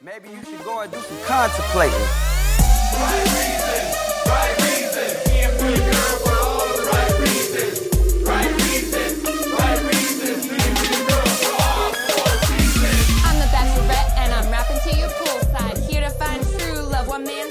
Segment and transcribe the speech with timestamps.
[0.00, 1.98] Maybe you should go and do some contemplating.
[4.26, 6.27] Right reason, I'm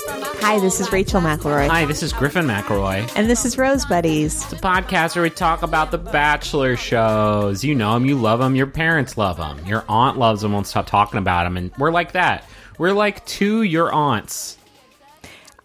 [0.10, 1.20] Hi, this is Rachel.
[1.20, 1.68] McElroy.
[1.68, 3.12] Hi, this is Griffin McElroy.
[3.16, 4.44] And this is Rose Buddies.
[4.44, 7.64] It's a podcast where we talk about the Bachelor shows.
[7.64, 10.68] You know them, you love them, your parents love them, your aunt loves them, won't
[10.68, 12.48] stop talking about them, and we're like that.
[12.78, 14.58] We're like two your aunts.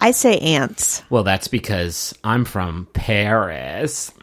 [0.01, 1.05] I say ants.
[1.11, 4.11] Well, that's because I'm from Paris.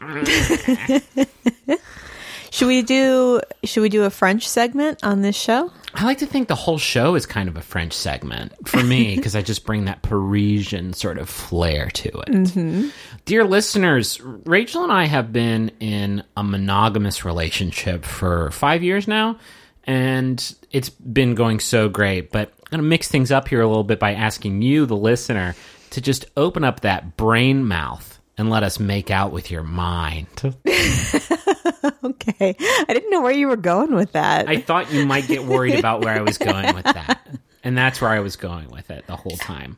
[2.50, 5.70] Should we do should we do a French segment on this show?
[5.94, 9.16] I like to think the whole show is kind of a French segment for me
[9.16, 12.28] because I just bring that Parisian sort of flair to it.
[12.28, 12.88] Mm-hmm.
[13.24, 19.38] Dear listeners, Rachel and I have been in a monogamous relationship for five years now,
[19.84, 22.30] and it's been going so great.
[22.30, 24.96] But I'm going to mix things up here a little bit by asking you, the
[24.96, 25.54] listener,
[25.90, 30.26] to just open up that brain mouth and let us make out with your mind.
[32.04, 32.56] Okay.
[32.58, 34.48] I didn't know where you were going with that.
[34.48, 37.20] I thought you might get worried about where I was going with that.
[37.62, 39.76] And that's where I was going with it the whole time.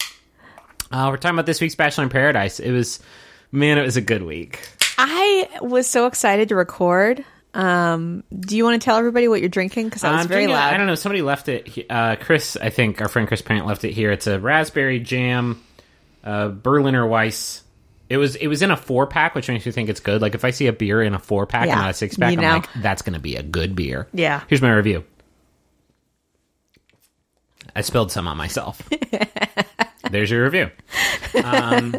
[0.91, 2.61] Uh, we're talking about this week's Bachelor in Paradise.
[2.61, 3.01] It was,
[3.51, 4.61] man, it was a good week.
[4.99, 7.25] I was so excited to record.
[7.55, 9.87] Um, do you want to tell everybody what you're drinking?
[9.87, 10.73] Because I was I'm very loud.
[10.73, 10.95] I don't know.
[10.95, 11.87] Somebody left it.
[11.91, 14.11] Uh, Chris, I think our friend Chris Parent left it here.
[14.11, 15.63] It's a raspberry jam,
[16.25, 17.63] uh, Berliner Weisse.
[18.13, 20.21] It was it was in a four pack, which makes me think it's good.
[20.21, 22.15] Like if I see a beer in a four pack Yeah, and not a six
[22.19, 22.55] pack, you I'm know.
[22.57, 24.07] like, that's going to be a good beer.
[24.13, 24.43] Yeah.
[24.49, 25.03] Here's my review.
[27.75, 28.87] I spilled some on myself.
[30.11, 30.71] There's your review.
[31.43, 31.95] Um,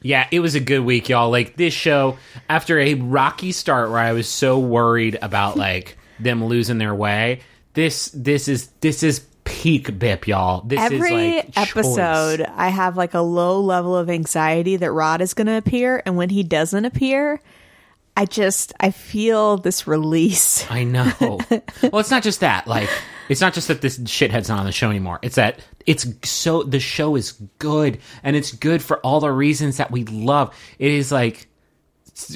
[0.00, 1.28] yeah, it was a good week, y'all.
[1.30, 2.16] Like this show,
[2.48, 7.40] after a rocky start where I was so worried about like them losing their way,
[7.74, 10.62] this this is this is peak Bip, y'all.
[10.62, 11.68] This Every is like choice.
[11.68, 16.02] episode, I have like a low level of anxiety that Rod is going to appear,
[16.06, 17.40] and when he doesn't appear,
[18.16, 20.70] I just I feel this release.
[20.70, 21.12] I know.
[21.20, 22.66] well, it's not just that.
[22.66, 22.88] Like,
[23.28, 25.18] it's not just that this shithead's not on the show anymore.
[25.22, 29.78] It's that it's so the show is good, and it's good for all the reasons
[29.78, 30.54] that we love.
[30.78, 31.48] It is like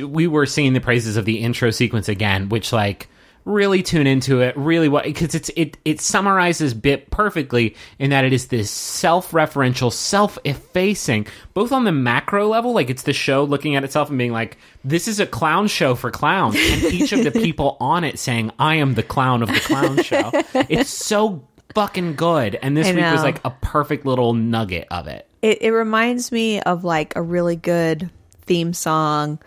[0.00, 3.08] we were singing the praises of the intro sequence again, which like
[3.44, 8.24] really tune into it really what because it's it it summarizes bit perfectly in that
[8.24, 13.76] it is this self-referential self-effacing both on the macro level like it's the show looking
[13.76, 17.22] at itself and being like this is a clown show for clowns and each of
[17.22, 20.30] the people on it saying i am the clown of the clown show.
[20.68, 25.06] It's so fucking good and this I week was like a perfect little nugget of
[25.06, 25.28] it.
[25.42, 28.10] It, it reminds me of like a really good
[28.42, 29.38] theme song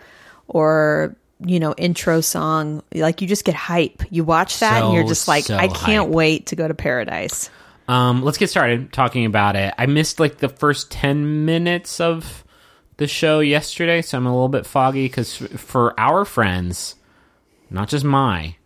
[0.46, 2.82] or you know intro song.
[2.94, 4.02] Like you just get hype.
[4.10, 6.14] You watch that and you're just like, so I can't hype.
[6.14, 7.50] wait to go to paradise.
[7.88, 9.72] Um, let's get started talking about it.
[9.78, 12.44] I missed like the first 10 minutes of
[12.98, 16.96] the show yesterday, so I'm a little bit foggy because for our friends,
[17.70, 18.56] not just my,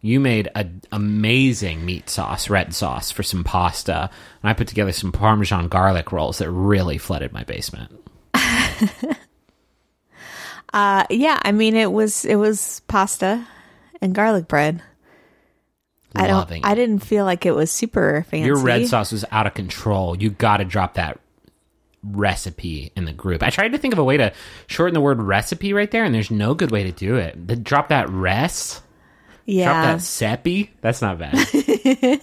[0.00, 4.10] you made an amazing meat sauce, red sauce for some pasta,
[4.42, 7.92] and I put together some Parmesan garlic rolls that really flooded my basement.
[10.74, 13.46] Uh, yeah, I mean it was it was pasta
[14.00, 14.82] and garlic bread.
[16.16, 16.36] I don't.
[16.38, 18.46] Loving I didn't feel like it was super fancy.
[18.46, 20.20] Your red sauce was out of control.
[20.20, 21.20] You got to drop that
[22.02, 23.44] recipe in the group.
[23.44, 24.32] I tried to think of a way to
[24.66, 27.46] shorten the word recipe right there, and there's no good way to do it.
[27.46, 28.80] The, drop that res.
[29.44, 29.72] yeah.
[29.72, 30.70] Drop that sepi.
[30.80, 32.20] That's not bad.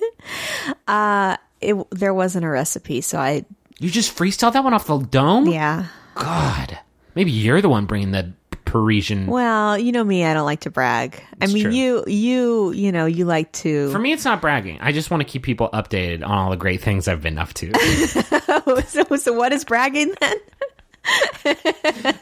[1.61, 3.45] It, there wasn't a recipe, so I
[3.77, 5.45] you just freestyle that one off the dome.
[5.47, 5.85] yeah.
[6.15, 6.79] God,
[7.13, 8.33] maybe you're the one bringing the
[8.71, 9.27] Parisian.
[9.27, 11.21] Well, you know me, I don't like to brag.
[11.41, 11.73] I mean, true.
[11.73, 13.91] you you you know you like to.
[13.91, 14.79] For me, it's not bragging.
[14.79, 17.53] I just want to keep people updated on all the great things I've been up
[17.55, 17.73] to.
[18.87, 20.37] so, so what is bragging then?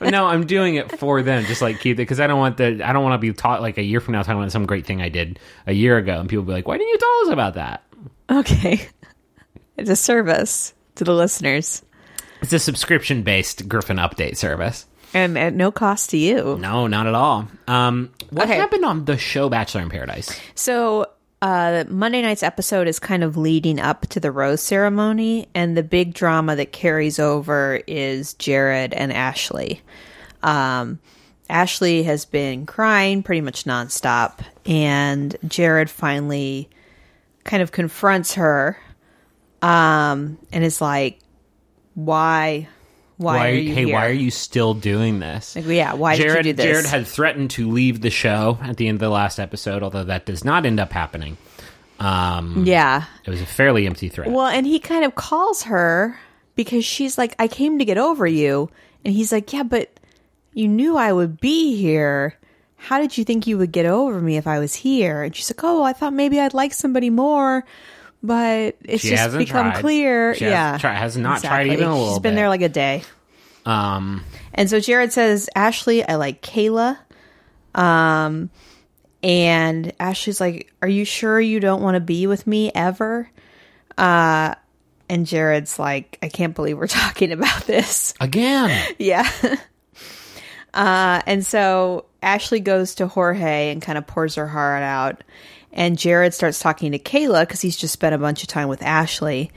[0.01, 2.81] No, I'm doing it for them, just like keep it because I don't want the
[2.83, 4.85] I don't want to be taught like a year from now talking about some great
[4.85, 7.33] thing I did a year ago, and people be like, "Why didn't you tell us
[7.33, 7.83] about that?"
[8.31, 8.87] Okay,
[9.77, 11.81] it's a service to the listeners,
[12.41, 14.85] It's a subscription based Griffin update service.
[15.13, 16.57] And at no cost to you.
[16.59, 17.47] No, not at all.
[17.67, 18.55] Um, what Okay.
[18.57, 20.39] happened on the show Bachelor in Paradise?
[20.55, 21.07] So
[21.41, 25.83] uh, Monday night's episode is kind of leading up to the rose ceremony, and the
[25.83, 29.81] big drama that carries over is Jared and Ashley.
[30.43, 30.99] Um,
[31.49, 36.69] Ashley has been crying pretty much nonstop, and Jared finally
[37.45, 38.77] kind of confronts her,
[39.61, 41.19] um, and is like,
[41.95, 42.67] "Why?
[43.19, 43.93] Why, are you hey, here?
[43.95, 45.55] why are you still doing this?
[45.55, 46.65] Like, yeah, why Jared, did you do this?
[46.65, 50.05] Jared had threatened to leave the show at the end of the last episode, although
[50.05, 51.35] that does not end up happening.
[51.99, 53.03] Um, Yeah.
[53.25, 54.31] it was a fairly empty threat.
[54.31, 56.17] Well, and he kind of calls her
[56.55, 58.69] because she's like, I came to get over you.
[59.03, 59.91] And he's like, Yeah, but
[60.53, 62.35] you knew I would be here.
[62.77, 65.23] How did you think you would get over me if I was here?
[65.23, 67.65] And she's like, Oh, I thought maybe I'd like somebody more.
[68.21, 69.81] But it's She just become tried.
[69.81, 70.35] clear.
[70.35, 70.65] She yeah.
[70.77, 72.35] hasn't tried- has not tried even a little She's been bit.
[72.35, 73.03] there like a day.
[73.65, 74.23] um,
[74.53, 76.97] And so Jared says, Ashley, I like Caila.
[77.75, 78.49] Um,
[79.23, 83.29] and Ashley's like, Are you sure you don't want to be with me ever?
[83.97, 84.55] Uh,
[85.07, 88.13] and Jared's like, I can't believe we're talking about this.
[88.19, 89.29] again, Yeah.
[90.73, 95.23] uh, and so Ashley goes to Jorge and kind of pours her heart out.
[95.71, 98.81] And Jared starts talking to Caila because he's just spent a bunch of time with
[98.81, 99.51] Ashley.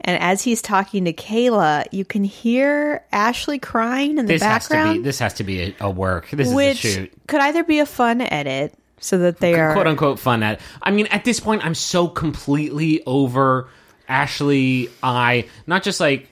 [0.00, 4.64] And as he's talking to Caila, you can hear Ashley crying in the this has
[4.64, 6.28] to background be this has to be a, a work.
[6.30, 7.12] This which is a shoot.
[7.28, 10.60] could either be a fun edit so that they are quote unquote fun at.
[10.82, 13.68] I mean, at this point, I'm so completely over
[14.08, 14.88] Ashley.
[15.02, 16.28] I not just like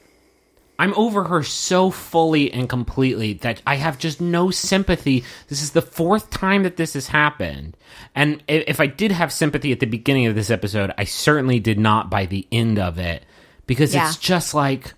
[0.81, 5.25] I'm over her so fully and completely that I have just no sympathy.
[5.49, 7.77] This is the fourth time that this has happened.
[8.15, 11.79] And if I did have sympathy at the beginning of this episode, I certainly did
[11.79, 13.25] not by the end of it
[13.67, 14.09] because Yeah.
[14.09, 14.95] it's just like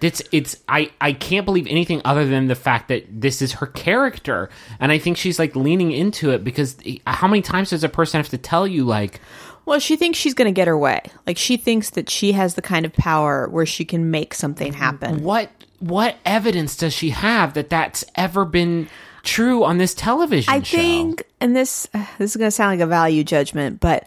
[0.00, 3.66] it's it's I I can't believe anything other than the fact that this is her
[3.66, 4.48] character,
[4.80, 6.76] and I think she's like leaning into it because
[7.06, 9.20] how many times does a person have to tell you like
[9.64, 12.54] well she thinks she's going to get her way like she thinks that she has
[12.54, 17.10] the kind of power where she can make something happen what what evidence does she
[17.10, 18.88] have that that's ever been
[19.22, 20.58] true on this television show?
[20.58, 20.76] i show?
[20.76, 21.88] think and this
[22.18, 24.06] this is going to sound like a value judgment but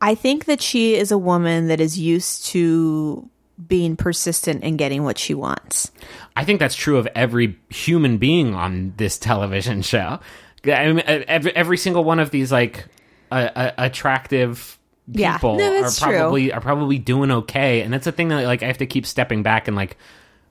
[0.00, 3.28] i think that she is a woman that is used to
[3.66, 5.90] being persistent and getting what she wants
[6.36, 10.20] I think that's true of every human being on this television show.
[10.64, 12.86] I mean, every, every single one of these like
[13.30, 14.78] uh, uh, attractive
[15.08, 15.34] Yeah.
[15.36, 16.12] people No, are that's true.
[16.12, 19.06] probably are probably doing okay, and that's a thing that like I have to keep
[19.06, 19.96] stepping back and like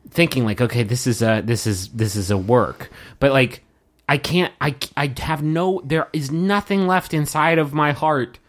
[0.10, 2.90] thinking like, okay, this is a this is this is a work,
[3.20, 3.64] but like
[4.08, 8.40] I can't I I have no there is nothing left inside of my heart.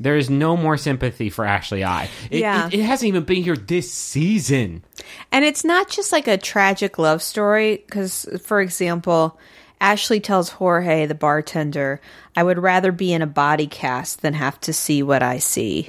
[0.00, 2.04] There is no more sympathy for Ashley I.
[2.30, 2.68] It, Yeah.
[2.68, 4.84] it, it hasn't even been here this season.
[5.32, 9.36] And it's not just like a tragic love story, because, for example,
[9.80, 12.00] Ashley tells Jorge, the bartender,
[12.38, 15.88] I would rather be in a body cast than have to see what I see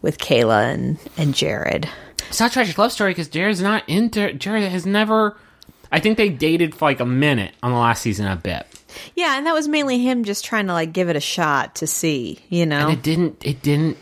[0.00, 1.88] with Caila and, and Jared.
[2.28, 4.32] It's not a tragic love story because Jared's not into.
[4.34, 5.36] Jared has never.
[5.90, 8.64] I think they dated for like a minute on the last season, a bit,
[9.16, 11.88] Yeah, and that was mainly him just trying to like give it a shot to
[11.88, 12.86] see, you know?
[12.90, 13.44] and it didn't.
[13.44, 13.96] It didn't.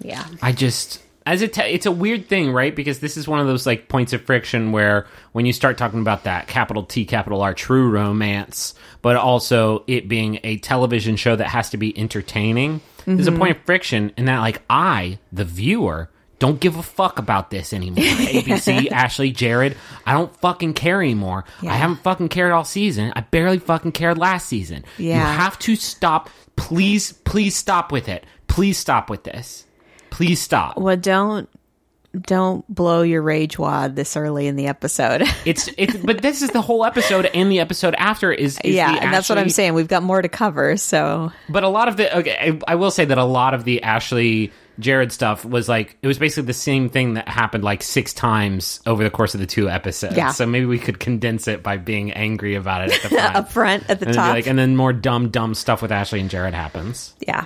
[0.00, 0.26] yeah.
[0.42, 1.58] I just as it.
[1.58, 2.74] it's a weird thing, right?
[2.74, 6.00] Because this is one of those like points of friction where when you start talking
[6.00, 11.34] about that capital T, capital R, true romance, but also it being a television show
[11.34, 12.80] that has to be entertaining.
[13.04, 13.40] There's a mm-hmm.
[13.40, 16.10] point of friction in that, like I, the viewer.
[16.38, 18.04] Don't give a fuck about this anymore.
[18.04, 21.44] ABC, Ashley, Jared, I don't fucking care anymore.
[21.62, 21.72] Yeah.
[21.72, 23.12] I haven't fucking cared all season.
[23.16, 24.84] I barely fucking cared last season.
[24.98, 25.14] Yeah.
[25.14, 26.28] You have to stop.
[26.56, 28.26] Please, please stop with it.
[28.48, 29.65] Please stop with this.
[30.16, 30.78] Please stop.
[30.78, 31.46] Well, don't
[32.18, 35.22] don't blow your rage wad this early in the episode.
[35.44, 38.94] It's it's but this is the whole episode and the episode after is, is yeah,
[38.94, 39.74] the and that's what I'm saying.
[39.74, 42.90] We've got more to cover, so But a lot of the okay, I, I will
[42.90, 46.54] say that a lot of the Ashley Jared stuff was like it was basically the
[46.54, 50.16] same thing that happened like six times over the course of the two episodes.
[50.16, 50.30] Yeah.
[50.32, 53.36] So maybe we could condense it by being angry about it at the front.
[53.36, 54.30] up front at the and, top.
[54.30, 57.14] like, and then more dumb, dumb stuff with Ashley and Jared happens.
[57.20, 57.44] Yeah.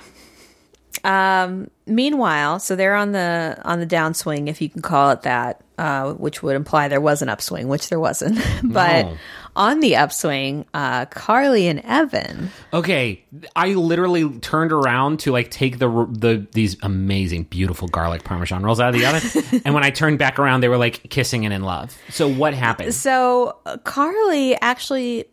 [1.03, 5.61] Um, meanwhile, so they're on the on the downswing, if you can call it that,
[5.77, 8.39] uh, which would imply there was an upswing, which there wasn't.
[8.63, 9.17] but No.
[9.55, 12.51] on the upswing, uh, Carly and Evan.
[12.73, 13.23] Okay,
[13.55, 18.79] I literally turned around to like take the the these amazing, beautiful garlic parmesan rolls
[18.79, 21.53] out of the oven, and when I turned back around, they were like kissing and
[21.53, 21.97] in love.
[22.09, 22.93] So what happened?
[22.93, 25.25] So uh, Carly actually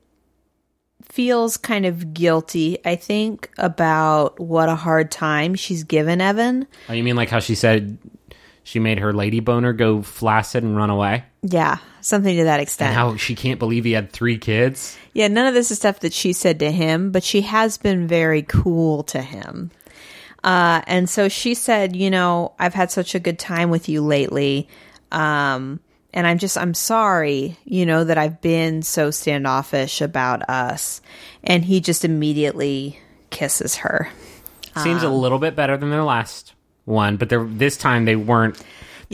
[1.19, 6.65] feels kind of guilty, I think, about what a hard time she's given Evan.
[6.89, 7.99] Oh, you mean like how she said
[8.63, 12.91] she made her lady boner go flaccid and run away, Yeah, something to that extent.
[12.91, 14.97] and how she can't believe he had three kids?
[15.13, 18.07] Yeah, none of this is stuff that she said to him, but she has been
[18.07, 19.73] very cool to him.
[20.45, 24.03] Uh, and so she said, you know, I've had such a good time with you
[24.03, 24.69] lately.
[25.11, 25.81] Um,
[26.13, 31.01] and I'm just, I'm sorry, you know, that I've been so standoffish about us.
[31.45, 32.99] And he just immediately
[33.31, 34.09] kisses her.
[34.83, 38.17] Seems a um, little bit better than their last one, but they're, this time they
[38.17, 38.57] weren't.
[38.57, 38.65] They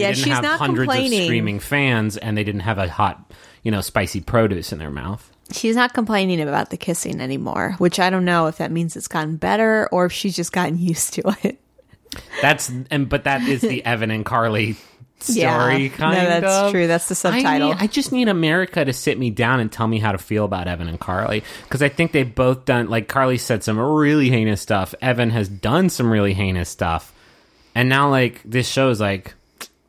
[0.02, 1.20] Yeah, didn't she's have not hundreds complaining.
[1.20, 3.32] of screaming fans, and they didn't have a hot,
[3.62, 5.30] you know, spicy produce in their mouth.
[5.52, 9.08] She's not complaining about the kissing anymore, which I don't know if that means it's
[9.08, 11.60] gotten better or if she's just gotten used to it.
[12.40, 14.76] That's and but that is the Evan and Carly
[15.20, 15.88] story Yeah.
[15.88, 16.70] kind No, that's of.
[16.72, 16.86] true.
[16.86, 17.68] That's the I, subtitle.
[17.68, 20.44] need- I just need America to sit me down and tell me how to feel
[20.44, 24.28] about Evan and Carly because I think they've both done like Carly said some really
[24.28, 24.94] heinous stuff.
[25.00, 27.12] Evan has done some really heinous stuff,
[27.74, 29.34] and now like this show is like,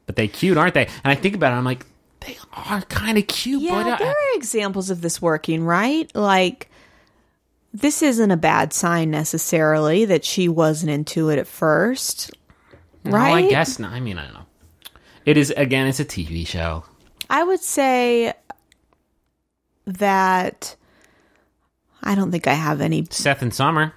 [0.05, 0.85] but they cute, aren't they?
[0.85, 1.85] And I think about it, I'm like,
[2.21, 3.61] they are kind of cute.
[3.61, 6.09] Yeah, but, uh, there are examples of this working, right?
[6.15, 6.69] Like,
[7.73, 12.31] this isn't a bad sign necessarily that she wasn't into it at first,
[13.03, 13.11] right?
[13.11, 13.91] Well, I guess not.
[13.91, 14.44] I mean, I don't know.
[15.25, 15.87] It is again.
[15.87, 16.85] It's a TV show.
[17.29, 18.33] I would say
[19.85, 20.75] that
[22.03, 23.05] I don't think I have any.
[23.09, 23.93] Seth and Summer.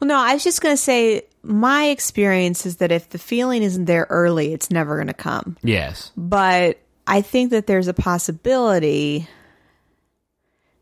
[0.00, 3.62] Well, no, I was just going to say my experience is that if the feeling
[3.62, 5.56] isn't there early, it's never going to come.
[5.62, 6.10] Yes.
[6.16, 9.28] But I think that there's a possibility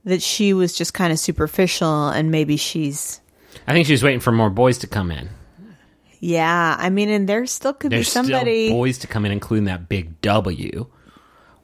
[0.05, 3.21] that she was just kind of superficial and maybe she's.
[3.67, 5.29] I think she was waiting for more boys to come in.
[6.21, 8.67] Yeah, I mean, and there still could There's be somebody.
[8.67, 10.87] still boys to come in, including that big W.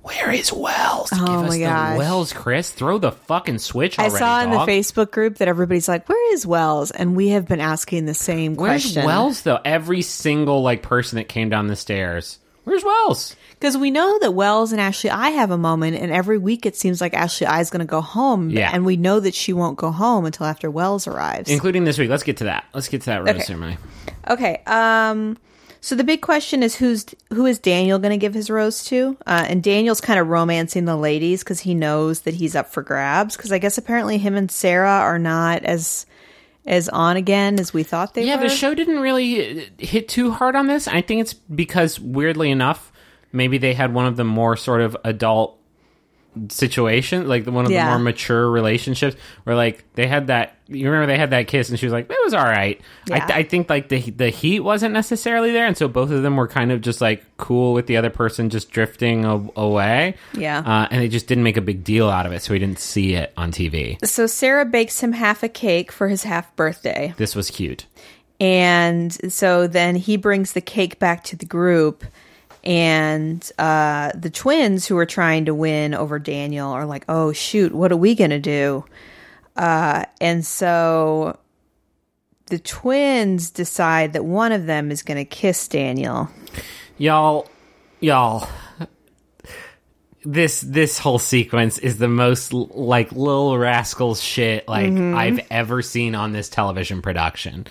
[0.03, 1.11] Where is Wells?
[1.13, 1.99] Oh Give us my the gosh.
[1.99, 2.71] Wells, Chris.
[2.71, 4.59] Throw the fucking switch I saw in the.
[4.59, 8.55] Facebook group that everybody's like, "Where is Wells?" And we have been asking the same
[8.55, 9.05] Where's question.
[9.05, 9.59] Wells though?
[9.65, 12.39] Every single like person that came down the stairs.
[12.67, 13.37] Where's Wells?
[13.51, 16.75] Because we know that Wells and Ashley I have a moment, and every week it
[16.75, 18.51] seems like Ashley I is going to go home.
[18.51, 18.71] Yeah.
[18.73, 21.49] And we know that she won't go home until after Wells arrives.
[21.49, 22.11] Including this week.
[22.11, 22.65] Let's get to that.
[22.75, 23.45] Let's get to that rose Okay.
[23.45, 23.79] ceremony.
[24.29, 24.63] okay.
[24.67, 25.39] Um.
[25.81, 29.17] So the big question is who's who is Daniel going to give his rose to?
[29.25, 32.83] Uh, and Daniel's kind of romancing the ladies because he knows that he's up for
[32.83, 33.37] grabs.
[33.37, 36.05] Because I guess apparently him and Sarah are not as
[36.67, 38.43] as on again as we thought they Yeah, were.
[38.43, 40.89] Yeah, the show didn't really hit too hard on this.
[40.89, 42.93] I think it's because weirdly enough,
[43.33, 45.56] maybe they had one of the more sort of adult
[46.49, 47.85] situation, like one of Yeah.
[47.85, 50.55] the more mature relationships, where like they had that.
[50.69, 53.17] You remember they had that kiss, and she was like, "It was all right." I,
[53.17, 53.27] Yeah.
[53.31, 56.49] I think like the the heat wasn't necessarily there, and so both of them were
[56.49, 60.15] kind of just like cool with the other person just drifting a- away.
[60.37, 60.59] Yeah.
[60.61, 62.79] uh, and they just didn't make a big deal out of it, so we didn't
[62.81, 63.97] see it on TV.
[64.05, 67.15] so Sarah bakes him half a cake for his half birthday.
[67.17, 67.87] This was cute.
[68.41, 72.05] And so then he brings the cake back to the group.
[72.67, 77.73] And uh, the twins who are trying to win over Daniel are like, oh, shoot,
[77.73, 78.85] what are we going to do?
[79.55, 81.39] Uh, and so
[82.47, 86.29] the twins decide that one of them is going to kiss Daniel.
[86.99, 87.49] y'all
[88.01, 88.49] y'all
[90.25, 95.15] this this whole sequence is the most like little rascals shit like Mm-hmm.
[95.17, 97.67] i've ever seen on this television production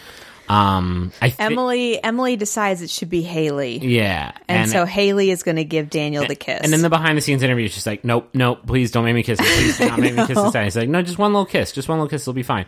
[0.49, 3.77] um i thi- Emily Emily decides it should be Haley.
[3.79, 6.61] yeah And, so Haley is going to give Daniel the kiss.
[6.63, 9.23] and in the behind the scenes interview she's like nope nope please don't make me
[9.23, 11.33] kiss him please do not make me kiss this guy he's like no just one
[11.33, 12.65] little kiss just one little kiss it'll be fine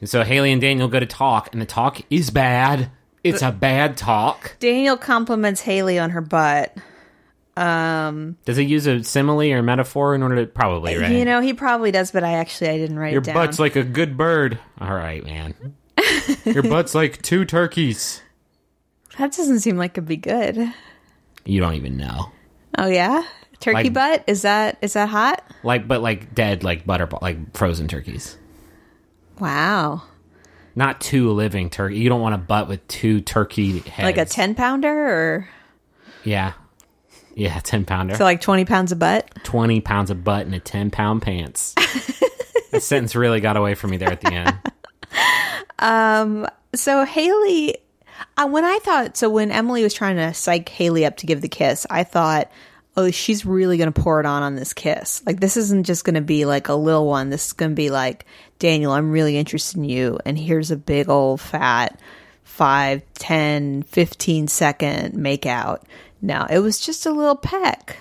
[0.00, 2.90] and so haley and daniel go to talk and the talk is bad
[3.22, 6.76] it's a bad talk Daniel compliments Haley on her butt.
[7.56, 11.54] does he use a simile or metaphor in order to probably right You know, he
[11.54, 13.34] probably does, but I actually I didn't write Your it down.
[13.34, 14.58] butt's like a good bird.
[14.80, 15.54] All right, man.
[16.44, 18.22] Your butt's like two turkeys.
[19.18, 20.72] that doesn't seem like it'd be good.
[21.44, 22.32] You don't even know.
[22.78, 23.22] Oh yeah,
[23.60, 25.44] turkey Like- butt is that is that hot?
[25.62, 28.36] Like, but like dead, like butter, like frozen turkeys.
[29.38, 30.02] Wow,
[30.76, 31.96] Not two living turkey.
[31.98, 34.04] You don't want a butt with two turkey heads.
[34.04, 35.48] like a ten pounder or
[36.24, 36.52] Yeah.
[37.36, 38.14] Yeah, 10 pounder.
[38.14, 39.28] so like twenty pounds of butt.
[39.42, 41.74] 20 pounds of butt and a 10 pound pants.
[42.70, 44.56] that sentence really got away from me there at the end.
[46.74, 47.76] So Haley,
[48.36, 51.40] uh, when I thought so when Emily was trying to psych Haley up to give
[51.40, 52.50] the kiss, I thought.
[52.96, 55.20] Oh, she's really going to pour it on on this kiss.
[55.26, 57.28] Like, this isn't just going to be like a little one.
[57.28, 58.24] This is going to be like,
[58.60, 60.20] Daniel, I'm really interested in you.
[60.24, 61.98] And here's a big old fat
[62.44, 65.84] five, ten, fifteen second make out.
[66.22, 67.96] No, it was just a little peck.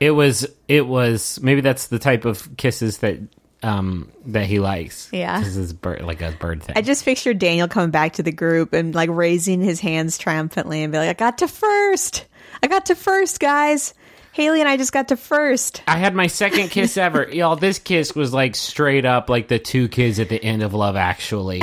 [0.00, 3.18] It was, it was, maybe that's the type of kisses that,
[3.62, 5.08] um, that he likes.
[5.12, 5.40] Yeah.
[5.40, 6.74] This is bird, like a bird thing.
[6.76, 10.82] I just pictured Daniel coming back to the group and like raising his hands triumphantly
[10.82, 12.26] and be like, I got to first.
[12.62, 13.94] I got to first, guys.
[14.36, 15.80] Haley and I just got to first.
[15.88, 17.26] I had my second kiss ever.
[17.26, 20.74] Y'all, this kiss was like straight up like the two kids at the end of
[20.74, 21.62] Love Actually.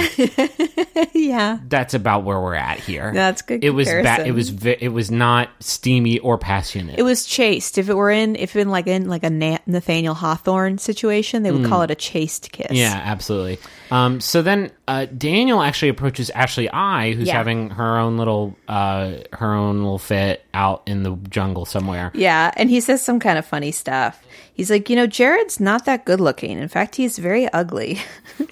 [1.13, 1.60] yeah.
[1.68, 3.13] That's about where we're at here.
[3.13, 4.25] That's good It was bad.
[4.25, 6.98] It was vi- it was not steamy or passionate.
[6.98, 7.77] It was chaste.
[7.77, 11.51] If it were in, if in like in like a Na- Nathaniel Hawthorne situation, they
[11.51, 11.70] would mm.
[11.70, 12.72] call it a chaste kiss.
[12.72, 13.60] yeah, absolutely.
[13.93, 17.38] Um, so then uh, Daniel actually approaches Ashley I, who's Yeah.
[17.38, 22.12] having her own little uh, her own little fit out in the jungle somewhere.
[22.15, 24.19] Yeah, and he says some kind of funny stuff.
[24.53, 26.60] He's like, you know, Jared's not that good looking.
[26.60, 28.00] In fact, he's very ugly.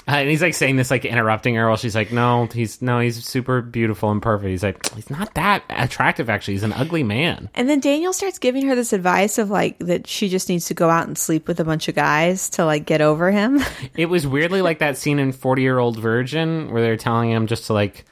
[0.07, 2.99] Uh, and he's like saying this, like interrupting her while she's like, "No, he's no,
[2.99, 6.29] he's super beautiful and perfect." He's like, "He's not that attractive.
[6.29, 9.77] Actually, he's an ugly man." and then Daniel starts giving her this advice of like
[9.79, 12.65] that she just needs to go out and sleep with a bunch of guys to
[12.65, 13.61] like get over him.
[13.95, 17.47] It was weirdly like that scene in Forty Year Old Virgin where they're telling him
[17.47, 18.05] just to like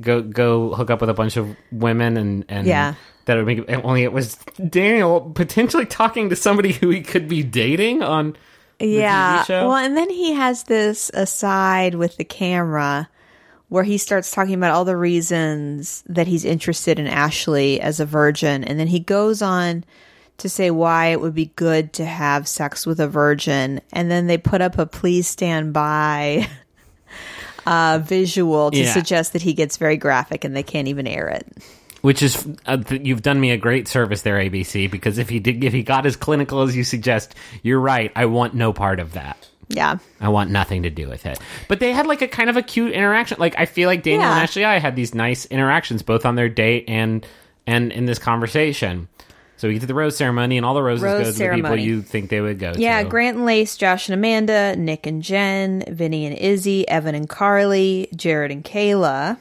[0.00, 2.94] go go hook up with a bunch of women and and Yeah.
[3.26, 4.36] That would make it, only it was
[4.68, 8.36] Daniel potentially talking to somebody who he could be dating on.
[8.80, 9.44] yeah.
[9.44, 9.68] show?
[9.68, 13.08] Well, and then he has this aside with the camera
[13.68, 18.06] where he starts talking about all the reasons that he's interested in Ashley as a
[18.06, 18.62] virgin.
[18.62, 19.84] And then he goes on
[20.38, 23.80] to say why it would be good to have sex with a virgin.
[23.92, 26.46] And then they put up a please stand by
[27.66, 28.92] uh, visual to Yeah.
[28.92, 31.46] suggest that he gets very graphic and they can't even air it.
[32.04, 35.64] Which is uh, you've done me a great service there, ABC, because if he did,
[35.64, 38.12] if he got as clinical as you suggest, you're right.
[38.14, 39.48] I want no part of that.
[39.68, 39.96] Yeah.
[40.20, 41.38] I want nothing to do with it.
[41.66, 43.38] But they had like a kind of a cute interaction.
[43.40, 44.32] Like I feel like Daniel Yeah.
[44.34, 47.26] and Ashley I had these nice interactions both on their date and
[47.66, 49.08] and in this conversation.
[49.56, 51.54] So we get to the rose ceremony and all the roses Rose go to the
[51.56, 53.08] people you think they would go Yeah, to.
[53.08, 58.08] Grant and Lace, Josh and Amanda, Nick and Jen, Vinny and Izzy, Evan and Carly,
[58.14, 59.38] Jared and Caila,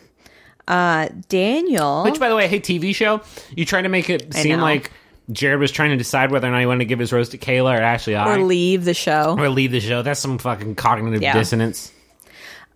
[0.67, 2.03] uh, Daniel.
[2.03, 3.21] Which by the way, hey TV show,
[3.55, 4.63] you try to make it I seem know.
[4.63, 4.91] like
[5.31, 7.37] Jared was trying to decide whether or not he wanted to give his rose to
[7.37, 9.35] Caila or Ashley I or leave the show.
[9.37, 10.01] or leave the show.
[10.01, 11.33] That's some fucking cognitive Yeah.
[11.33, 11.91] dissonance.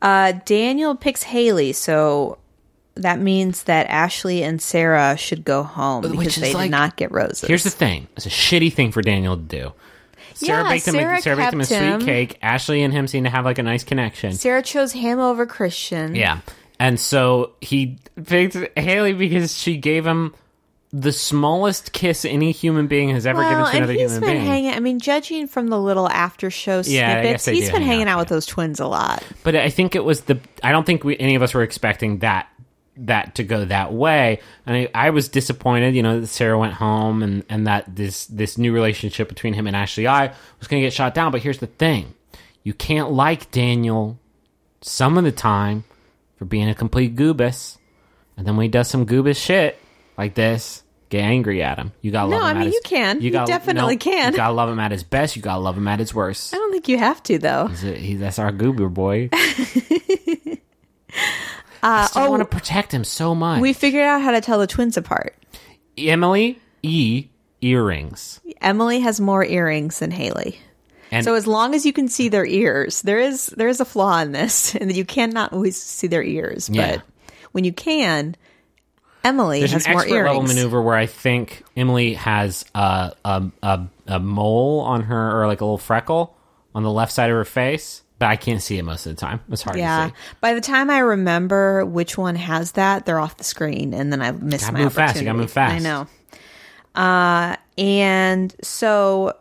[0.01, 2.37] Uh, Daniel picks Haley, so
[2.95, 6.95] that means that Ashley and Sarah should go home Which because they like- did not
[6.97, 7.41] get roses.
[7.47, 9.73] Here's the thing: it's a shitty thing for Daniel to do.
[10.35, 10.95] Sarah Yeah, baked him.
[10.95, 12.01] A, Sarah baked him a sweet him.
[12.05, 12.37] cake.
[12.43, 14.33] Ashley and him seem to have like a nice connection.
[14.33, 16.13] Sarah chose him over Christian.
[16.13, 16.39] Yeah,
[16.79, 20.33] and so he picked Haley because she gave him
[20.93, 24.21] the smallest kiss any human being has ever given Well, to and another he's human
[24.21, 24.45] been being.
[24.45, 24.71] hanging.
[24.73, 28.13] I mean, judging from the little after show Yeah, snippets, he's been hang hanging out,
[28.13, 29.21] out with those twins a lot.
[29.43, 30.39] but I think it was the.
[30.63, 32.47] I don't think we, any of us were expecting that
[32.99, 35.93] that to go that way, and I, I was disappointed.
[35.93, 39.67] You know, that Sarah went home, and and that this this new relationship between him
[39.67, 40.27] and Ashley I
[40.59, 41.31] was going to get shot down.
[41.33, 42.13] But here's the thing:
[42.63, 44.17] you can't like Daniel
[44.81, 45.83] some of the time
[46.37, 47.77] for being a complete goobus,
[48.37, 49.79] and then when he does some goobus shit
[50.17, 50.83] like this.
[51.09, 51.93] Get angry at him.
[52.01, 52.57] You gotta No, love him.
[52.57, 53.21] I mean, his- you can.
[53.21, 54.33] You gotta- definitely no, can.
[54.33, 55.37] You gotta love him at his best.
[55.37, 56.53] You gotta love him at his worst.
[56.53, 57.69] I don't think you have to though.
[57.71, 59.29] A- he- that's our goober boy.
[59.33, 60.57] I
[61.81, 63.61] uh, still oh, want to protect him so much.
[63.61, 65.35] We figured out how to tell the twins apart.
[65.97, 67.27] Emily E
[67.61, 70.59] earrings, Emily has more earrings than Haley.
[71.11, 73.85] And So as long as you can see their ears, there is there is a
[73.85, 76.69] flaw in this, and that you cannot always see their ears.
[76.69, 76.97] Yeah.
[76.97, 77.05] But
[77.53, 78.35] when you can,
[79.23, 83.43] Emily there's an has more expert level maneuver where I think Emily has a, a
[83.63, 86.35] a a mole on her or like a little freckle
[86.75, 89.19] on the left side of her face, but I can't see it most of the
[89.19, 89.39] time.
[89.49, 90.05] It's hard Yeah.
[90.05, 90.15] to see.
[90.41, 94.21] By the time I remember which one has that, they're off the screen, and then
[94.21, 95.21] I miss Gotta my move fast.
[95.21, 95.25] You opportunity.
[95.25, 95.75] gotta move fast.
[95.75, 96.07] I know.
[96.95, 99.35] Uh, and so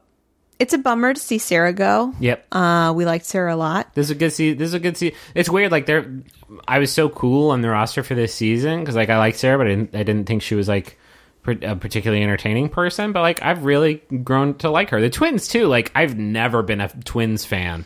[0.58, 2.14] it's a bummer to see Sarah go.
[2.20, 2.46] Yep.
[2.52, 3.94] Uh, we liked Sarah a lot.
[3.94, 4.54] This is a good see.
[4.54, 5.14] This is a good see.
[5.34, 5.70] It's weird.
[5.70, 6.10] Like they're,
[6.66, 9.58] I was so cool on the roster for this season because like I like Sarah,
[9.58, 10.98] but I didn't, I didn't think she was like
[11.46, 13.12] a particularly entertaining person.
[13.12, 15.00] But like I've really grown to like her.
[15.00, 15.66] The twins too.
[15.66, 17.84] Like I've never been a twins fan,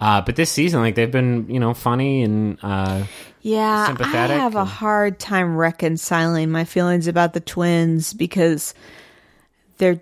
[0.00, 3.04] uh, but this season like they've been you know funny and uh,
[3.40, 8.74] Yeah, sympathetic I have a hard time reconciling my feelings about the twins because
[9.78, 10.00] they're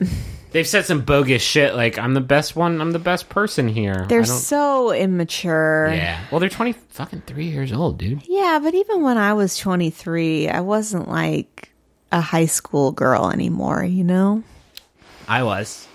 [0.54, 1.74] they've said some bogus shit.
[1.74, 2.80] Like I'm the best one.
[2.80, 4.06] I'm the best person here.
[4.08, 5.90] they're so immature.
[5.92, 6.24] yeah.
[6.30, 8.22] Well, they're twenty fucking three years old, dude.
[8.26, 11.70] Yeah, but even when I was 23, I wasn't like
[12.12, 14.44] a high school girl anymore, you know?
[15.26, 15.88] I was.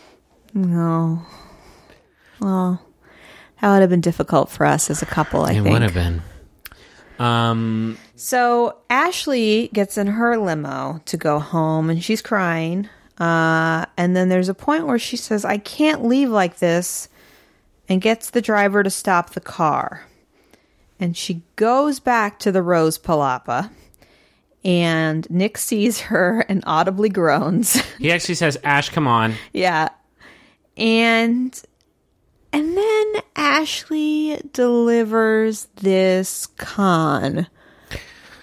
[0.54, 1.26] No.
[2.42, 2.82] Well,
[3.62, 5.68] that would have been difficult for us as a couple, I It think.
[5.68, 6.22] It would have been.
[7.18, 7.98] Um.
[8.16, 12.90] So Ashley gets in her limo to go home and she's crying.
[13.20, 17.10] Uh, and then there's a point where she says, I can't leave like this,
[17.90, 20.06] and gets the driver to stop the car.
[21.00, 23.72] And she goes back to the Rose Palapa.
[24.64, 27.82] And Nick sees her and audibly groans.
[27.98, 29.90] He actually says, "Ash, come on." yeah.
[30.76, 31.62] And
[32.52, 37.48] and then Ashley delivers this con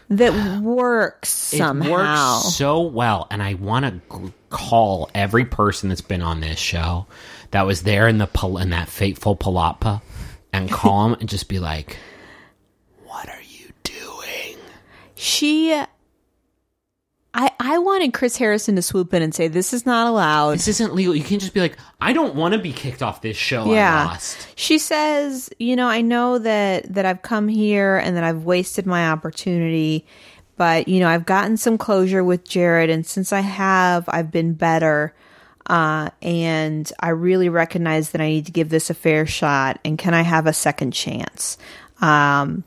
[0.08, 1.86] that works somehow.
[1.86, 6.58] It works so well, and I want to call every person that's been on this
[6.58, 7.06] show
[7.50, 10.00] that was there in the in that fateful palapa,
[10.50, 11.98] and call them and just be like,
[13.04, 14.56] "What are you doing?"
[15.14, 15.74] She,
[17.34, 20.68] I, I wanted Chris Harrison to swoop in and say, "This is not allowed." This
[20.68, 21.14] isn't legal.
[21.14, 23.70] You can't just be like, I don't want to be kicked off this show.
[23.70, 24.04] I yeah.
[24.06, 24.48] lost.
[24.54, 28.86] She says, "You know, I know that that I've come here and that I've wasted
[28.86, 30.06] my opportunity,
[30.56, 34.54] but you know, I've gotten some closure with Jared, and since I have, I've been
[34.54, 35.14] better."
[35.68, 39.80] Uh, and I really recognize that I need to give this a fair shot.
[39.84, 41.58] And can I have a second chance?
[42.00, 42.62] Um,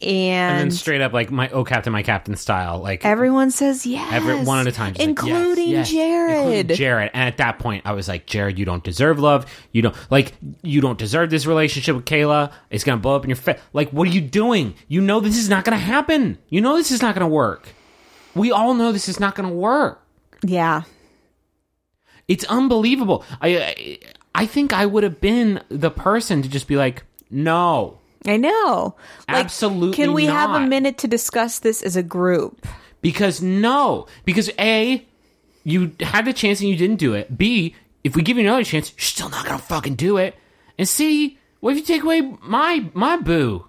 [0.00, 3.84] and, And then straight up, like my oh captain, my captain style, like everyone says
[3.84, 6.36] yes, every one at a time, just like, yes, including yes, Jared.
[6.38, 7.10] including Jared.
[7.14, 9.46] And at that point, I was like, Jared, you don't deserve love.
[9.72, 12.52] You don't like you don't deserve this relationship with Caila.
[12.70, 13.58] It's gonna blow up in your face.
[13.72, 14.74] Like, what are you doing?
[14.86, 16.38] You know this is not gonna happen.
[16.48, 17.68] You know this is not gonna work.
[18.34, 20.00] We all know this is not gonna work.
[20.44, 20.82] yeah,
[22.28, 23.24] It's unbelievable.
[23.40, 23.98] I I,
[24.34, 27.98] I think I would have been the person to just be like, no.
[28.28, 28.96] I know.
[29.28, 32.66] Like, Absolutely Can we have a minute to discuss this as a group?
[33.00, 35.06] Because no, because A,
[35.64, 37.36] you had the chance and you didn't do it.
[37.38, 40.34] B, if we give you another chance, you're still not gonna fucking do it.
[40.78, 43.64] And C, what if you take away my my boo?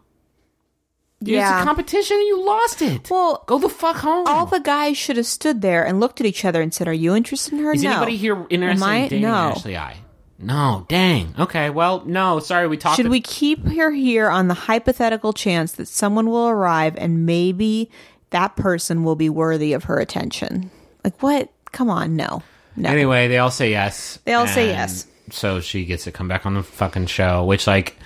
[1.21, 1.61] It's Yeah.
[1.61, 3.09] a competition and you lost it.
[3.09, 4.25] Well, go the fuck home.
[4.27, 6.93] All the guys should have stood there and looked at each other and said, "Are
[6.93, 7.91] you interested in her?" Is no.
[7.91, 9.29] anybody here interested in dating no.
[9.51, 9.97] Ashley I?
[10.41, 11.35] No, dang.
[11.37, 12.95] Okay, well, no, sorry, we talked.
[12.95, 17.25] Should to- we keep her here on the hypothetical chance that someone will arrive and
[17.25, 17.89] maybe
[18.29, 20.71] that person will be worthy of her attention?
[21.03, 21.49] Like what?
[21.73, 22.41] Come on, no,
[22.77, 22.89] no.
[22.89, 24.17] Anyway, they all say yes.
[24.23, 25.05] They all say yes.
[25.31, 27.97] So she gets to come back on the fucking show, which, like,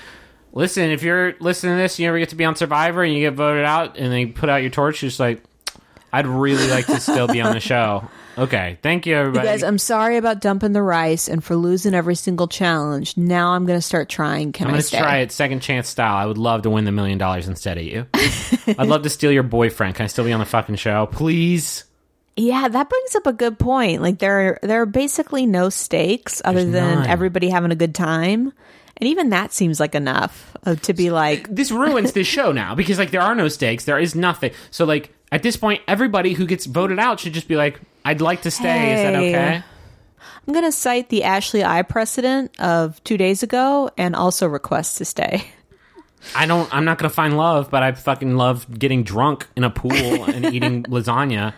[0.52, 3.22] listen, if you're listening to this, you ever get to be on Survivor and you
[3.22, 5.42] get voted out and they put out your torch, you're just like,
[6.12, 8.10] I'd really like to still be on the show.
[8.38, 8.78] Okay.
[8.82, 9.48] Thank you, You everybody.
[9.48, 13.16] guys, I'm sorry about dumping the rice and for losing every single challenge.
[13.18, 14.52] Now I'm going to start trying.
[14.52, 16.16] Can I'm I going to try it second chance style.
[16.16, 18.08] I would love to win the million dollars instead of you.
[18.68, 19.96] I'd love to steal your boyfriend.
[19.96, 21.06] Can I still be on the fucking show?
[21.08, 21.84] Please?
[22.36, 24.02] Yeah, that brings up a good point.
[24.02, 27.08] Like there, there are basically no stakes other There's than none.
[27.08, 28.52] everybody having a good time,
[28.98, 32.74] and even that seems like enough uh, to be like, this ruins this show now
[32.74, 36.34] because like there are no stakes there is nothing so like at this point everybody
[36.34, 38.94] who gets voted out should just be like i'd like to stay.
[38.94, 39.64] Is that okay?
[40.46, 44.98] I'm going to cite the Ashley I precedent of two days ago and also request
[45.00, 45.46] to stay.
[46.36, 49.70] i don't i'm not gonna find love but i fucking love getting drunk in a
[49.70, 49.92] pool
[50.24, 51.54] and eating lasagna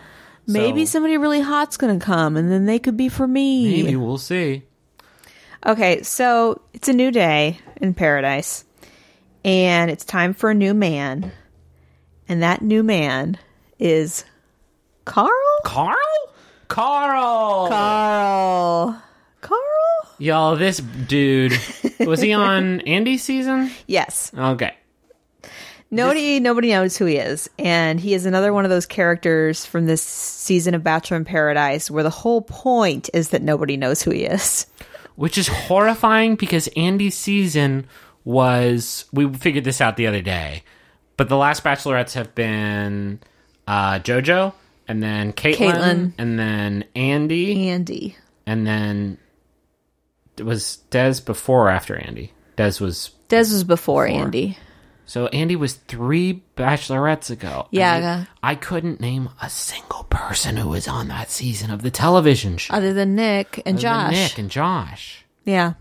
[0.47, 3.81] So, Maybe somebody really hot's going to come, and then they could be for me.
[3.83, 4.61] maybe we'll see.
[5.65, 8.63] Okay, so it's a new day in paradise,
[9.43, 11.31] and it's time for a new man,
[12.29, 13.39] and that new man
[13.85, 14.25] is
[15.05, 15.29] Carl.
[15.63, 15.95] carl
[16.67, 19.01] carl Carl.
[19.41, 20.15] Carl.
[20.17, 21.53] y'all this dude
[21.99, 24.31] was he on andy's season Yes.
[24.37, 24.73] okay
[25.91, 27.47] Nobody nobody knows who he is.
[27.59, 31.89] And he is another one of those characters from this season of Bachelor in Paradise
[31.91, 34.65] where the whole point is that nobody knows who he is.
[35.15, 37.85] which is horrifying because Andy's season
[38.25, 40.63] was we figured this out the other day,
[41.17, 43.19] but the last bachelorettes have been
[43.67, 44.53] uh, JoJo
[44.87, 46.13] and then Kaitlyn, Kaitlyn.
[46.17, 48.15] and then Andy Andy.
[48.45, 49.17] and then
[50.37, 52.31] it was Des before or after Andy.
[52.57, 54.57] Des was Des was before, Andy.
[55.05, 57.67] so Andy was three bachelorettes ago.
[57.71, 58.25] Yeah, yeah.
[58.43, 62.73] I couldn't name a single person who was on that season of the television show.
[62.75, 64.11] Other than Nick and other than Josh.
[64.13, 65.25] Nick and Josh.
[65.43, 65.73] Yeah.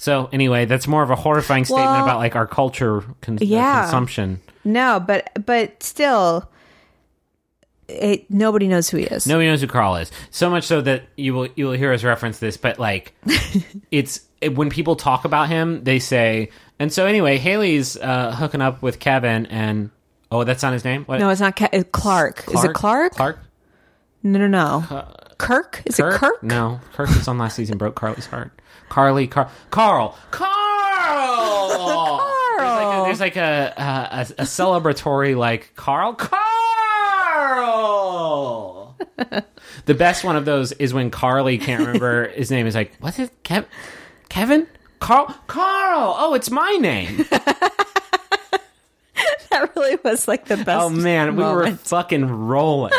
[0.00, 3.44] So anyway, that's more of a horrifying statement Well, about like our culture con- uh,
[3.44, 3.82] yeah.
[3.82, 4.40] consumption.
[4.64, 6.48] No, but but still
[7.86, 9.26] it, nobody knows who he is.
[9.26, 10.10] Nobody knows who Carl is.
[10.30, 13.14] So much so that you will you will hear us reference this, but like
[13.90, 16.48] it's it, when people talk about him, they say.
[16.78, 19.90] And so anyway, Haley's uh, hooking up with Kevin, and
[20.32, 21.04] oh, that's not his name.
[21.04, 21.20] What?
[21.20, 22.46] No, it's not Ca- it's Clark.
[22.50, 23.16] Is it Clark?
[23.16, 23.38] Clark.
[24.22, 25.04] No, no, no.
[25.40, 25.82] Kirk?
[25.86, 26.42] Is it Kirk?
[26.42, 27.78] No, Kirk was on last season.
[27.78, 28.52] Broke Carly's heart.
[28.88, 30.46] Carly, Car- Carl, Carl.
[31.08, 32.26] Carl.
[32.58, 36.40] There's like a, there's like a, a, a celebratory like Carl, Carl.
[39.86, 42.66] the best one of those is when Carly can't remember his name.
[42.66, 43.30] Is like, what's it?
[43.44, 43.66] Kev-
[44.28, 44.66] Kevin,
[44.98, 46.16] Carl, Carl.
[46.18, 47.24] Oh, it's my name.
[49.50, 50.68] That really was like the best.
[50.70, 52.92] Oh man, we were fucking rolling.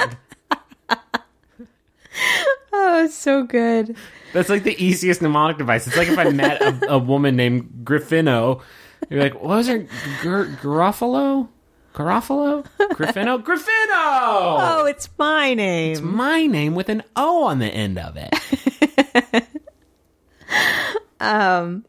[2.74, 3.96] Oh, it's so good.
[4.34, 5.88] That's like the easiest mnemonic device.
[5.88, 8.62] It's like if I met a, a woman named Griffino.
[9.10, 9.80] You're like, what was her?
[10.24, 11.50] Gar- Garofalo?
[11.94, 12.66] Garofalo?
[12.96, 13.38] Griffino?
[13.40, 13.68] Griffino!
[13.94, 15.92] Oh, it's my name.
[15.92, 19.44] It's my name with an O on the end of it.
[21.20, 21.84] um,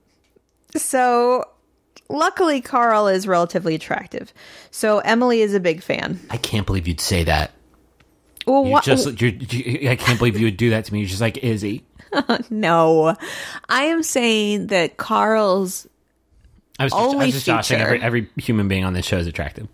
[0.75, 1.45] So
[2.09, 4.33] luckily, Carl is relatively attractive.
[4.71, 6.19] So Emily is a big fan.
[6.31, 7.53] I can't believe you'd say that.
[8.47, 8.85] Well, You what?
[8.85, 11.01] just, you're, you, I can't believe you would do that to me.
[11.01, 11.85] You're just like Izzy.
[12.51, 13.17] no,
[13.69, 15.87] I am saying that Carl's
[16.79, 17.79] I was just, I Only was just joshing.
[17.79, 17.87] feature.
[17.87, 19.69] Every, every human being on this show is attractive.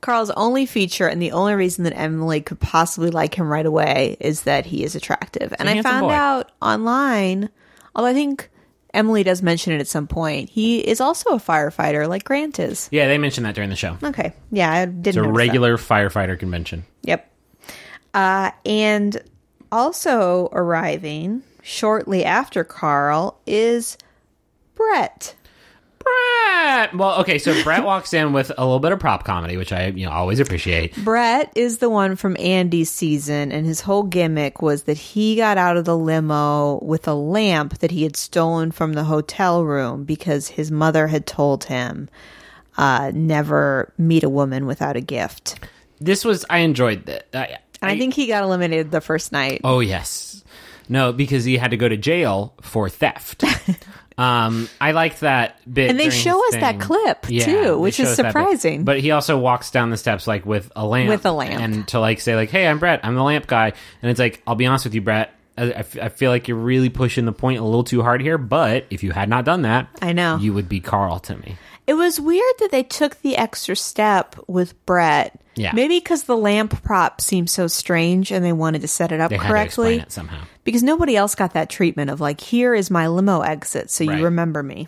[0.00, 4.16] Carl's only feature and the only reason that Emily could possibly like him right away
[4.20, 5.52] is that he is attractive.
[5.58, 6.12] And I found boy.
[6.12, 7.50] out online,
[7.94, 8.48] although I think
[8.94, 12.88] Emily does mention it at some point, he is also a firefighter like Grant is.
[12.90, 13.98] Yeah, they mentioned that during the show.
[14.02, 14.32] Okay.
[14.50, 15.36] Yeah, I didn't It's a notice that.
[15.38, 16.84] regular firefighter convention.
[18.14, 19.22] Uh, and
[19.72, 23.96] also arriving shortly after Carl is
[24.74, 25.34] Brett.
[25.98, 26.94] Brett.
[26.94, 29.88] Well, okay, so Brett walks in with a little bit of prop comedy, which I
[29.88, 30.96] you know always appreciate.
[31.04, 35.58] Brett is the one from Andy's season, and his whole gimmick was that he got
[35.58, 40.04] out of the limo with a lamp that he had stolen from the hotel room
[40.04, 42.08] because his mother had told him
[42.78, 45.60] uh, never meet a woman without a gift.
[46.00, 47.62] This was I enjoyed that.
[47.82, 49.60] I, And I think he got eliminated the first night.
[49.64, 50.44] Oh yes,
[50.88, 53.44] no, because he had to go to jail for theft.
[54.18, 58.08] um, I liked that bit, And they show us that clip, Yeah, too, which is
[58.10, 58.28] us that bit.
[58.32, 58.84] surprising.
[58.84, 61.60] But he also walks down the steps like with a lamp, With a lamp.
[61.62, 63.00] and to like say like, "Hey, I'm Brett.
[63.02, 65.32] I'm the lamp guy." And it's like, I'll be honest with you, Brett.
[65.56, 68.20] I, I f- I feel like you're really pushing the point a little too hard
[68.20, 68.38] here.
[68.38, 70.36] But if you had not done that, I know.
[70.38, 71.56] you would be Carl to me.
[71.90, 75.40] It was weird that they took the extra step with Brett.
[75.56, 75.72] Yeah.
[75.74, 79.30] Maybe because the lamp prop seemed so strange and they wanted to set it up
[79.30, 79.96] They correctly.
[79.98, 80.44] it somehow.
[80.62, 84.18] because nobody else got that treatment of like here is my limo exit so Right.
[84.18, 84.86] you remember me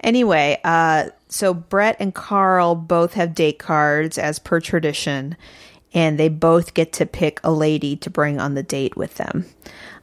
[0.00, 5.36] anyway uh so brett and carl both have date cards as per tradition
[5.92, 9.46] and they both get to pick a lady to bring on the date with them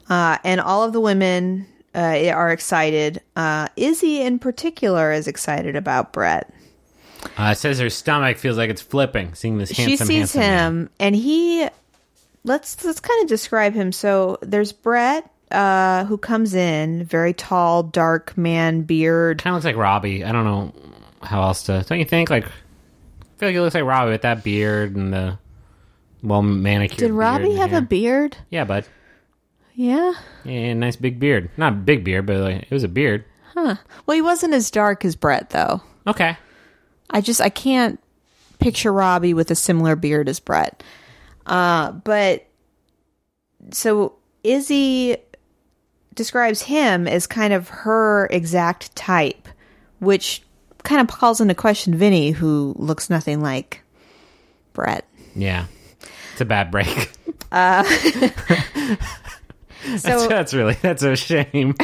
[0.10, 5.76] uh and all of the women uh, are excited uh izzy in particular is excited
[5.76, 6.52] about brett
[7.38, 10.60] Uh, says her stomach feels like it's flipping seeing this she handsome, sees handsome man.
[10.84, 11.68] him and he
[12.44, 17.84] let's let's kind of describe him so there's brett uh who comes in very tall
[17.84, 20.24] dark man beard Kind of looks like Robbie.
[20.24, 20.74] I don't know
[21.22, 21.84] how else to.
[21.88, 22.30] Don't you think?
[22.30, 22.50] Like, I
[23.38, 25.38] feel like he looks like Robbie with that beard and the
[26.24, 27.00] well manicured.
[27.00, 27.80] did robbie have hair.
[27.80, 28.86] a beard Yeah, bud.
[29.76, 31.50] Yeah Yeah, nice big beard.
[31.58, 33.26] Not a big beard, but like, it was a beard.
[33.54, 33.76] Huh.
[34.06, 36.38] Well he wasn't as dark as brett though Okay.
[37.10, 38.00] i just i can't
[38.60, 40.84] picture robbie with a similar beard as brett
[41.48, 42.48] uh but
[43.72, 45.18] so izzy
[46.16, 49.48] describes him as kind of her exact type,
[50.00, 50.42] which
[50.84, 53.82] kind of calls into question Vinny, who looks nothing like
[54.74, 55.06] Brett.
[55.36, 55.68] Yeah.
[56.34, 57.12] It's a bad break.
[59.98, 61.76] So, that's really that's a shame.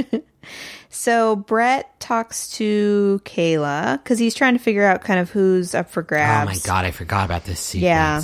[0.90, 5.90] so Brett talks to Caila because he's trying to figure out kind of who's up
[5.90, 6.48] for grabs.
[6.48, 7.82] Oh my god, I forgot about this sequence.
[7.82, 8.22] Yeah.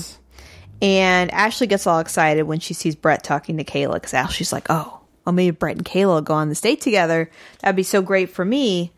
[0.81, 4.67] And Ashley gets all excited when she sees Brett talking to Caila because Ashley's like,
[4.71, 7.31] "Oh, well, maybe Brett and Caila will go on this date together.
[7.61, 8.93] That'd be so great for me."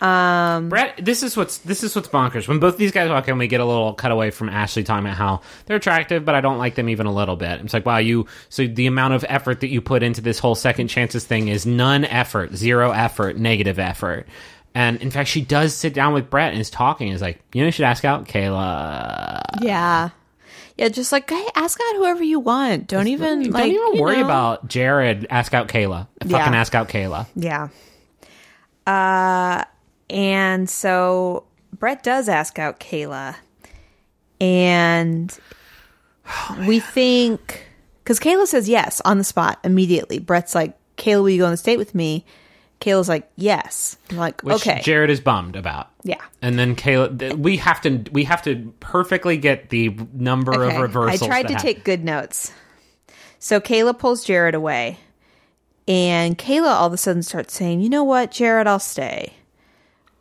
[0.00, 2.48] Brett, this is what's this is what's bonkers.
[2.48, 5.16] When both these guys walk in, we get a little cutaway from Ashley talking about
[5.18, 7.60] how they're attractive, but I don't like them even a little bit.
[7.60, 10.54] It's like, wow, you so the amount of effort that you put into this whole
[10.54, 14.26] second chances thing is none effort, zero effort, negative effort.
[14.74, 17.08] And in fact, she does sit down with Brett and is talking.
[17.08, 19.42] And is like, you know, you should ask out Caila.
[19.60, 20.10] Yeah,
[20.78, 22.86] yeah, just like hey, ask out whoever you want.
[22.86, 24.24] Don't even Don't like even worry know.
[24.24, 25.26] about Jared.
[25.28, 26.06] Ask out Caila.
[26.22, 26.46] Fucking Yeah.
[26.58, 27.26] ask out Caila.
[27.34, 27.68] Yeah.
[28.86, 29.64] Uh,
[30.10, 31.44] and so
[31.78, 33.36] Brett does ask out Caila,
[34.40, 35.36] and
[36.66, 37.66] we think
[38.02, 40.18] because Caila says yes on the spot immediately.
[40.18, 42.24] Brett's like, "Caila, will you go on the date with me?"
[42.80, 45.90] Caila's like, "Yes." I'm like, Which okay, Jared is bummed about.
[46.02, 46.20] yeah.
[46.40, 50.74] And then Caila, we have to we have to perfectly get the number Okay.
[50.76, 51.22] of reversals.
[51.22, 51.62] I tried to happen.
[51.66, 52.52] take good notes.
[53.38, 54.98] So Caila pulls Jared away,
[55.88, 59.34] and Kayla all of a sudden starts saying, "You know what, Jared, I'll stay."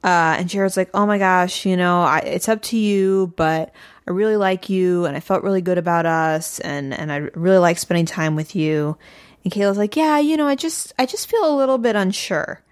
[0.03, 3.73] Uh, and Jared's like, "Oh my gosh, you know, I, it's up to you, but
[4.07, 7.57] I really like you, and I felt really good about us, and and I really
[7.57, 8.97] like spending time with you."
[9.43, 12.63] And Caila's like, "Yeah, you know, I just I just feel a little bit unsure."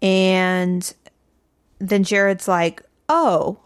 [0.00, 0.94] And
[1.78, 3.58] then Jared's like, "Oh,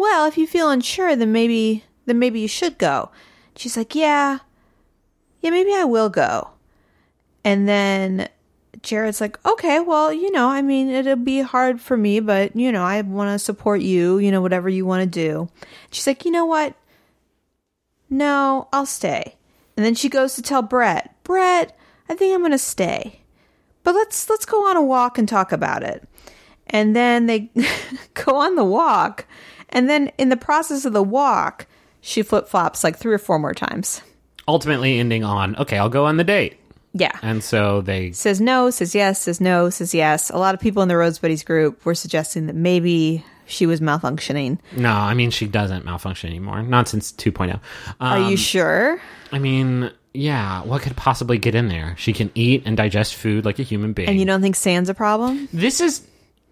[0.00, 3.10] well, if you feel unsure, then maybe then maybe you should go.
[3.54, 4.38] She's like, Yeah,
[5.40, 6.52] yeah, maybe I will go.
[7.44, 8.28] And then
[8.82, 12.72] Jared's like, Okay, well, you know, I mean, it'll be hard for me, but you
[12.72, 15.48] know, I want to support you, you know, whatever you want to do.
[15.90, 16.74] She's like, You know what?
[18.08, 19.36] No, I'll stay.
[19.76, 21.76] And then she goes to tell Brett, Brett,
[22.08, 23.20] I think I'm going to stay.
[23.82, 26.06] But let's let's go on a walk and talk about it.
[26.66, 27.50] and then they
[28.14, 29.26] go on the walk,
[29.70, 31.66] and then in the process of the walk,
[32.00, 34.02] she flip flops like three or four more times.
[34.46, 36.59] Ultimately ending on, okay, I'll go on the date.
[36.92, 37.12] Yeah.
[37.22, 40.30] And so they says no, says yes, says no, says yes.
[40.30, 43.80] A lot of people in the Rose Buddies group were suggesting that maybe she was
[43.80, 44.58] malfunctioning.
[44.76, 46.62] No, I mean she doesn't malfunction anymore.
[46.62, 47.54] Not since 2.0.
[47.54, 47.60] Um,
[48.00, 49.00] Are you sure?
[49.32, 51.94] I mean, yeah, what could possibly get in there?
[51.96, 54.08] She can eat and digest food like a human being.
[54.08, 55.48] And you don't think sand's a problem?
[55.52, 56.06] this is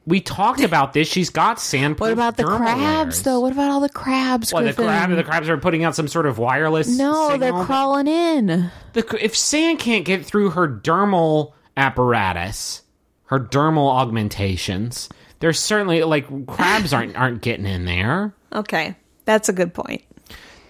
[0.08, 1.08] we talked about this.
[1.08, 2.00] She's got sand.
[2.00, 3.40] What about the crabs, though?
[3.40, 4.52] What about all the crabs?
[4.52, 5.10] What the crab?
[5.10, 6.88] The crabs are putting out some sort of wireless.
[6.88, 8.70] No, they're crawling in.
[8.94, 12.82] The, if sand can't get through her dermal apparatus,
[13.26, 15.08] her dermal augmentations,
[15.40, 18.34] there's certainly like crabs aren't aren't getting in there.
[18.52, 20.02] Okay, that's a good point.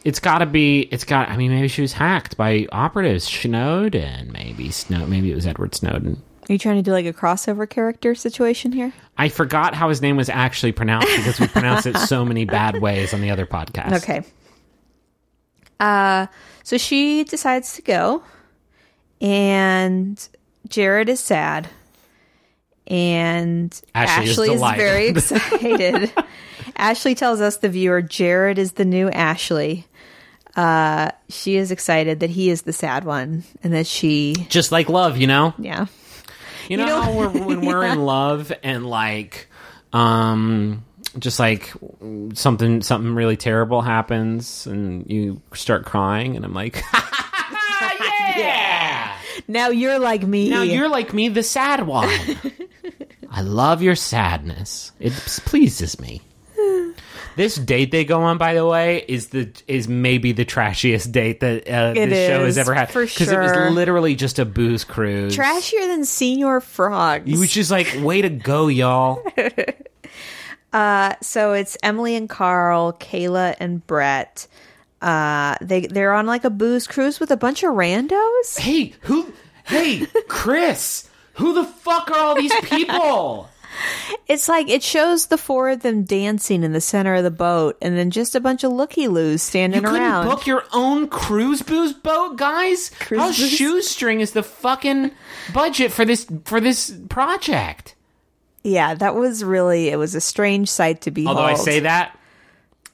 [0.05, 0.81] It's got to be.
[0.81, 1.29] It's got.
[1.29, 3.25] I mean, maybe she was hacked by operatives.
[3.25, 5.07] Snowden, maybe Snow.
[5.07, 6.23] Maybe it was Edward Snowden.
[6.49, 8.93] Are you trying to do like a crossover character situation here?
[9.19, 12.81] I forgot how his name was actually pronounced because we pronounce it so many bad
[12.81, 13.93] ways on the other podcast.
[14.03, 14.23] Okay.
[15.79, 16.27] Uh,
[16.63, 18.23] so she decides to go,
[19.21, 20.27] and
[20.69, 21.69] Jared is sad,
[22.87, 24.79] and Ashley is Ashley is, delighted.
[24.79, 26.13] very excited.
[26.77, 29.85] Ashley tells us, the viewer, Jared is the new Ashley.
[30.57, 34.89] Uh, she is excited that he is the sad one, and that she, Just like
[34.89, 35.55] love, you know.
[35.59, 35.87] yeah,
[36.69, 39.49] You know, know- how we're, when we're in love and like,
[39.93, 40.85] um,
[41.19, 41.73] just like
[42.35, 46.83] something something really terrible happens and you start crying, and I'm like,
[48.37, 49.17] yeah.
[49.49, 50.51] now you're like me.
[50.51, 52.11] Now you're like me, the sad one.
[53.31, 54.93] I love your sadness.
[55.01, 55.13] It
[55.47, 56.23] pleases me.
[57.39, 61.39] This date they go on, by the way, is the is maybe the trashiest date
[61.39, 64.45] that uh, this show has ever had for sure, because it was literally just a
[64.45, 65.37] booze cruise.
[65.37, 67.39] trashier than Señor Frog's.
[67.39, 69.23] Which is like, way to go, y'all.
[71.23, 74.49] so it's Emily and Carl, Caila and Brett.
[75.01, 78.59] Uh, they they're on like a booze cruise with a bunch of randos.
[78.59, 79.33] hey, who?
[79.65, 83.49] Hey, Chris, who the fuck are all these people?
[84.27, 87.79] It's like it shows the four of them dancing in the center of the boat,
[87.81, 90.27] and then just a bunch of looky loos standing You around.
[90.27, 92.91] book your own cruise booze boat, guys.
[93.01, 93.51] Cruise How booze?
[93.51, 95.13] shoestring is the fucking
[95.55, 97.95] budget for this for this project?
[98.65, 101.39] yeah, that was really it was a strange sight to behold.
[101.39, 102.18] Although I say that,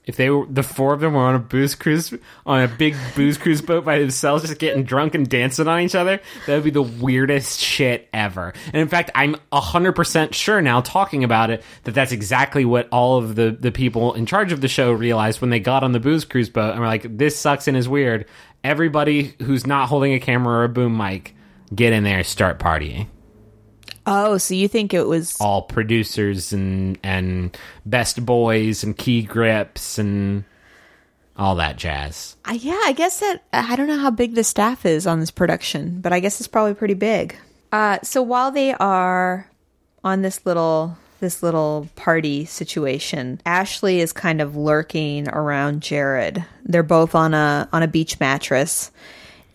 [0.07, 2.12] if they were the four of them were on a booze cruise
[2.45, 5.95] on a big booze cruise boat by themselves, just getting drunk and dancing on each
[5.95, 8.53] other, that would be the weirdest shit ever.
[8.67, 12.88] And in fact, I'm hundred percent sure now, talking about it, that that's exactly what
[12.90, 15.93] all of the the people in charge of the show realized when they got on
[15.93, 18.27] the booze cruise boat and were like, "This sucks and is weird."
[18.62, 21.35] Everybody who's not holding a camera or a boom mic,
[21.75, 23.09] get in there, start partying
[24.07, 25.37] Oh, so you think it was?
[25.40, 30.45] all producers and and best boys and key grips and
[31.37, 32.37] all that jazz.
[32.45, 35.31] Uh, yeah, I guess that I don't know how big the staff is on this
[35.31, 37.37] production, but I guess it's probably pretty big.
[37.73, 39.51] Uh, so while they are
[40.05, 46.45] on this little this little party situation, Ashley is kind of lurking around Jared.
[46.64, 48.90] They're both on a on a beach mattress,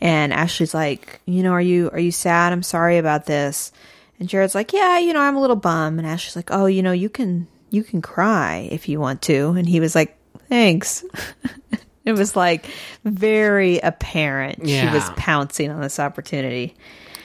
[0.01, 2.51] and Ashley's like, you know, are you are you sad?
[2.51, 3.71] I'm sorry about this.
[4.19, 6.83] And Jared's like, yeah, you know, I'm a little bum." And Ashley's like, oh, you
[6.83, 9.51] know, you can you can cry if you want to.
[9.51, 10.17] And he was like,
[10.49, 11.03] thanks.
[12.09, 12.65] It was like
[13.03, 16.75] very apparent she was pouncing on this opportunity.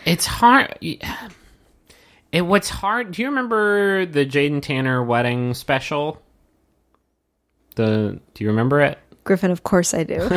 [0.04, 0.76] It's hard.
[0.82, 3.12] It what's hard.
[3.12, 6.20] Do you remember the Jade and Tanner wedding special?
[7.76, 8.98] The do you remember it?
[9.22, 10.14] Griffin, of course I do.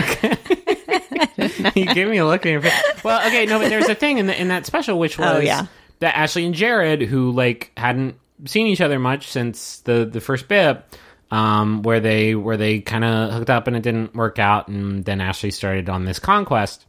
[1.75, 3.03] you gave me a look in your face.
[3.03, 5.31] Well, okay, no, but there's a thing in the, in that special which oh, was
[5.33, 5.65] Oh, yeah.
[5.99, 10.47] That Ashley and Jared, who like hadn't seen each other much since the the first
[10.47, 10.83] bit,
[11.31, 15.03] um, where they where they kind of hooked up and it didn't work out, and
[15.05, 16.85] then Ashley started on this conquest,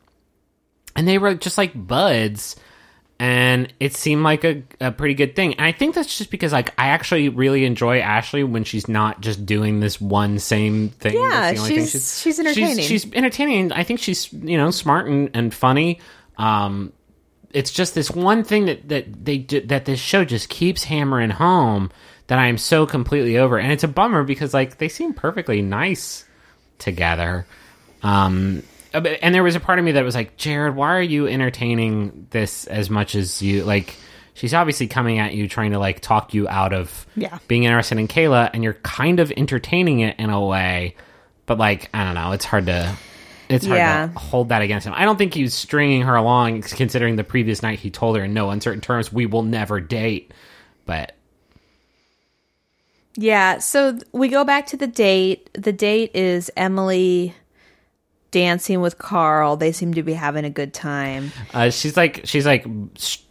[0.97, 2.57] and they were just like buds.
[3.21, 5.55] And it seemed like a, a pretty good thing.
[5.55, 9.21] And I think that's just because like I actually really enjoy Ashley when she's not
[9.21, 11.15] just doing this one same thing.
[11.15, 12.85] Yeah, only thing she's- she's entertaining.
[12.85, 13.73] She's, entertaining.
[13.73, 15.99] I think she's you know smart and, and funny.
[16.37, 16.93] Um,
[17.53, 21.91] it's just this one thing that that they that this show just keeps hammering home
[22.27, 25.63] that I am so completely over, and it's a bummer because like they seem perfectly
[25.63, 26.25] nice
[26.79, 27.47] together.
[28.03, 28.63] Um,
[28.95, 31.27] uh, and there was a part of me that was like, Jared, why are you
[31.27, 33.95] entertaining this as much as you like?
[34.35, 37.39] She's obviously coming at you, trying to like talk you out of Yeah.
[37.49, 40.95] being interested in Caila, and you're kind of entertaining it in a way,
[41.47, 42.95] but like I don't know, it's hard to.
[43.49, 44.07] It's hard Yeah.
[44.13, 44.93] to hold that against him.
[44.97, 48.25] I don't think he was stringing her along, considering the previous night he told her
[48.25, 50.33] in no uncertain terms, "We will never date."
[50.87, 51.13] But
[53.17, 55.51] Yeah, so we go back to the date.
[55.55, 57.35] The date is Emily
[58.31, 59.57] dancing with Carl.
[59.57, 61.33] They seem to be having a good time.
[61.53, 62.65] Uh, she's like she's like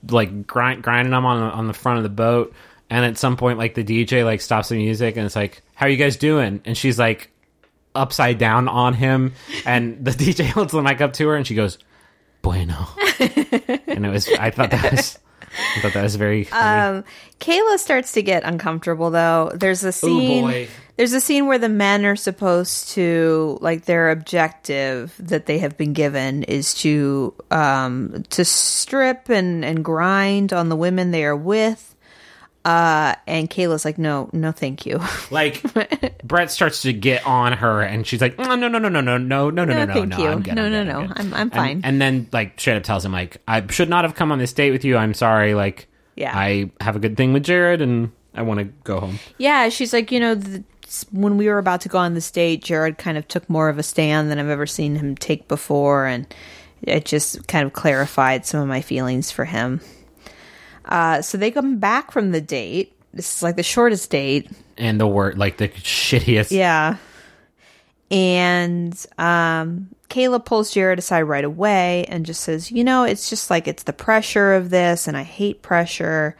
[0.10, 2.54] like grind, grinding them on on the front of the boat,
[2.90, 5.86] and at some point, like the DJ like stops the music, and it's like, "How
[5.86, 7.30] are you guys doing?" And she's like
[7.98, 9.34] upside down on him,
[9.66, 11.78] and the DJ holds the mic up to her, and she goes,
[12.42, 12.88] "Bueno,"
[13.20, 15.20] and it was I thought that was
[15.76, 16.98] I thought that was very funny.
[16.98, 17.04] Um,
[17.40, 19.52] Caila starts to get uncomfortable though.
[19.54, 20.44] There's a scene.
[20.46, 20.68] boy.
[20.98, 25.78] There's a scene where the men are supposed to like their objective that they have
[25.78, 31.36] been given is to um to strip and and grind on the women they are
[31.36, 31.96] with.
[32.68, 35.00] Uh, and Caila's like, no, no, thank you.
[35.32, 35.64] like
[36.22, 39.18] Brett starts to get on her, and she's like, "No, no, no, no, no, no,
[39.18, 40.28] no, no, no, no, no, thank no, you.
[40.28, 41.82] I'm good, No, I'm no, good, no, good." I'm- I'm And- fine.
[41.86, 44.52] And, then like straight up tells him like, "I should not have come on this
[44.52, 44.98] date with you.
[44.98, 45.54] I'm sorry.
[45.54, 46.38] Like, Yeah.
[46.38, 49.94] I have a good thing with Jared, and I want to go home." Yeah, she's
[49.94, 50.62] like, you know, the,
[51.14, 53.78] when we were about to go on this date, Jared kind of took more of
[53.80, 56.28] a stand than I've ever seen him take before, and
[56.82, 59.80] it just kind of clarified some of my feelings for him.
[60.88, 62.94] Uh, so they come back from the date.
[63.14, 64.50] This is like the shortest date.
[64.78, 66.52] And the word like the shittiest.
[66.52, 66.98] Yeah.
[68.10, 73.50] And um, Caila pulls Jared aside right away and just says, you know, it's just
[73.50, 76.38] like it's the pressure of this, and I hate pressure.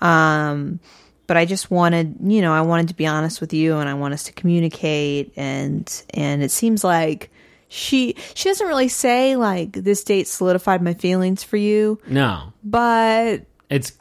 [0.00, 0.78] Um,
[1.26, 3.94] but I just wanted, you know, I wanted to be honest with you, and I
[3.94, 5.32] want us to communicate.
[5.36, 7.30] And and it seems like
[7.68, 13.42] she she doesn't really say like this date solidified my feelings for you, No, but
[13.70, 13.92] it's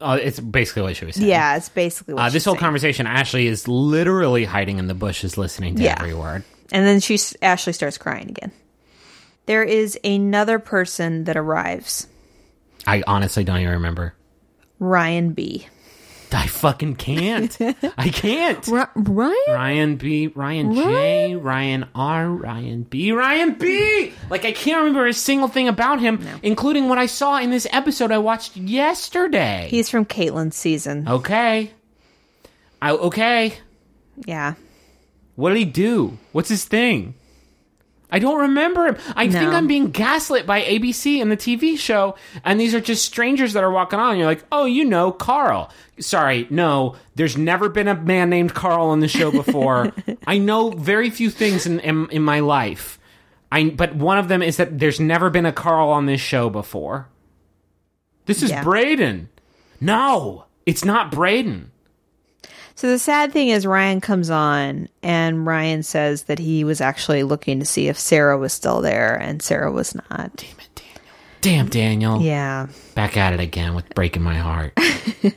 [0.00, 1.26] uh, it's basically what she was saying.
[1.28, 2.60] yeah, it's basically what Uh, this whole saying.
[2.60, 5.96] conversation, Ashley is literally hiding in the bushes, listening to Yeah.
[5.98, 6.44] every word.
[6.72, 8.52] And then she Ashley starts crying again.
[9.46, 12.06] There is another person that arrives.
[12.86, 14.14] I honestly don't even remember.
[14.78, 15.66] Ryan B.
[16.34, 17.56] I fucking can't.
[17.96, 18.66] I can't.
[18.96, 19.34] Ryan?
[19.48, 24.12] Ryan B, Ryan J, Ryan R, Ryan B, Ryan B.
[24.30, 27.66] Like I can't remember a single thing about him, including what I saw in this
[27.72, 29.68] episode I watched yesterday.
[29.70, 31.08] He's from Kaitlyn's season.
[31.08, 31.70] okay.
[32.82, 33.54] I okay.
[34.26, 34.54] Yeah.
[35.36, 36.18] What did he do?
[36.32, 37.14] What's his thing?
[38.14, 38.96] I don't remember him.
[39.16, 43.04] I think I'm being gaslit by ABC and the TV show, and these are just
[43.04, 44.10] strangers that are walking on.
[44.10, 45.68] And you're like, oh, you know, Carl.
[45.98, 49.92] Sorry, no, there's never been a man named Carl on the show before.
[50.28, 53.00] I know very few things in, in in my life.
[53.50, 56.48] I but one of them is that there's never been a Carl on this show
[56.50, 57.08] before.
[58.26, 58.62] This is Yeah.
[58.62, 59.28] Braden.
[59.80, 61.72] No, it's not Braden.
[62.76, 67.22] So the sad thing is Ryan comes on and Ryan says that he was actually
[67.22, 70.36] looking to see if Sarah was still there and Sarah was not.
[70.36, 71.00] Damn it, Daniel.
[71.40, 72.20] Damn, Daniel.
[72.20, 72.66] Yeah.
[72.94, 74.78] Back at it again with breaking my heart.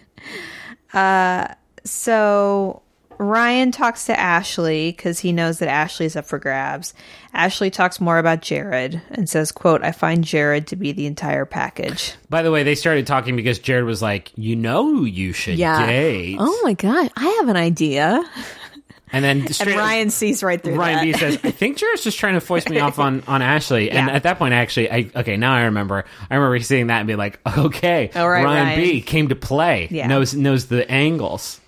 [0.93, 2.81] Uh, so
[3.19, 6.93] Ryan talks to Ashley because he knows that Ashley's up for grabs.
[7.33, 11.45] Ashley talks more about Jared and says, quote, I find Jared to be the entire
[11.45, 12.13] package.
[12.29, 15.57] By the way, they started talking because Jared was like, "You know, who you should
[15.57, 15.85] yeah.
[15.85, 18.23] date." Oh my god, I have an idea.
[19.11, 21.03] and then And Ryan sees right through Ryan that.
[21.03, 24.07] B says, "I think Jared's just trying to foist me off on on Ashley." And
[24.07, 24.13] Yeah.
[24.15, 26.05] at that point, actually, I okay, now I remember.
[26.29, 29.87] I remember seeing that and being like, "Okay, All right, Ryan, B came to play.
[29.91, 30.07] Yeah.
[30.07, 31.59] knows knows the angles."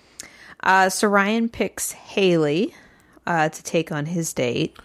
[0.62, 2.74] Uh, so Ryan picks Haley
[3.26, 4.76] uh, to take on his date.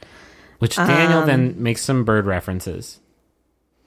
[0.60, 3.00] Which Daniel Um, then makes some bird references.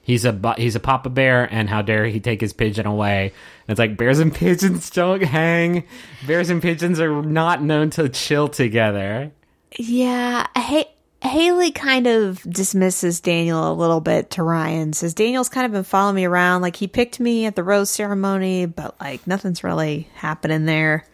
[0.03, 3.25] He's a he's a papa bear, and how dare he take his pigeon away?
[3.25, 5.85] And it's like bears and pigeons don't hang.
[6.27, 9.33] Bears and pigeons are not known to chill together.
[9.79, 14.95] Yeah, ha- Haley kind of dismisses Daniel a little bit to Ryan.
[14.95, 16.63] Says Daniel's kind of been following me around.
[16.63, 21.05] Like he picked me at the rose ceremony, but like nothing's really happening there.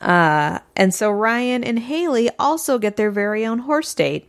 [0.00, 4.28] Uh, and so Ryan and Haley also get their very own horse date.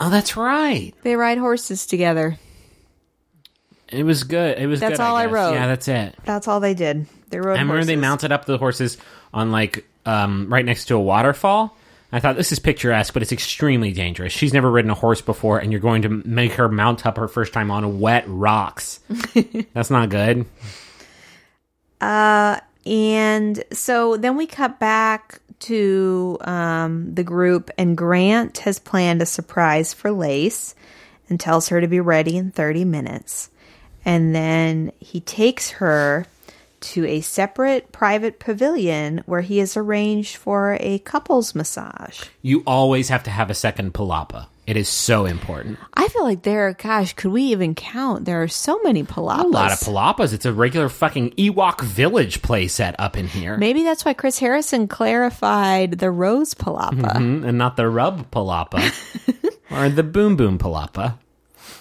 [0.00, 0.92] Oh, that's right.
[1.02, 2.38] They ride horses together.
[3.88, 4.58] It was good.
[4.58, 4.80] It was.
[4.80, 5.32] That's good, all I guess.
[5.32, 5.52] wrote.
[5.54, 6.16] Yeah, that's it.
[6.24, 7.06] That's all they did.
[7.30, 7.56] They rode.
[7.56, 8.98] I remember they mounted up the horses
[9.32, 11.76] on like um, right next to a waterfall.
[12.12, 14.32] I thought this is picturesque, but it's extremely dangerous.
[14.32, 17.28] She's never ridden a horse before, and you're going to make her mount up her
[17.28, 19.00] first time on wet rocks.
[19.74, 20.46] That's not good.
[22.86, 29.26] And so then we cut back to um, the group, and Grant has planned a
[29.26, 30.74] surprise for Lace
[31.28, 33.50] and tells her to be ready in 30 minutes.
[34.04, 36.26] And then he takes her
[36.78, 42.22] to a separate private pavilion where he has arranged for a couples massage.
[42.42, 44.46] You always have to have a second palapa.
[44.66, 45.78] It is so important.
[45.94, 48.24] I feel like there, gosh, could we even count?
[48.24, 49.44] There are so many palapas.
[49.44, 50.32] A lot of palapas.
[50.32, 53.56] It's a regular fucking Ewok village playset up in here.
[53.56, 57.14] Maybe that's why Chris Harrison clarified the rose palapa.
[57.14, 58.82] Mhm, and not the rub palapa
[59.70, 61.16] or the boom boom palapa.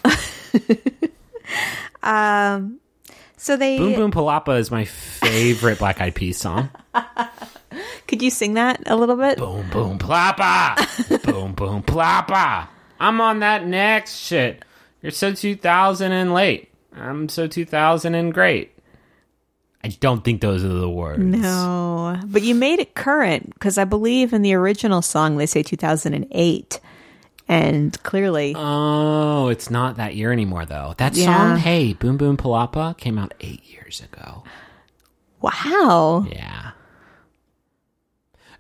[2.03, 2.79] um,
[3.37, 6.69] So they Boom boom palapa is my favorite Black Eyed Peas song.
[8.07, 9.39] could you sing that a little bit?
[9.39, 12.67] boom boom plappa, boom boom plappa.
[12.99, 14.63] I'm on that next shit.
[15.01, 16.69] You're so 2000 and late.
[16.95, 18.71] I'm so 2000 and great.
[19.83, 21.21] I don't think those are the words.
[21.21, 25.61] No, but you made it current because I believe in the original song they say
[25.61, 26.79] 2008,
[27.47, 30.95] and clearly, Oh, it's not that year anymore though.
[30.97, 31.25] That Yeah.
[31.25, 34.43] song, Hey, Boom Boom Palapa, came out eight years ago.
[35.41, 36.71] wow, Yeah.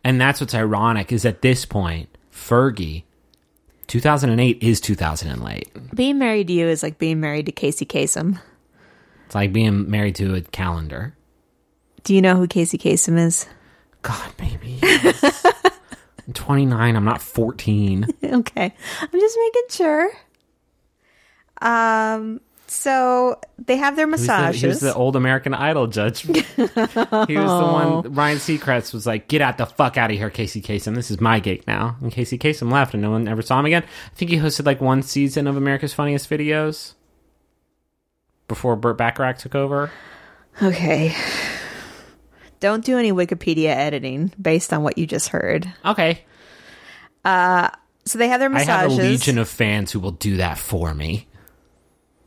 [0.03, 3.03] And that's what's ironic is at this point, Fergie,
[3.87, 5.69] 2008 is 2000 and late.
[5.95, 8.39] being married to you is like being married to Casey Kasem.
[9.25, 11.15] It's like being married to a calendar.
[12.03, 13.47] Do you know who Casey Kasem is?
[14.01, 14.79] God, baby.
[14.81, 15.45] yes.
[16.27, 16.95] I'm 29.
[16.95, 18.07] I'm not 14.
[18.23, 20.11] okay, I'm just making sure.
[21.61, 24.61] Um, so they have their He was the- massages.
[24.61, 26.21] He was the old American Idol judge.
[26.21, 26.89] he was the
[27.27, 27.87] one.
[27.87, 28.03] Oh.
[28.07, 30.95] Ryan Seacrest was like, "Get out the fuck out of here, Casey Kasem.
[30.95, 33.65] This is my gig now." And Casey Kasem left, and no one ever saw him
[33.65, 33.83] again.
[33.83, 36.93] I think he hosted like one season of America's Funniest Videos
[38.47, 39.91] before Burt Bacharach took over.
[40.61, 41.15] okay.
[42.59, 45.71] Don't do any Wikipedia editing based on what you just heard.
[45.83, 46.23] Okay,
[47.23, 47.69] uh,
[48.05, 48.69] So they have their massages.
[48.69, 51.27] I have a legion of fans who will do that for me.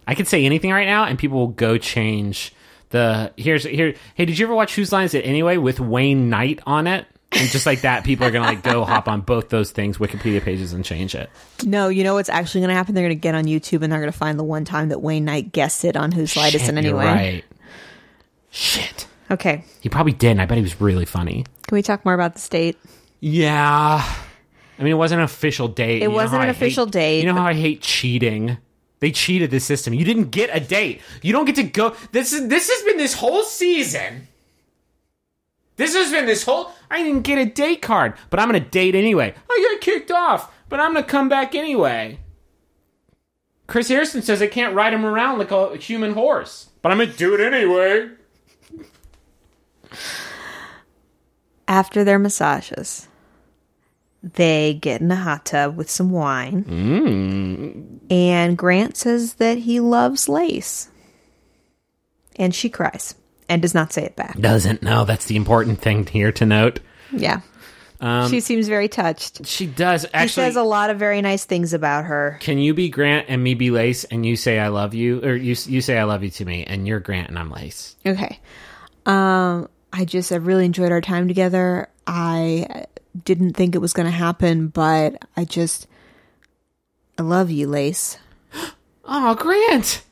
[0.09, 2.53] I could say anything right now, and people will go change
[2.91, 3.31] the.
[3.37, 3.95] Here's here.
[4.15, 7.07] Hey, did you ever watch Whose Line Is It Anyway with Wayne Knight on it?
[7.31, 10.43] And just like that, people are gonna like go hop on both those things, Wikipedia
[10.43, 11.29] pages, and change it.
[11.63, 12.95] No, you know what's actually going to happen?
[12.95, 15.01] They're going to get on YouTube and they're going to find the one time that
[15.03, 17.05] Wayne Knight guessed it on Whose Light Is It Anyway.
[17.05, 17.45] right.
[18.51, 19.07] Shit.
[19.31, 19.63] Okay.
[19.83, 20.41] He probably didn't.
[20.41, 21.45] I bet he was really funny.
[21.67, 22.79] Can we talk more about the state?
[23.21, 24.03] Yeah.
[24.79, 25.99] I mean, it wasn't an official date.
[26.03, 27.21] It You wasn't an I official hate- date.
[27.21, 28.57] You know how I hate cheating?
[29.01, 29.95] They cheated the system.
[29.95, 31.01] You didn't get a date.
[31.23, 31.95] You don't get to go.
[32.13, 34.29] This is this has been this whole season.
[35.77, 36.73] This has been this whole.
[36.91, 39.35] I didn't get a date card, but I'm gonna date anyway.
[39.49, 42.19] I got kicked off, but I'm gonna come back anyway.
[43.69, 47.13] Chris Harrison says I can't ride him around like a human horse, but I'm gonna
[47.13, 48.11] do it anyway.
[51.69, 53.08] After their massages,
[54.23, 58.01] they get in a hot tub with some wine.
[58.11, 60.89] And Grant says that he loves Lace.
[62.37, 63.15] And she cries
[63.49, 64.39] and does not say it back.
[64.39, 65.05] Doesn't know.
[65.05, 66.81] That's the important thing here to note.
[67.13, 67.41] Yeah.
[68.29, 69.45] she seems very touched.
[69.47, 70.45] She does He actually.
[70.47, 72.39] says a lot of very nice things about her.
[72.41, 75.35] Can you be Grant and me be Lace, and you say I love you, or
[75.35, 77.97] you you say I love you to me, and you're Grant and I'm Lace?
[78.07, 78.39] Okay.
[79.07, 81.89] Um, I just I really enjoyed our time together.
[82.07, 82.85] I
[83.25, 85.87] didn't think it was going to happen, but I just
[87.19, 88.19] I love you, Lace.
[89.11, 90.03] Oh, Grant!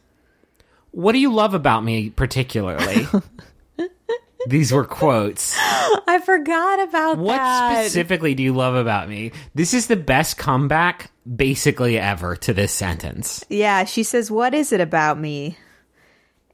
[0.90, 3.06] What do you love about me particularly?
[4.48, 5.54] These were quotes.
[5.60, 7.22] I forgot about that.
[7.22, 7.82] What that.
[7.82, 9.32] specifically do you love about me?
[9.54, 13.44] This is the best comeback, basically ever, to this sentence.
[13.50, 15.58] Yeah, she says, "What is it about me?"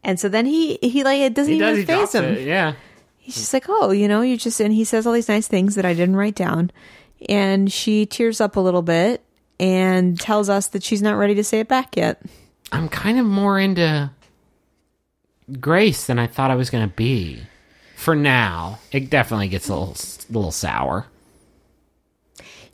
[0.03, 2.25] And so then he he like it doesn't He even phase drops him.
[2.25, 2.41] it.
[2.47, 2.75] Yeah.
[3.25, 5.77] He's just like, "Oh, you know, you just," and he says all these nice things
[5.77, 6.73] that I didn't write down,
[7.29, 9.23] and she tears up a little bit
[9.61, 12.21] and tells us that she's not ready to say it back yet.
[12.73, 14.11] I'm kind of more into
[15.61, 17.43] Grace than I thought I was going to be.
[17.97, 21.07] For now, it definitely gets a little, a little sour.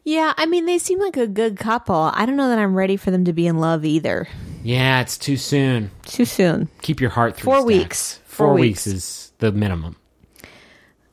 [0.04, 2.10] Yeah, I mean, they seem like a good couple.
[2.14, 4.26] I don't know that I'm ready for them to be in love either.
[4.62, 5.90] Yeah, it's too soon.
[6.06, 6.68] Too soon.
[6.80, 7.66] Keep your heart three Four stacks.
[7.66, 8.20] weeks.
[8.24, 8.86] Four, Four weeks.
[8.86, 8.96] weeks.
[8.96, 9.96] is the minimum.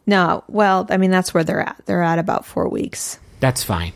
[0.06, 1.82] No, well, I mean, that's where they're at.
[1.86, 3.20] They're at about four weeks.
[3.40, 3.94] That's fine.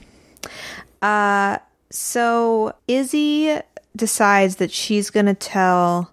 [1.90, 3.60] So Izzy
[3.96, 6.12] decides that she's going to tell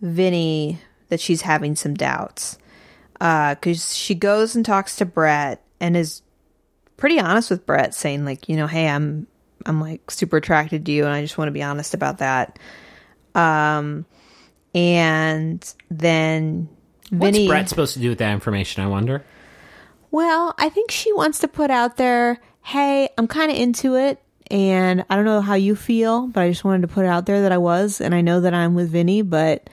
[0.00, 2.58] Vinny that she's having some doubts.
[3.14, 6.22] Because she goes and talks to Brett and is
[6.96, 9.26] pretty honest with Brett, saying, like, you know, hey, I'm.
[9.66, 12.58] I'm like super attracted to you, and I just want to be honest about that.
[13.34, 14.06] Um,
[14.74, 16.70] and then
[17.10, 18.82] What's Brett supposed to do with that information?
[18.82, 19.24] I wonder.
[20.10, 24.20] Well, I think she wants to put out there, hey, I'm kind of into it.
[24.50, 27.26] And I don't know how you feel, but I just wanted to put it out
[27.26, 28.00] there that I was.
[28.00, 29.70] And I know that I'm with Vinny, but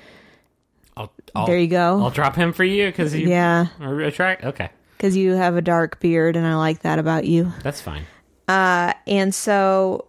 [0.96, 2.00] I'll, I'll, There you go.
[2.00, 4.44] I'll drop him for you because you yeah, are attract.
[4.44, 7.52] Okay, because you have a dark beard and I like that about you.
[7.64, 8.04] that's fine.
[8.48, 10.08] Uh, and so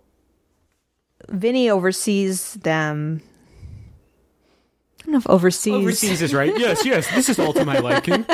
[1.28, 3.22] Vinny oversees them.
[5.08, 5.72] Don't know if oversees.
[5.72, 6.52] Overseas is right.
[6.58, 7.10] Yes, yes.
[7.14, 8.26] This is all to my liking.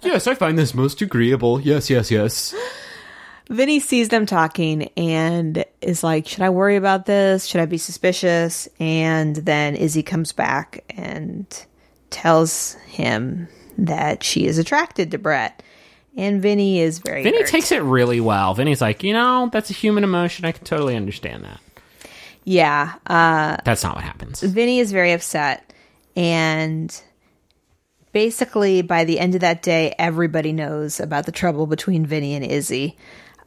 [0.00, 1.60] Yes, I find this most agreeable.
[1.60, 2.54] Yes, yes, yes.
[3.50, 7.44] Vinny sees them talking and is like, Should I worry about this?
[7.44, 8.66] Should I be suspicious?
[8.78, 11.46] And then Izzy comes back and
[12.08, 13.46] tells him
[13.76, 15.62] that she is attracted to Brett.
[16.16, 17.22] And Vinny is very.
[17.24, 17.48] Vinny hurt.
[17.48, 18.54] takes it really well.
[18.54, 20.46] Vinny's like, you know, that's a human emotion.
[20.46, 21.60] I can totally understand that.
[22.44, 22.94] Yeah.
[23.06, 24.40] Uh, That's not what happens.
[24.40, 25.69] Vinny is very upset.
[26.20, 27.02] And
[28.12, 32.44] basically, by the end of that day, everybody knows about the trouble between Vinny and
[32.44, 32.98] Izzy.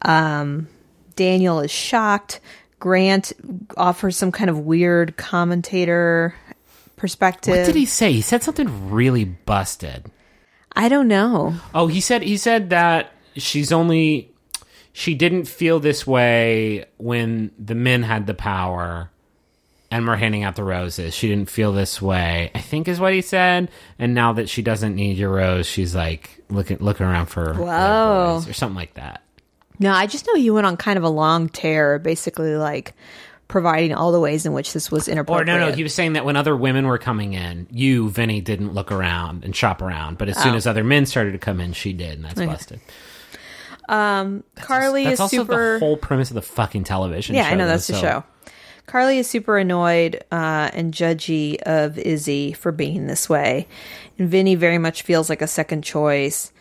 [0.02, 0.66] Um,
[1.14, 2.40] Daniel is shocked.
[2.80, 3.32] Grant
[3.76, 6.34] offers some kind of weird commentator
[6.96, 7.56] perspective.
[7.56, 8.10] What did he say?
[8.10, 10.10] He said something really busted.
[10.74, 11.54] I don't know.
[11.72, 14.32] Oh, he said he said that she's only
[14.92, 19.12] she didn't feel this way when the men had the power
[19.94, 21.14] and we're handing out the roses.
[21.14, 22.50] She didn't feel this way.
[22.54, 23.70] I think is what he said.
[23.98, 28.42] And now that she doesn't need your rose, she's like looking looking around for Whoa.
[28.46, 29.22] or something like that.
[29.78, 32.92] No, I just know he went on kind of a long tear, basically like
[33.46, 35.46] providing all the ways in which this was Or inappropriate.
[35.46, 38.72] no, no, he was saying that when other women were coming in, you, Vinny, didn't
[38.72, 40.18] look around and shop around.
[40.18, 40.56] But as soon Oh.
[40.56, 42.80] as other men started to come in, she did, and that's busted.
[43.88, 45.74] Um Carly That's is also super.
[45.74, 47.48] the whole premise of the fucking television Yeah.
[47.48, 48.24] I know that's the so- show.
[48.86, 53.66] Carly is super annoyed uh, and judgy of Izzy for being this way,
[54.18, 56.52] and Vinny very much feels like a second choice.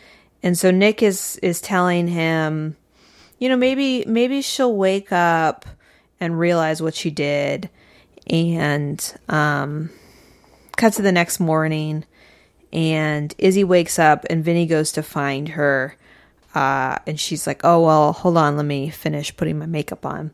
[0.41, 2.75] And so Nick is is telling him,
[3.39, 5.65] you know, maybe maybe she'll wake up
[6.19, 7.69] and realize what she did,
[8.27, 9.89] and um,
[10.77, 12.05] cut to the next morning,
[12.71, 15.97] and Izzy wakes up, and Vinny goes to find her,
[16.55, 20.31] uh, and she's like, "Oh well, hold on, let me finish putting my makeup on."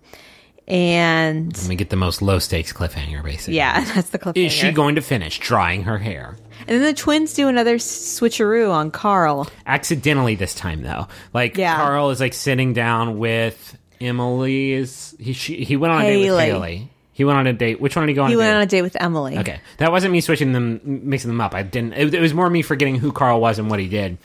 [0.70, 3.56] And Let me get the most low stakes cliffhanger, basically.
[3.56, 4.46] yeah, that's the cliffhanger.
[4.46, 6.36] Is she going to finish drying her hair?
[6.68, 9.50] and then the twins do another switcheroo on Carl.
[9.66, 11.08] Accidentally this time, though.
[11.34, 11.76] Like Yeah.
[11.76, 14.74] Carl is like sitting down with Emily.
[14.74, 15.34] Is he?
[15.34, 16.46] She, he went on a date with Haley.
[16.52, 16.92] Haley.
[17.14, 17.82] He went on a date.
[17.82, 18.30] Which one did he go on?
[18.30, 18.56] He a went date?
[18.56, 19.38] on a date with Emily.
[19.40, 21.54] Okay, that wasn't me switching them, mixing them up.
[21.56, 21.94] I didn't.
[21.94, 24.18] It, it was more me forgetting who Carl was and what he did.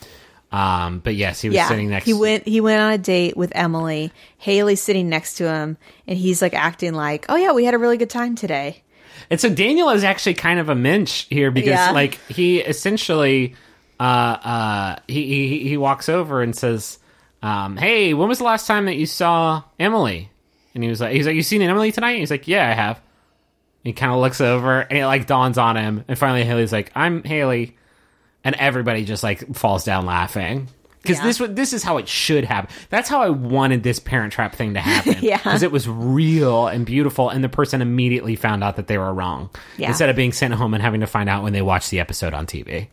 [0.55, 2.05] Um, but yes, he was Yeah, sitting next.
[2.07, 2.47] he went.
[2.47, 4.13] He went on a date with Emily.
[4.39, 5.77] Haley's sitting next to him,
[6.07, 8.83] and he's like acting like, "Oh yeah, we had a really good time today."
[9.31, 11.91] And so Daniel is actually kind of a mensch here because Yeah.
[11.91, 13.55] like he essentially
[13.99, 16.99] uh uh he he, he walks over and says,
[17.43, 20.31] um, "Hey, when was the last time that you saw Emily?"
[20.75, 22.75] And he was like, "He's like, you seen Emily tonight?" And he's like, "Yeah, I
[22.75, 23.01] have."
[23.83, 26.91] he kind of looks over and it like dawns on him, and finally Haley's like,
[26.95, 27.77] "I'm Haley,"
[28.45, 30.69] and everybody just like falls down laughing.
[31.03, 31.25] Because Yeah.
[31.25, 32.75] this this is how it should happen.
[32.89, 35.17] That's how I wanted this Parent Trap thing to happen.
[35.21, 35.37] Yeah.
[35.37, 39.13] because it was real and beautiful, and the person immediately found out that they were
[39.13, 39.89] wrong Yeah.
[39.89, 42.33] instead of being sent home and having to find out when they watch the episode
[42.33, 42.89] on TV.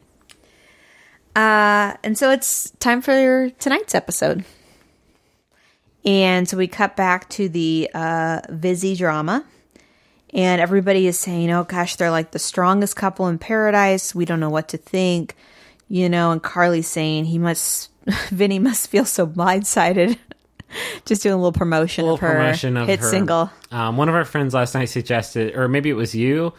[1.35, 4.43] Uh, and so it's time for tonight's episode.
[6.03, 9.45] And so we cut back to the uh, Vizzy drama.
[10.33, 14.15] And everybody is saying, oh gosh, they're like the strongest couple in paradise.
[14.15, 15.35] We don't know what to think.
[15.89, 17.89] You know, and Carly's saying he must,
[18.29, 20.17] Vinny must feel so blindsided.
[21.05, 23.09] Just doing a little promotion little of her promotion of hit her.
[23.09, 23.51] single.
[23.71, 26.53] Um, one of our friends last night suggested, or maybe it was you,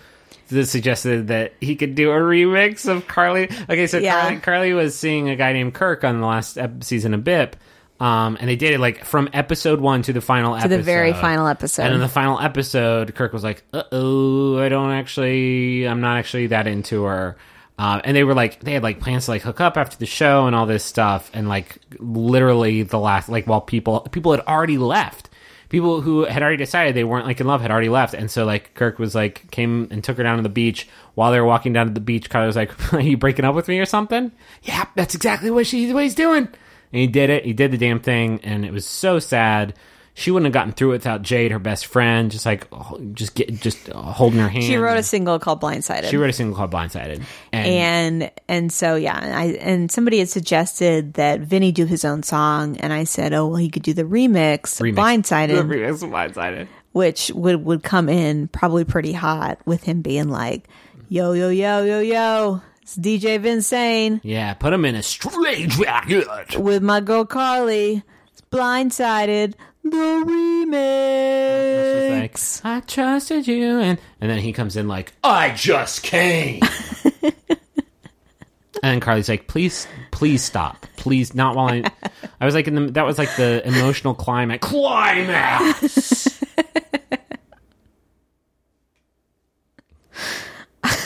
[0.48, 3.44] that suggested that he could do a remix of Carly.
[3.70, 4.20] Okay, so Yeah.
[4.20, 7.54] Carly, Carly was seeing a guy named Kirk on the last season of BIP.
[8.02, 10.68] Um, and they did it like from episode one to the final episode.
[10.70, 10.78] To episode.
[10.78, 11.82] the very final episode.
[11.84, 16.16] And in the final episode, Kirk was like, "Uh oh, I don't actually, I'm not
[16.16, 17.36] actually that into her."
[17.78, 20.06] Um, and they were like, they had like plans to like hook up after the
[20.06, 24.40] show and all this stuff, and like literally the last, like while people people had
[24.48, 25.30] already left,
[25.68, 28.44] people who had already decided they weren't like in love had already left, and so
[28.44, 30.88] like Kirk was like came and took her down to the beach.
[31.14, 33.54] While they were walking down to the beach, Carly was like, "Are you breaking up
[33.54, 34.32] with me or something?"
[34.64, 36.48] Yeah, that's exactly what she what he's doing.
[36.92, 37.44] And he did it.
[37.44, 39.74] He did the damn thing, and it was so sad.
[40.14, 43.34] She wouldn't have gotten through it without Jade, her best friend, just like oh, just
[43.34, 44.64] get just uh, holding her hand.
[44.64, 46.10] she wrote a single called Blindsided.
[46.10, 50.18] She wrote a single called "Blindsided," and, and and so yeah and i and somebody
[50.18, 53.82] had suggested that vinny do his own song and i said oh well he could
[53.82, 58.84] do the remix, remix- blindsided the remix of "Blindsided." which would would come in probably
[58.84, 60.68] pretty hot with him being like
[61.08, 64.20] yo yo yo yo yo it's DJ Vinsane.
[64.24, 66.58] Yeah, put him in a strange jacket.
[66.58, 68.02] With my girl Carly.
[68.32, 69.54] It's blindsided.
[69.84, 70.72] The remix.
[72.10, 76.62] Like, I trusted you, and and then he comes in like, I just came.
[78.82, 81.84] and Carly's like, please, please stop, please not while I.
[82.40, 84.66] I was like, in the, that was like the emotional climax.
[84.66, 86.40] Climax.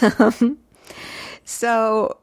[0.20, 0.59] um,
[1.57, 2.18] so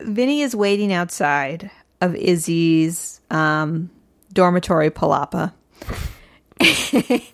[0.00, 1.70] Vinny is waiting outside
[2.02, 3.88] of Izzy's um,
[4.34, 5.54] dormitory palapa.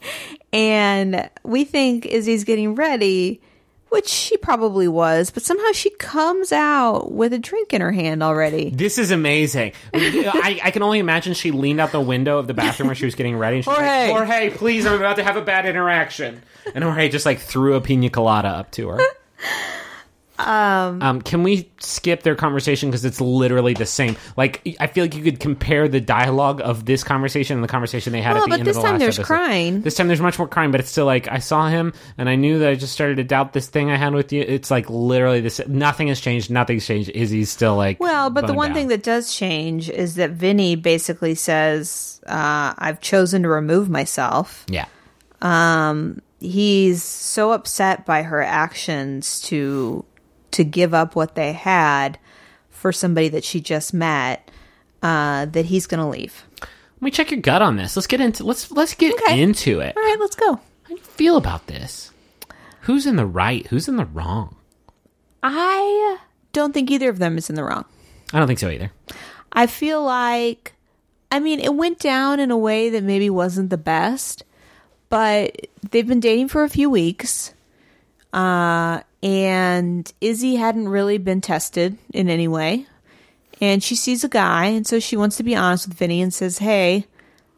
[0.52, 3.40] and we think Izzy's getting ready,
[3.88, 8.22] which she probably was, but somehow she comes out with a drink in her hand
[8.22, 8.70] already.
[8.70, 9.72] This is amazing.
[9.92, 13.04] I, I can only imagine she leaned out the window of the bathroom where she
[13.04, 13.56] was getting ready.
[13.56, 14.12] And she's Jorge.
[14.12, 16.40] like, Jorge, please, I'm about to have a bad interaction.
[16.72, 19.00] And Jorge just like threw a pina colada up to her.
[20.48, 24.16] Um, can we skip their conversation because it's literally the same?
[24.36, 28.12] Like, I feel like you could compare the dialogue of this conversation and the conversation
[28.12, 29.06] they had Well, at the end of the last episode.
[29.06, 29.80] This time there's crying.
[29.82, 32.34] This time there's much more crying, but it's still like I saw him and I
[32.36, 34.42] knew that I just started to doubt this thing I had with you.
[34.46, 35.60] It's like literally this.
[35.66, 36.50] Nothing has changed.
[36.50, 37.10] Nothing's changed.
[37.10, 38.74] Izzy's still like Well, but the one out.
[38.74, 44.64] thing that does change is that Vinny basically says, uh, I've chosen to remove myself.
[44.68, 44.86] yeah.
[45.40, 46.20] Um.
[46.40, 50.04] He's so upset by her actions to
[50.52, 52.18] to give up what they had
[52.70, 54.50] for somebody that she just met
[55.02, 56.44] uh, that he's going to leave.
[56.60, 57.96] Let me check your gut on this.
[57.96, 59.42] Let's get into let's let's get Okay.
[59.42, 59.96] into it.
[59.96, 60.54] All right, let's go.
[60.54, 62.10] How do you feel about this?
[62.82, 63.66] Who's in the right?
[63.68, 64.56] Who's in the wrong?
[65.42, 66.18] I
[66.52, 67.84] don't think either of them is in the wrong.
[68.32, 68.92] I don't think so either.
[69.52, 70.74] I feel like,
[71.30, 74.44] I mean, it went down in a way that maybe wasn't the best,
[75.08, 77.52] but they've been dating for a few weeks.
[78.32, 82.86] Uh, and Izzy hadn't really been tested in any way.
[83.60, 86.34] And she sees a guy, and so she wants to be honest with Vinny and
[86.34, 87.06] says, Hey,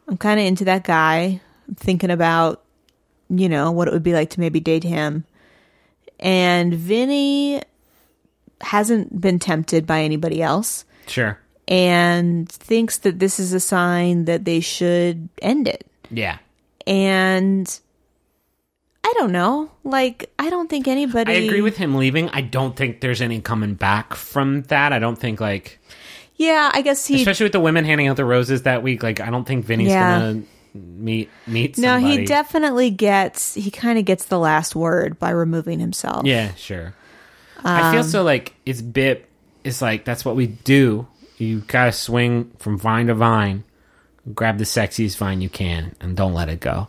[0.07, 1.41] I'm kind of into that guy.
[1.67, 2.63] I'm thinking about,
[3.29, 5.25] you know, what it would be like to maybe date him.
[6.19, 7.61] And Vinny
[8.61, 11.37] hasn't been tempted by anybody else Sure.
[11.67, 15.85] and thinks that this is a sign that they should end it.
[16.11, 16.37] Yeah.
[16.87, 17.79] And
[19.07, 19.69] I don't know.
[19.83, 21.31] Like, I don't think anybody.
[21.31, 22.29] I agree with him leaving.
[22.29, 24.91] I don't think there's any coming back from that.
[24.93, 25.79] I don't think like
[26.37, 27.15] Yeah, I guess he.
[27.15, 29.89] especially with the women handing out the roses that week, like I don't think Vinny's
[29.89, 30.19] Yeah.
[30.19, 30.41] gonna
[30.73, 32.17] meet meet no, somebody.
[32.21, 33.53] he definitely gets.
[33.53, 36.25] He kind of gets the last word by removing himself.
[36.25, 36.95] Yeah, sure.
[37.63, 39.29] I Um, feel so like it's bit
[39.63, 41.05] it's like that's what we do.
[41.37, 43.65] You gotta swing from vine to vine.
[44.33, 46.87] Grab the sexiest vine you can and don't let it go.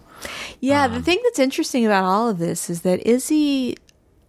[0.61, 3.77] Yeah, Um, the thing that's interesting about all of this is that Izzy.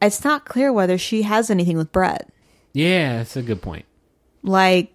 [0.02, 2.30] It's not clear whether she has anything with Brett.
[2.74, 3.86] Yeah, that's a good point.
[4.44, 4.94] like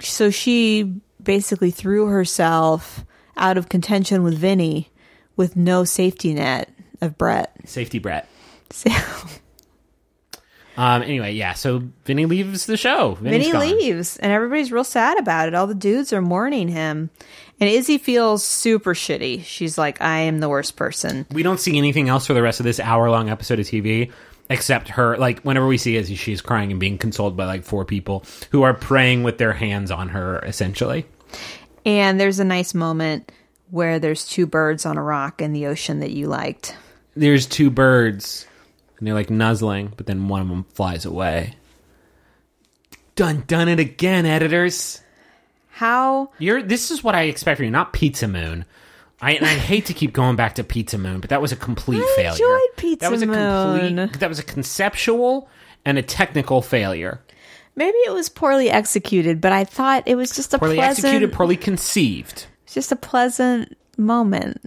[0.00, 3.04] so she basically threw herself
[3.36, 4.90] out of contention with Vinny
[5.36, 6.70] with no safety net
[7.02, 7.54] of Brett.
[7.66, 8.26] Safety Brett.
[8.70, 8.90] So
[10.76, 13.14] Um anyway, yeah, so Vinny leaves the show.
[13.20, 13.60] Vinny's Vinny gone.
[13.78, 15.54] leaves and everybody's real sad about it.
[15.54, 17.10] All the dudes are mourning him.
[17.60, 19.44] And Izzy feels super shitty.
[19.44, 21.26] She's like, I am the worst person.
[21.30, 24.10] We don't see anything else for the rest of this hour long episode of TV
[24.50, 27.84] except her like whenever we see Izzy, she's crying and being consoled by like four
[27.84, 31.06] people who are praying with their hands on her essentially.
[31.86, 33.32] And there's a nice moment
[33.70, 36.76] where there's two birds on a rock in the ocean that you liked.
[37.14, 38.46] There's two birds
[38.98, 41.54] and they're like nuzzling, but then one of them flies away.
[43.14, 45.00] Done done it again, editors.
[45.80, 48.66] How You're this is what I expect from you, not Pizza Moon.
[49.22, 52.02] I, I hate to keep going back to Pizza Moon, but that was a complete
[52.02, 52.32] I failure.
[52.32, 53.96] enjoyed Pizza that was a Moon.
[53.96, 55.48] complete that was a conceptual
[55.86, 57.22] and a technical failure.
[57.76, 61.32] maybe it was poorly executed, but I thought it was just a Poorly pleasant executed,
[61.32, 62.46] poorly conceived.
[62.64, 64.60] It's just a pleasant moment.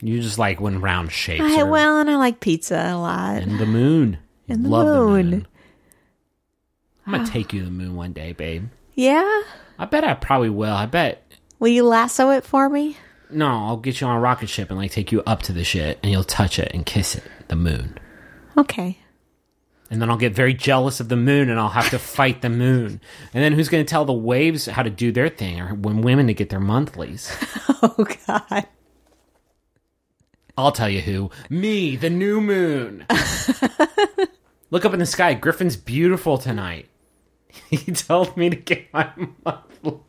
[0.00, 3.42] You just like when round shapes I are well, and I like pizza a lot.
[3.42, 4.18] and the moon.
[4.48, 5.30] And the love the moon.
[5.30, 5.46] moon.
[7.06, 8.66] I'm gonna take you to the moon one day, babe.
[8.94, 9.42] Yeah,
[9.78, 10.72] I bet I probably will.
[10.72, 11.22] I bet
[11.58, 12.96] will you lasso it for me?
[13.30, 15.64] no, I'll get you on a rocket ship and like take you up to the
[15.64, 17.98] shit and you'll touch it and kiss it, the moon.
[18.56, 18.98] Okay.
[19.90, 22.48] And then I'll get very jealous of the moon and I'll have to fight the
[22.48, 23.00] moon.
[23.34, 26.02] And then who's going to tell the waves how to do their thing or when
[26.02, 27.30] women to get their monthlies?
[27.82, 28.66] Oh God.
[30.56, 31.30] I'll tell you who.
[31.50, 33.04] Me, the new moon.
[34.70, 35.34] Look up in the sky.
[35.34, 36.88] Griffin's beautiful tonight.
[37.70, 39.10] He told me to get my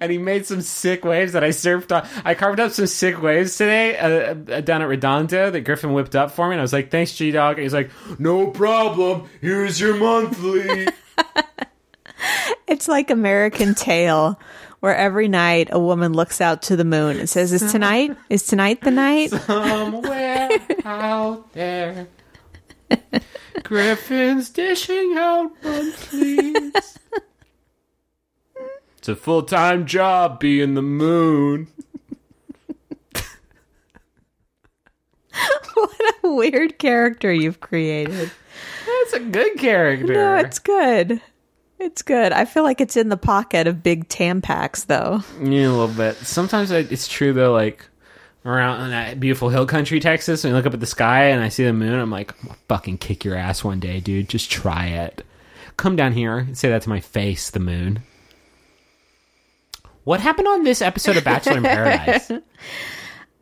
[0.00, 2.08] and he made some sick waves that I surfed on.
[2.24, 6.16] I carved up some sick waves today uh, uh, down at Redondo that Griffin whipped
[6.16, 6.54] up for me.
[6.54, 7.56] And I was like, thanks, G Dog.
[7.56, 9.28] And he's like, no problem.
[9.40, 10.88] Here's your monthly.
[12.66, 14.38] It's like American Tail,
[14.80, 18.14] where every night a woman looks out to the moon and says, "Is tonight?
[18.28, 20.50] Is tonight the night?" Somewhere
[20.84, 22.08] out there.
[23.62, 26.98] Griffin's dishing out monthlies.
[29.08, 31.68] It's a full time job being the moon.
[35.72, 38.30] what a weird character you've created.
[38.84, 40.12] That's a good character.
[40.12, 41.22] No, it's good.
[41.78, 42.32] It's good.
[42.32, 45.22] I feel like it's in the pocket of big Tampax, though.
[45.42, 46.16] Yeah, a little bit.
[46.16, 47.54] Sometimes I, it's true though.
[47.54, 47.88] Like
[48.44, 51.42] around in that beautiful hill country, Texas, and you look up at the sky and
[51.42, 51.98] I see the moon.
[51.98, 54.28] I'm like, I'm gonna fucking kick your ass one day, dude.
[54.28, 55.24] Just try it.
[55.78, 58.02] Come down here and say that to my face, the moon.
[60.08, 62.32] What happened on this episode of Bachelor in Paradise?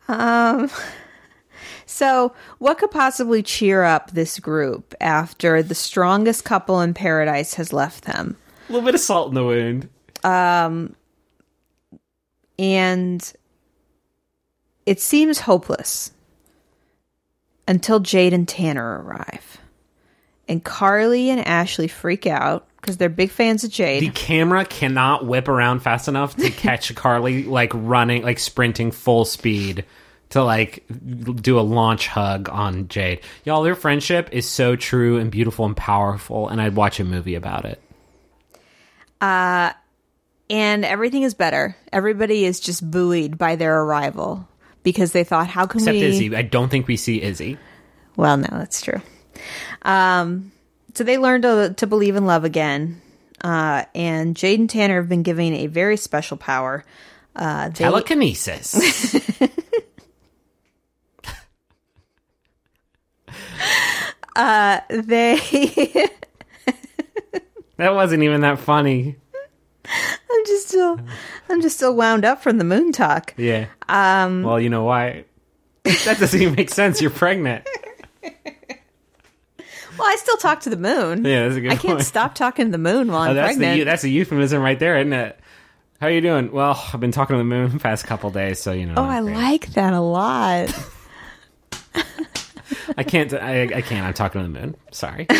[0.09, 0.69] Um,
[1.85, 7.71] So, what could possibly cheer up this group after the strongest couple in paradise has
[7.71, 8.35] left them?
[8.67, 9.87] A little bit of salt in the wound.
[10.25, 10.93] Um,
[12.59, 13.31] And
[14.85, 16.11] it seems hopeless
[17.65, 19.59] until Jade and Tanner arrive.
[20.49, 24.03] And Carly and Ashley freak out because they're big fans of Jade.
[24.03, 29.25] The camera cannot whip around fast enough to catch Carly like running, like sprinting full
[29.25, 29.85] speed
[30.29, 30.83] to like
[31.41, 33.21] do a launch hug on Jade.
[33.43, 37.35] Y'all, their friendship is so true and beautiful and powerful, and I'd watch a movie
[37.35, 37.81] about it.
[39.19, 39.73] Uh,
[40.49, 41.75] and everything is better.
[41.91, 44.47] Everybody is just buoyed by their arrival
[44.83, 46.03] because they thought, how can Except we?
[46.03, 46.35] Except Izzy.
[46.35, 47.57] I don't think we see Izzy.
[48.15, 49.01] Well, no, that's true.
[49.81, 50.51] Um,
[50.97, 52.99] so they learned to, to believe in love again.
[53.43, 56.83] Uh, and Jade and Tanner have been given a very special power.
[57.35, 58.71] Uh, they, Telekinesis.
[64.89, 66.09] they
[67.77, 69.17] that wasn't even that funny.
[69.85, 70.99] I'm just still,
[71.47, 73.35] I'm just still wound up from the moon talk.
[73.37, 73.67] Yeah.
[73.87, 74.41] Um.
[74.41, 75.25] Well, you know why?
[75.83, 77.03] That doesn't even make sense.
[77.03, 77.67] You're pregnant.
[79.97, 81.25] Well, I still talk to the moon.
[81.25, 81.79] Yeah, that's a good point.
[81.79, 82.05] I can't point.
[82.05, 83.79] stop talking to the moon while oh, I'm Oh, that's pregnant.
[83.79, 85.39] the that's a euphemism right there, isn't it?
[85.99, 86.51] How are you doing?
[86.51, 88.93] Well, I've been talking to the moon the past couple days, so you know.
[88.97, 89.35] oh, I great.
[89.35, 90.71] like that a lot.
[92.97, 93.33] I can't.
[93.33, 94.05] I, I can't.
[94.05, 94.75] I'm talking to the moon.
[94.91, 95.27] Sorry.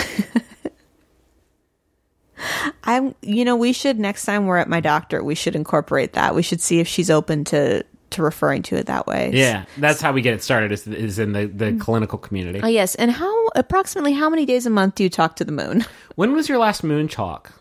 [2.84, 6.34] I'm, you know, we should next time we're at my doctor, we should incorporate that.
[6.36, 9.32] We should see if she's open to to referring to it that way.
[9.34, 10.72] Yeah, that's how we get it started.
[10.72, 12.60] Is, is in the the clinical community.
[12.64, 15.52] Oh yes, and how approximately how many days a month do you talk to the
[15.52, 15.86] moon?
[16.16, 17.52] When was your last moon talk?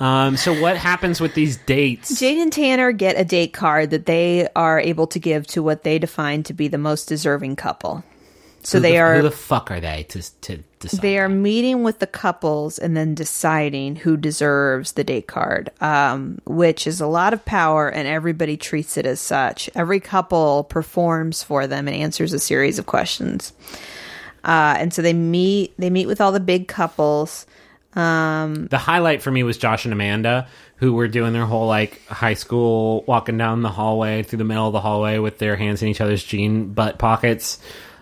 [0.00, 0.36] um.
[0.36, 2.20] So what happens with these dates?
[2.20, 5.82] Jade and Tanner get a date card that they are able to give to what
[5.82, 8.04] they define to be the most deserving couple.
[8.62, 10.58] So Who they the, are Who the fuck are they to to
[10.90, 11.02] decide?
[11.02, 16.38] they are meeting with the couples and then deciding who deserves the date card, um,
[16.44, 19.70] which is a lot of power, and everybody treats it as such.
[19.74, 23.52] Every couple performs for them and answers a series of questions.
[24.44, 25.74] Uh, and so they meet.
[25.76, 27.46] They meet with all the big couples.
[28.70, 32.34] the highlight for me was Josh and Amanda, who were doing their whole like high
[32.34, 35.88] school walking down the hallway through the middle of the hallway with their hands in
[35.88, 37.58] each other's jean butt pockets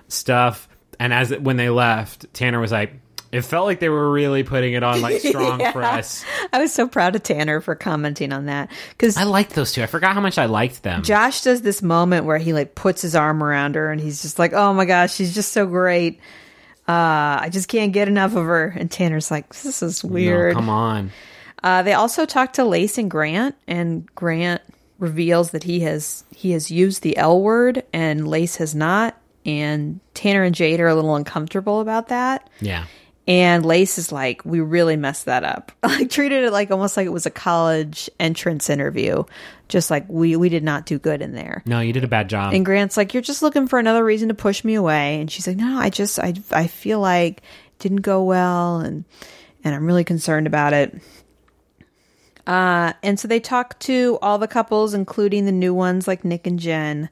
[0.08, 0.68] stuff.
[1.00, 2.92] And as when they left, Tanner was like,
[3.32, 6.86] "It felt like they were really putting it on like strong press." I was so
[6.88, 9.82] proud of Tanner for commenting on that because I liked those two.
[9.82, 11.02] I forgot how much I liked them.
[11.02, 14.38] Josh does this moment where he like puts his arm around her and he's just
[14.38, 16.20] like, "Oh my gosh, she's just so great."
[16.86, 18.66] Uh, I just can't get enough of her.
[18.76, 21.10] And Tanner's like, "This is No, weird." come on.
[21.62, 24.60] Uh, they also talk to Lace and Grant, and Grant
[24.98, 29.18] reveals that he has he has used the L word and Lace has not.
[29.44, 32.48] And Tanner and Jade are a little uncomfortable about that.
[32.60, 32.86] Yeah.
[33.26, 35.72] And Lace is like, we really messed that up.
[35.82, 39.24] Like treated it like almost like it was a college entrance interview.
[39.68, 41.62] Just like we we did not do good in there.
[41.66, 42.52] No, you did a bad job.
[42.52, 45.20] And Grant's like, you're just looking for another reason to push me away.
[45.20, 49.04] And she's like, no, I just I I feel like it didn't go well and
[49.62, 51.00] and I'm really concerned about it.
[52.46, 56.46] Uh, and so they talk to all the couples, including the new ones like Nick
[56.46, 57.08] and Jen.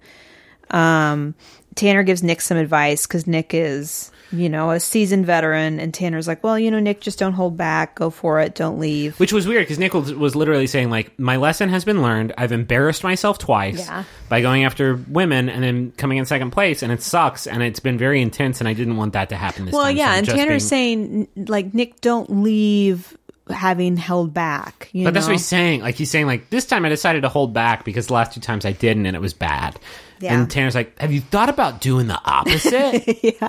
[0.71, 1.35] Um,
[1.75, 6.27] Tanner gives Nick some advice because Nick is, you know, a seasoned veteran, and Tanner's
[6.29, 9.19] like, well, you know, Nick, just don't hold back, go for it, don't leave.
[9.21, 12.33] Which was weird because Nick was literally saying like, "My lesson has been learned.
[12.39, 14.05] I've embarrassed myself twice Yeah.
[14.29, 17.47] by going after women and then coming in second place, and it sucks.
[17.47, 19.95] And it's been very intense, and I didn't want that to happen this Well, time.
[19.97, 23.17] so yeah, I'm and Tanner's being- saying like, Nick, don't leave
[23.53, 24.89] having held back.
[24.93, 25.81] You But that's what he's saying.
[25.83, 28.41] Like he's saying, like this time I decided to hold back because the last two
[28.41, 29.79] times I didn't, and it was bad.
[30.21, 30.35] Yeah.
[30.35, 33.23] And Tanner's like, "Have you thought about doing the opposite?
[33.23, 33.49] yeah.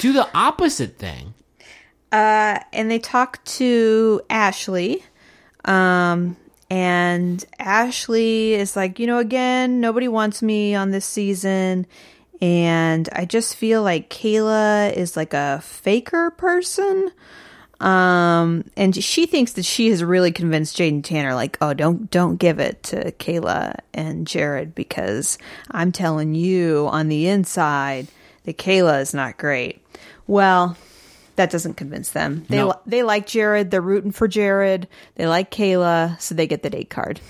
[0.00, 1.34] Do the opposite thing."
[2.10, 5.04] Uh, and they talk to Ashley.
[5.64, 6.36] Um,
[6.70, 11.86] and Ashley is like, you know, again, nobody wants me on this season.
[12.40, 17.10] And I just feel like Caila is like a faker person.
[17.80, 22.10] Um, and she thinks that she has really convinced Jade and Tanner, like, oh, don't
[22.10, 25.38] don't give it to Caila and Jared because
[25.70, 28.08] I'm telling you on the inside
[28.44, 29.80] that Caila is not great.
[30.26, 30.76] Well,
[31.36, 32.44] that doesn't convince them.
[32.48, 32.68] They No.
[32.68, 33.70] li- they like Jared.
[33.70, 34.88] They're rooting for Jared.
[35.14, 37.20] They like Caila, so they get the date card.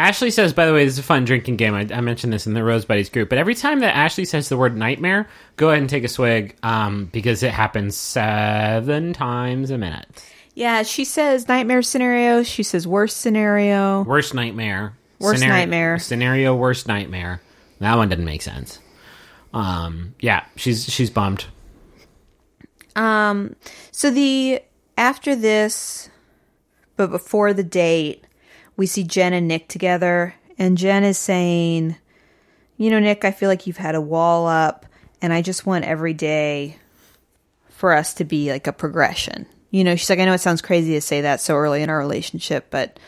[0.00, 1.74] Ashley says, by the way, this is a fun drinking game.
[1.74, 4.48] I, I mentioned this in the Rose Buddies group, but every time that Ashley says
[4.48, 9.70] the word nightmare, go ahead and take a swig um, because it happens seven times
[9.70, 10.06] a minute.
[10.54, 12.42] Yeah, she says nightmare scenario.
[12.42, 14.02] She says worst scenario.
[14.04, 14.94] Worst nightmare.
[15.18, 15.98] Worst nightmare.
[15.98, 17.40] Scenario, worst nightmare.
[17.78, 18.78] That one didn't make sense.
[19.52, 21.44] Um, yeah, she's she's bummed.
[22.96, 23.54] Um,
[23.90, 24.60] So the
[24.96, 26.08] after this,
[26.96, 28.24] but before the date,
[28.80, 31.96] we see Jen and Nick together, and Jen is saying,
[32.78, 34.86] "You know, Nick, I feel like you've had a wall up,
[35.20, 36.76] and I just want every day
[37.68, 40.62] for us to be like a progression." You know, she's like, "I know it sounds
[40.62, 42.98] crazy to say that so early in our relationship, but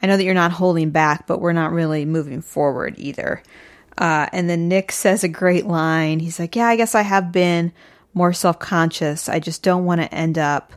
[0.00, 3.42] I know that you're not holding back, but we're not really moving forward either."
[3.98, 6.20] Uh, and then Nick says a great line.
[6.20, 7.72] He's like, "Yeah, I guess I have been
[8.14, 9.28] more self conscious.
[9.28, 10.74] I just don't want to end up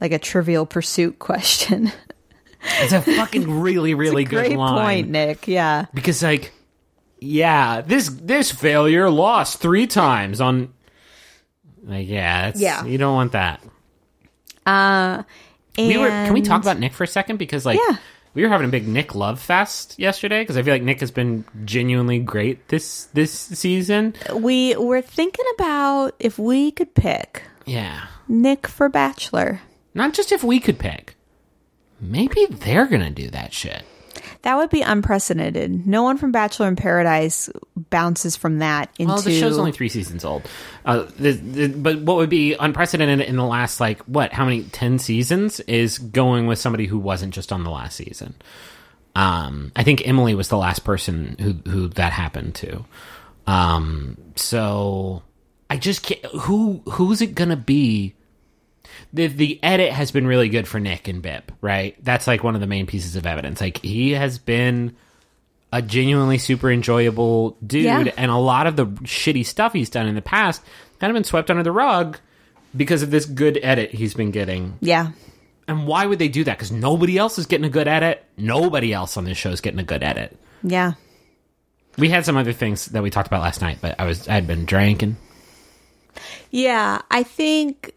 [0.00, 1.92] like a Trivial Pursuit question."
[2.80, 4.84] It's a fucking really really good great line.
[4.84, 5.46] point, Nick.
[5.48, 6.52] Yeah, because like
[7.20, 10.72] yeah this this failure lost three times on
[11.82, 12.84] like yeah Yeah.
[12.84, 13.60] you don't want that
[14.66, 15.24] and
[15.76, 17.96] we were can we talk about nick for a second because like Yeah.
[18.34, 21.10] we were having a big nick love fest yesterday because i feel like nick has
[21.10, 28.06] been genuinely great this this season we were thinking about if we could pick yeah
[28.30, 29.62] Nick for Bachelor.
[29.94, 31.16] not just if we could pick
[32.00, 33.82] maybe they're gonna do that shit
[34.42, 35.86] That would be unprecedented.
[35.86, 39.12] No one from Bachelor in Paradise bounces from that into.
[39.12, 40.48] Well, the show's only three seasons old.
[40.84, 44.62] Uh, the, the, but what would be unprecedented in the last, like, what, how many,
[44.62, 48.34] 10 seasons is going with somebody who wasn't just on the last season.
[49.14, 52.84] Um, I think Emily was the last person who, who that happened to.
[53.46, 55.22] Um, so
[55.68, 58.14] I just can't, who, who's it gonna be?
[59.12, 61.96] The, the edit has been really good for Nick and Bip, right?
[62.04, 63.60] That's like one of the main pieces of evidence.
[63.60, 64.96] Like, he has been
[65.72, 68.04] a genuinely super enjoyable dude Yeah.
[68.16, 70.62] and a lot of the shitty stuff he's done in the past
[70.98, 72.18] kind of been swept under the rug
[72.76, 74.76] because of this good edit he's been getting.
[74.80, 75.10] yeah,
[75.66, 76.56] And why would they do that?
[76.56, 78.24] Because nobody else is getting a good edit.
[78.38, 80.36] Nobody else on this show is getting a good edit.
[80.62, 80.92] yeah.
[81.98, 84.34] We had some other things that we talked about last night, but I was I
[84.34, 85.16] had been drinking.
[86.50, 87.92] Yeah, I think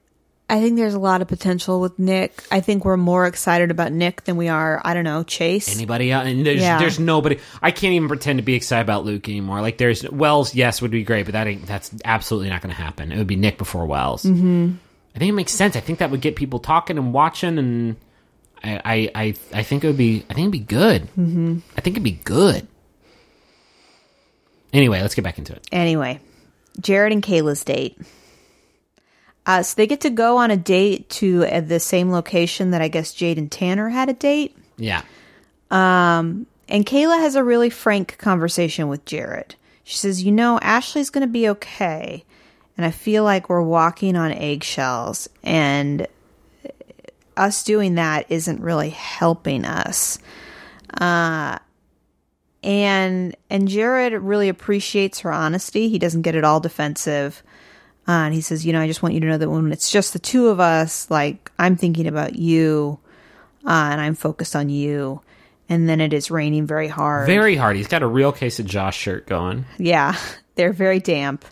[0.51, 2.43] I think there's a lot of potential with Nick.
[2.51, 5.73] I think we're more excited about Nick than we are, I don't know, Chase.
[5.73, 6.27] Anybody else?
[6.27, 6.77] And there's Yeah.
[6.77, 7.37] there's nobody.
[7.61, 9.61] I can't even pretend to be excited about Luke anymore.
[9.61, 12.81] Like there's Wells, yes, would be great, but that ain't that's absolutely not going to
[12.81, 13.13] happen.
[13.13, 14.23] It would be Nick before Wells.
[14.23, 14.71] Mm-hmm.
[15.15, 15.77] I think it makes sense.
[15.77, 17.95] I think that would get people talking and watching, and
[18.61, 21.03] I I I, I think it would be I think it'd be good.
[21.17, 21.59] Mm-hmm.
[21.77, 22.67] I think it'd be good.
[24.73, 25.65] Anyway, let's get back into it.
[25.71, 26.19] Anyway,
[26.81, 27.97] Jared and Caila's date.
[29.45, 32.81] Uh, so they get to go on a date to uh, the same location that
[32.81, 34.55] I guess Jade and Tanner had a date.
[34.77, 35.01] Yeah,
[36.67, 39.55] And Caila has a really frank conversation with Jared.
[39.83, 42.23] She says, You know, Ashley's going to be okay.
[42.77, 45.27] And I feel like we're walking on eggshells.
[45.43, 46.07] And
[47.35, 50.19] us doing that isn't really helping us.
[50.93, 51.57] Uh,
[52.63, 55.89] and and Jared really appreciates her honesty.
[55.89, 57.41] He doesn't get it all defensive.
[58.11, 59.89] Uh, and he says, you know, I just want you to know that when it's
[59.89, 62.99] just the two of us, like I'm thinking about you,
[63.65, 65.21] uh, and I'm focused on you.
[65.69, 67.25] And then it is raining very hard.
[67.25, 67.77] very hard.
[67.77, 69.63] He's got a real case of Josh shirt going.
[69.77, 70.17] yeah,
[70.55, 71.45] they're very damp.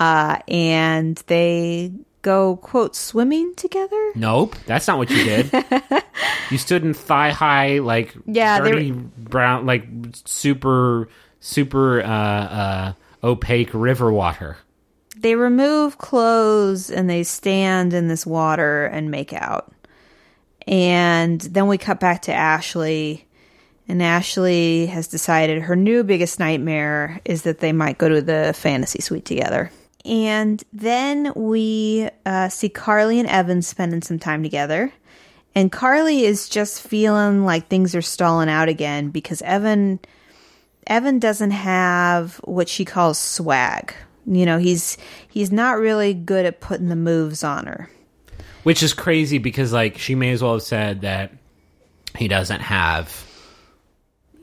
[0.00, 4.12] Uh, and they go quote swimming together.
[4.14, 5.52] Nope, that's not what you did.
[6.50, 9.86] you stood in thigh high, like Yeah, dirty brown, like
[10.24, 14.56] super super uh, uh, opaque river water.
[15.22, 19.72] They remove clothes and they stand in this water and make out.
[20.66, 23.26] And then we cut back to Ashley.
[23.86, 28.52] And Ashley has decided her new biggest nightmare is that they might go to the
[28.56, 29.70] fantasy suite together.
[30.04, 34.92] And then we uh, see Carly and Evan spending some time together.
[35.54, 40.00] And Carly is just feeling like things are stalling out again because Evan
[40.86, 43.94] Evan doesn't have what she calls swag.
[44.26, 44.96] You know, he's
[45.28, 47.90] he's not really good at putting the moves on her.
[48.62, 51.32] Which is crazy because like she may as well have said that
[52.16, 53.26] he doesn't have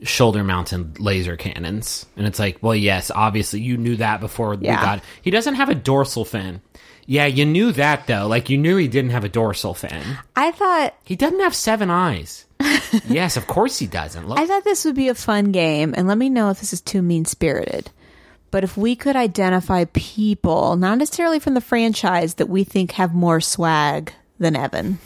[0.02, 2.06] shoulder mounted laser cannons.
[2.16, 4.82] And it's like, well, yes, obviously you knew that before we Yeah.
[4.82, 5.02] got.
[5.22, 6.60] He doesn't have a dorsal fin.
[7.06, 8.26] Yeah, you knew that though.
[8.26, 10.02] Like you knew he didn't have a dorsal fin.
[10.36, 12.46] I thought He doesn't have seven eyes.
[13.08, 14.28] yes, of course he doesn't.
[14.28, 16.72] Look, I thought this would be a fun game, and let me know if this
[16.74, 17.90] is too mean spirited.
[18.50, 23.14] But if we could identify people, not necessarily from the franchise, that we think have
[23.14, 24.98] more swag than Evan.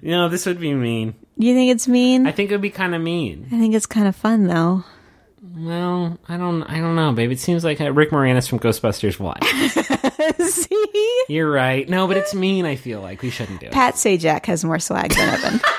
[0.00, 1.14] you know, this would be mean.
[1.36, 2.26] You think it's mean?
[2.26, 3.46] I think it would be kind of mean.
[3.52, 4.84] I think it's kind of fun though.
[5.56, 7.30] Well, I don't, I don't know, babe.
[7.30, 9.40] It seems like uh, Rick Moranis from Ghostbusters One.
[10.46, 11.24] See?
[11.28, 11.88] You're right.
[11.88, 12.66] No, but it's mean.
[12.66, 13.72] I feel like we shouldn't do it.
[13.72, 15.60] Pat Sajak has more swag than Evan.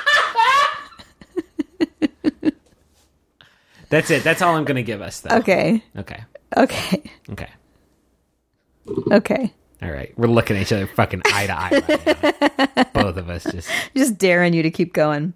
[3.91, 4.23] That's it.
[4.23, 5.37] That's all I'm going to give us, though.
[5.37, 5.83] okay.
[5.95, 6.23] Okay.
[6.57, 7.03] Okay.
[7.29, 7.49] Okay.
[9.11, 9.53] Okay.
[9.81, 10.13] All right.
[10.17, 12.83] We're looking at each other fucking eye to eye right now.
[12.93, 13.69] Both of us just.
[13.95, 15.33] Just daring you to keep going.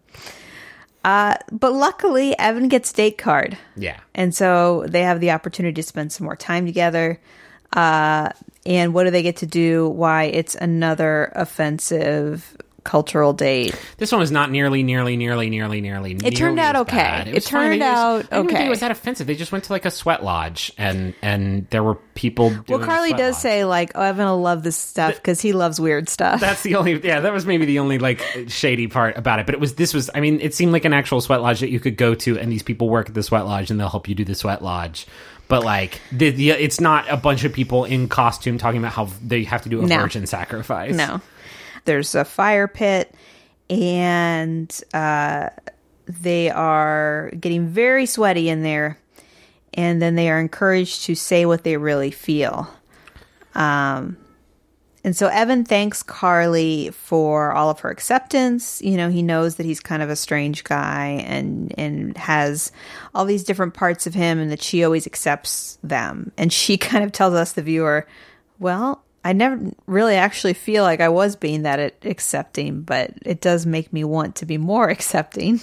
[1.03, 3.57] Uh, but luckily, Evan gets date card.
[3.75, 3.99] Yeah.
[4.15, 7.21] And so they have the opportunity to spend some more time together.
[7.73, 8.29] Uh,
[8.65, 9.87] and what do they get to do?
[9.89, 13.75] Why it's another offensive cultural date.
[13.97, 16.13] This one was not nearly, nearly, nearly, nearly, nearly.
[16.23, 17.23] It turned out okay.
[17.27, 18.65] It turned out don't okay.
[18.67, 19.27] it was that offensive.
[19.27, 22.51] They just went to like a sweat lodge, and and there were people.
[22.51, 23.41] Doing Well, Carly does lodge.
[23.41, 26.75] say like, "Oh, Evan will love this stuff because he loves weird stuff." That's the
[26.75, 29.45] only yeah, that was maybe the only like shady part about it.
[29.45, 31.69] But it was this was I mean, it seemed like an actual sweat lodge that
[31.69, 34.07] you could go to and these people work at the sweat lodge and they'll help
[34.07, 35.07] you do the sweat lodge.
[35.47, 39.09] But like the, the it's not a bunch of people in costume talking about how
[39.23, 39.99] they have to do a No.
[40.01, 40.95] virgin sacrifice.
[40.95, 41.21] No.
[41.85, 43.13] There's a fire pit,
[43.69, 45.49] and uh,
[46.05, 48.99] they are getting very sweaty in there.
[49.73, 52.69] And then they are encouraged to say what they really feel.
[53.53, 54.17] Um,
[55.05, 58.81] and so Evan thanks Carly for all of her acceptance.
[58.81, 62.71] You know, he knows that he's kind of a strange guy and and has
[63.13, 66.31] all these different parts of him and that she always accepts them.
[66.37, 68.07] And she kind of tells us the viewer,
[68.57, 73.65] well, I never really actually feel like I was being that accepting, but it does
[73.65, 75.59] make me want to be more accepting.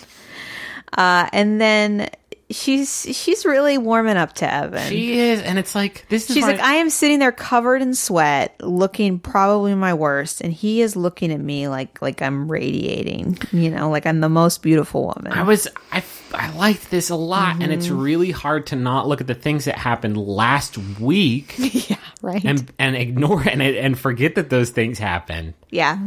[0.92, 2.10] Uh, and then
[2.53, 4.88] she's she's really warming up to Evan.
[4.88, 7.94] She is, and it's like this is She's like, I am sitting there covered in
[7.94, 13.38] sweat, looking probably my worst, and he is looking at me like like I'm radiating,
[13.50, 15.32] you know, like I'm the most beautiful woman.
[15.32, 16.03] I was I
[16.34, 17.72] I liked this a lot, and Mm-hmm.
[17.72, 22.44] it's really hard to not look at the things that happened last week yeah, right.
[22.44, 25.55] and and ignore and and forget that those things happened.
[25.70, 25.98] yeah,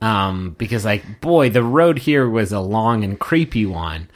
[0.00, 4.08] um, because like boy, the road here was a long and creepy one.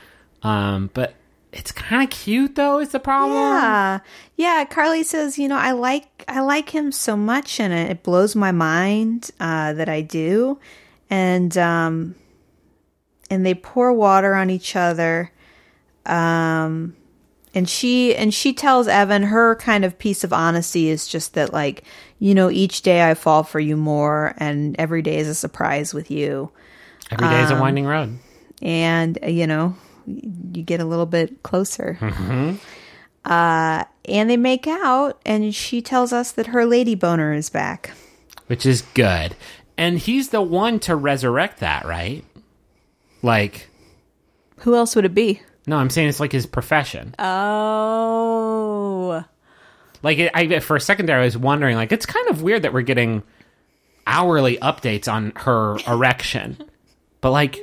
[0.45, 1.15] Um, but
[1.53, 2.79] it's kind of cute though.
[2.81, 3.37] Is the problem?
[3.39, 3.99] yeah,
[4.37, 4.65] yeah.
[4.65, 8.35] Carly says, you know, I like I like him so much, and it, it blows
[8.35, 10.59] my mind uh, that I do,
[11.11, 12.15] and um,
[13.31, 15.31] and they pour water on each other.
[16.07, 16.97] Um,
[17.55, 21.53] and she and she tells Evan her kind of piece of honesty is just that
[21.53, 21.85] like
[22.19, 25.93] you know each day I fall for you more and every day is a surprise
[25.95, 26.51] with you
[27.11, 28.19] Every day is Um, a winding road.
[28.63, 29.77] and you know
[30.07, 31.99] you get a little bit closer
[33.25, 37.93] uh and they make out and she tells us that her lady boner is back
[38.49, 39.35] which is good.
[39.79, 42.23] And he's the one to resurrect that, right?
[43.23, 43.71] Like,
[44.59, 47.15] who else would it be no, I'm saying it's like his profession.
[47.19, 49.25] oh
[50.03, 52.63] Like, it, I for a second there, I was wondering, like, it's kind of weird
[52.63, 53.23] that we're getting
[54.07, 56.59] hourly updates on her erection,
[57.21, 57.61] but like,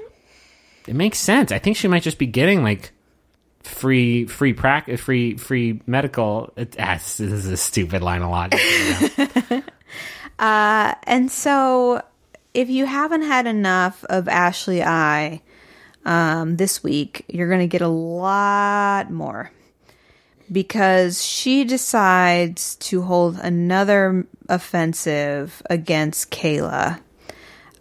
[0.89, 1.51] it makes sense.
[1.51, 2.91] I think she might just be getting like
[3.61, 6.51] free, free practice, free, free medical.
[6.57, 9.63] It, ah, this is a stupid line of logic.
[11.19, 12.01] And so,
[12.53, 15.41] if you haven't had enough of Ashley I
[16.05, 19.51] um, this week, you're going to get a lot more
[20.51, 27.01] because she decides to hold another offensive against Caila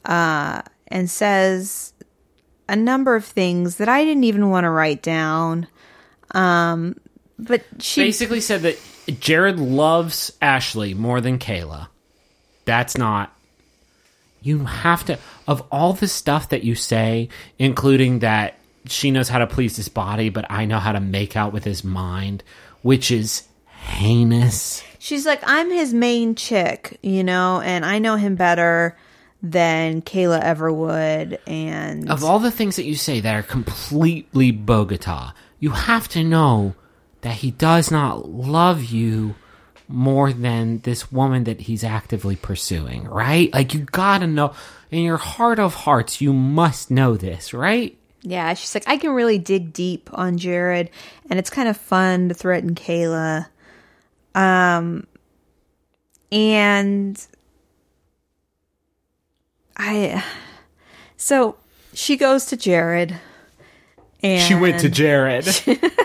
[0.05, 1.93] uh, and says
[2.69, 5.67] a number of things that I didn't even want to write down.
[6.33, 6.97] Um,
[7.39, 8.79] but she basically said that
[9.21, 11.89] Jared loves Ashley more than Caila.
[12.65, 13.35] That's not.
[14.43, 15.19] You have to.
[15.47, 17.29] Of all the stuff that you say,
[17.59, 21.37] including that she knows how to please his body, but I know how to make
[21.37, 22.43] out with his mind,
[22.83, 24.83] which is heinous.
[24.99, 28.97] She's like, I'm his main chick, you know, and I know him better
[29.43, 31.39] than Caila ever would.
[31.47, 36.25] And Of all the things that you say that are completely Bogota, you have to
[36.25, 36.75] know
[37.21, 39.35] that he does not love you
[39.89, 43.53] more than this woman that he's actively pursuing, right?
[43.55, 44.53] Like you gotta know
[44.91, 47.97] in your heart of hearts, you must know this, right?
[48.23, 50.91] Yeah, she's like, I can really dig deep on Jared,
[51.31, 53.47] and it's kind of fun to threaten Caila.
[54.35, 55.07] Um,
[56.31, 57.27] and
[59.79, 60.25] I,
[61.17, 61.57] so
[61.95, 63.15] she goes to Jared,
[64.23, 65.47] and She went to Jared.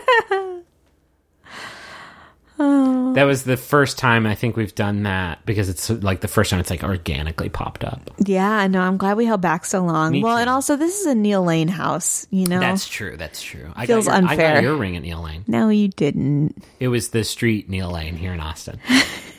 [3.13, 6.49] That was the first time I think we've done that because it's like the first
[6.49, 8.09] time it's like organically popped up.
[8.17, 8.81] Yeah, I know.
[8.81, 10.13] I'm glad we held back so long.
[10.13, 10.41] Me well, too.
[10.41, 12.59] and also this is a Neil Lane house, you know.
[12.59, 13.17] That's true.
[13.17, 13.71] That's true.
[13.75, 14.55] I Feels your, I unfair.
[14.55, 15.43] got your ring at Neil Lane.
[15.47, 16.63] no, you didn't.
[16.79, 18.79] It was the street Neil Lane here in Austin.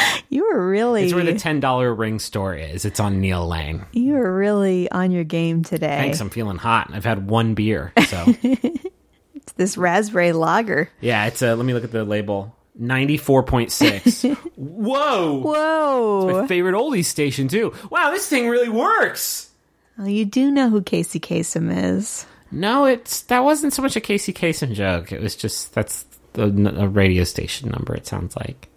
[0.33, 2.85] You were really It's where the ten dollar ring store is.
[2.85, 3.85] It's on Neil Lane.
[3.93, 5.89] you were really on your game today.
[5.89, 6.21] Thanks.
[6.21, 6.91] I'm feeling hot.
[6.93, 10.89] I've had one beer, so It's this raspberry lager.
[11.01, 11.27] yeah.
[11.27, 11.57] It's a.
[11.57, 12.55] Let me look at the label.
[12.77, 14.23] Ninety four point six.
[14.23, 15.41] Whoa.
[15.45, 16.29] Whoa!
[16.29, 17.75] It's my favorite oldies station too.
[17.91, 19.51] Wow, this thing really works.
[19.99, 22.25] Well, you do know who Casey Kasem is.
[22.53, 25.11] No, it's that wasn't so much a Casey Kasem joke.
[25.11, 26.45] It was just that's the
[26.79, 27.95] a radio station number.
[27.97, 28.69] It sounds like.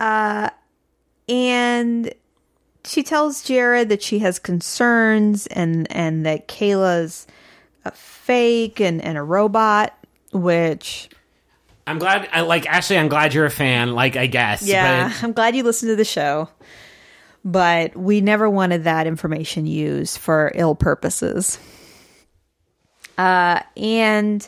[1.28, 2.12] and
[2.84, 7.26] she tells Jared that she has concerns and and that Caila's
[7.84, 9.96] a fake and, and a robot,
[10.32, 11.08] which
[11.86, 12.28] I'm glad.
[12.32, 12.98] I like Ashley.
[12.98, 13.92] I'm glad you're a fan.
[13.94, 14.62] Like I guess.
[14.66, 16.48] yeah, but- I'm glad you listened to the show.
[17.44, 21.58] But we never wanted that information used for ill purposes.
[23.16, 24.46] Uh, and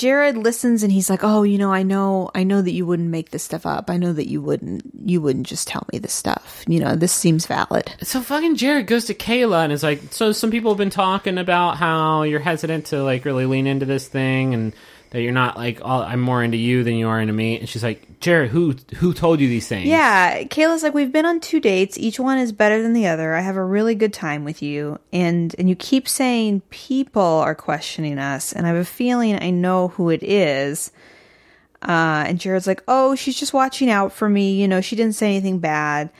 [0.00, 3.10] Jared listens and he's like, "Oh, you know, I know, I know that you wouldn't
[3.10, 3.90] make this stuff up.
[3.90, 6.64] I know that you wouldn't, you wouldn't just tell me this stuff.
[6.66, 10.32] You know, this seems valid." So fucking Jared goes to Caila and is like, so
[10.32, 14.08] some people have been talking about how you're hesitant to like really lean into this
[14.08, 14.72] thing and
[15.10, 17.58] that you're not like, all, I'm more into you than you are into me.
[17.58, 19.86] And she's like, Jared, who who told you these things?
[19.86, 21.98] Yeah, Caila's like, we've been on two dates.
[21.98, 23.34] Each one is better than the other.
[23.34, 27.54] I have a really good time with you, and and you keep saying people are
[27.54, 30.92] questioning us, and I have a feeling I know who it is.
[31.82, 34.60] Uh, and Jared's like, oh, she's just watching out for me.
[34.60, 36.10] You know, she didn't say anything bad,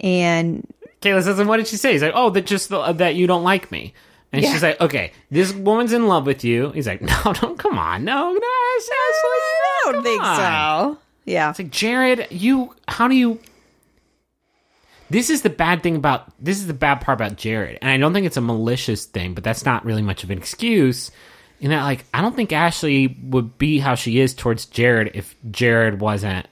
[0.00, 0.66] and
[1.00, 1.92] Caila says, and what did she say?
[1.92, 3.94] He's like, oh, that just the, that you don't like me.
[4.32, 4.52] And Yeah.
[4.52, 6.70] she's like, okay, this woman's in love with you.
[6.72, 8.38] He's like, no, don't come on, no, no,
[8.76, 10.36] it's I don't think on.
[10.36, 10.98] so.
[11.24, 13.40] Yeah, It's like Jared, you how do you
[15.10, 17.78] This is the bad thing about this is the bad part about Jared.
[17.80, 20.38] And I don't think it's a malicious thing, but that's not really much of an
[20.38, 21.10] excuse.
[21.60, 25.34] In that like I don't think Ashley would be how she is towards Jared if
[25.50, 26.46] Jared wasn't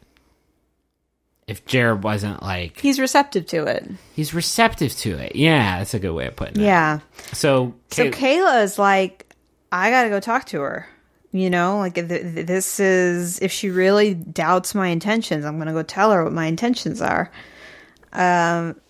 [1.47, 3.85] if Jared wasn't like he's receptive to it.
[4.15, 5.37] he's receptive to it.
[5.37, 6.65] Yeah, that's a good way of putting it.
[6.65, 7.01] Yeah.
[7.33, 9.27] So, So Kay- Caila is like,
[9.71, 10.87] I gotta go talk to her.
[11.33, 15.73] You know, like th- th- this is if she really doubts my intentions, I'm gonna
[15.73, 17.31] go tell her what my intentions are.
[18.13, 18.81] Um,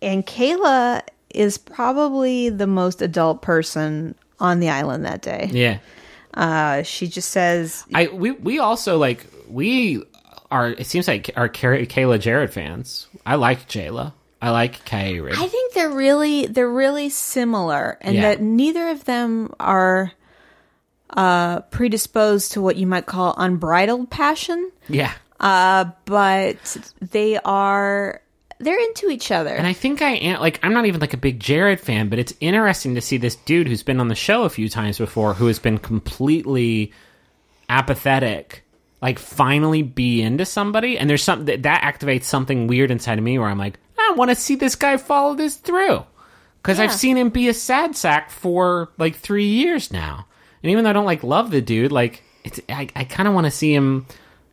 [0.00, 1.02] and Caila
[1.34, 5.50] is probably the most adult person on the island that day.
[5.52, 5.78] yeah.
[6.34, 10.04] Uh, she just says, I we we also like we
[10.50, 10.70] are.
[10.70, 13.06] It seems like are Kay- Caila Jared fans.
[13.26, 14.12] I like Jayla.
[14.40, 15.32] I like Kyrie.
[15.32, 18.22] I think they're really they're really similar, and Yeah.
[18.22, 20.12] that neither of them are
[21.10, 24.70] uh, predisposed to what you might call unbridled passion.
[24.88, 26.56] yeah, uh, but
[27.00, 28.20] they are
[28.60, 29.50] they're into each other.
[29.54, 30.40] and I think I am.
[30.40, 33.36] Like I'm not even like a big Jared fan, but it's interesting to see this
[33.36, 36.92] dude who's been on the show a few times before, who has been completely
[37.68, 38.62] apathetic.
[39.00, 43.24] Like finally be into somebody, and there's something that, that activates something weird inside of
[43.24, 46.04] me where I'm like, I want to see this guy follow this through.
[46.62, 50.26] because I've seen him be a sad sack for like three years now,
[50.62, 53.34] and even though I don't like love the dude, like it's I, I kind of
[53.34, 54.06] want to see him,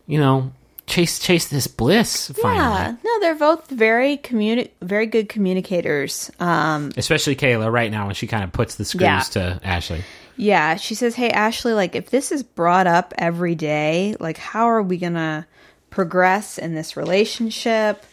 [0.05, 0.51] you know,
[0.85, 2.59] chase chase this bliss finally.
[2.59, 6.29] yeah, no, they're both very communi- very good communicators.
[6.39, 9.19] Um, Especially Caila right now when she kind of puts the screws Yeah.
[9.21, 10.03] to Ashley.
[10.37, 14.65] Yeah, she says, "Hey, Ashley, like if this is brought up every day, like how
[14.65, 15.47] are we gonna
[15.89, 18.05] progress in this relationship?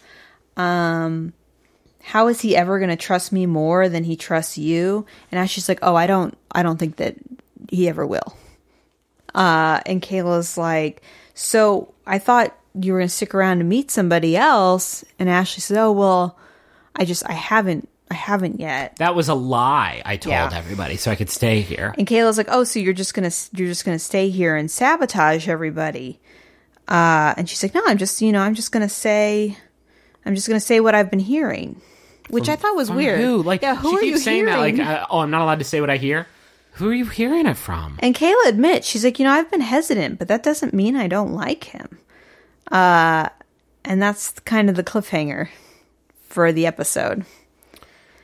[0.57, 1.32] Um,
[2.03, 5.81] how is he ever gonna trust me more than he trusts you?" And Ashley's like,
[5.82, 7.16] "Oh, I don't, I don't think that
[7.70, 8.36] he ever will."
[9.35, 11.03] Uh, and Caila's like,
[11.35, 15.05] So I thought you were going to stick around to meet somebody else.
[15.19, 16.39] And Ashley says, Oh, well,
[16.94, 18.97] I just, I haven't, I haven't yet.
[18.97, 20.51] That was a lie I told Yeah.
[20.53, 21.95] everybody so I could stay here.
[21.99, 24.55] And Caila's like, Oh, so you're just going to, you're just going to stay here
[24.55, 26.21] and sabotage everybody.
[26.89, 29.57] Uh, and she's like, No, I'm just, you know, I'm just going to say,
[30.27, 31.81] I'm just going to say what I've been hearing.
[32.31, 33.21] Which I thought was weird.
[33.21, 33.43] Who?
[33.43, 34.77] Like yeah, who are you saying hearing?
[34.77, 36.27] that like uh, oh I'm not allowed to say what I hear.
[36.75, 37.97] Who are you hearing it from?
[37.99, 41.09] And Caila admits, she's like, you know, I've been hesitant, but that doesn't mean I
[41.09, 41.99] don't like him.
[42.71, 43.29] Uh,
[43.85, 45.49] and that's kind of the cliffhanger
[46.29, 47.27] for the episode.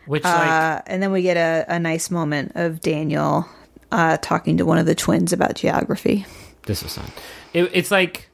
[0.08, 3.46] Which like Uh, and then we get a, a nice moment of Daniel
[3.92, 6.26] uh, talking to one of the twins about geography.
[6.66, 7.10] this is not.
[7.54, 8.28] It, it's like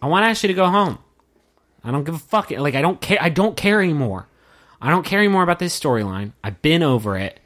[0.00, 0.98] I want Ashley to go home.
[1.82, 2.50] I don't give a fuck.
[2.50, 3.18] Like I don't care.
[3.20, 4.26] I don't care anymore.
[4.80, 6.32] I don't care anymore about this storyline.
[6.42, 7.40] I've been over it.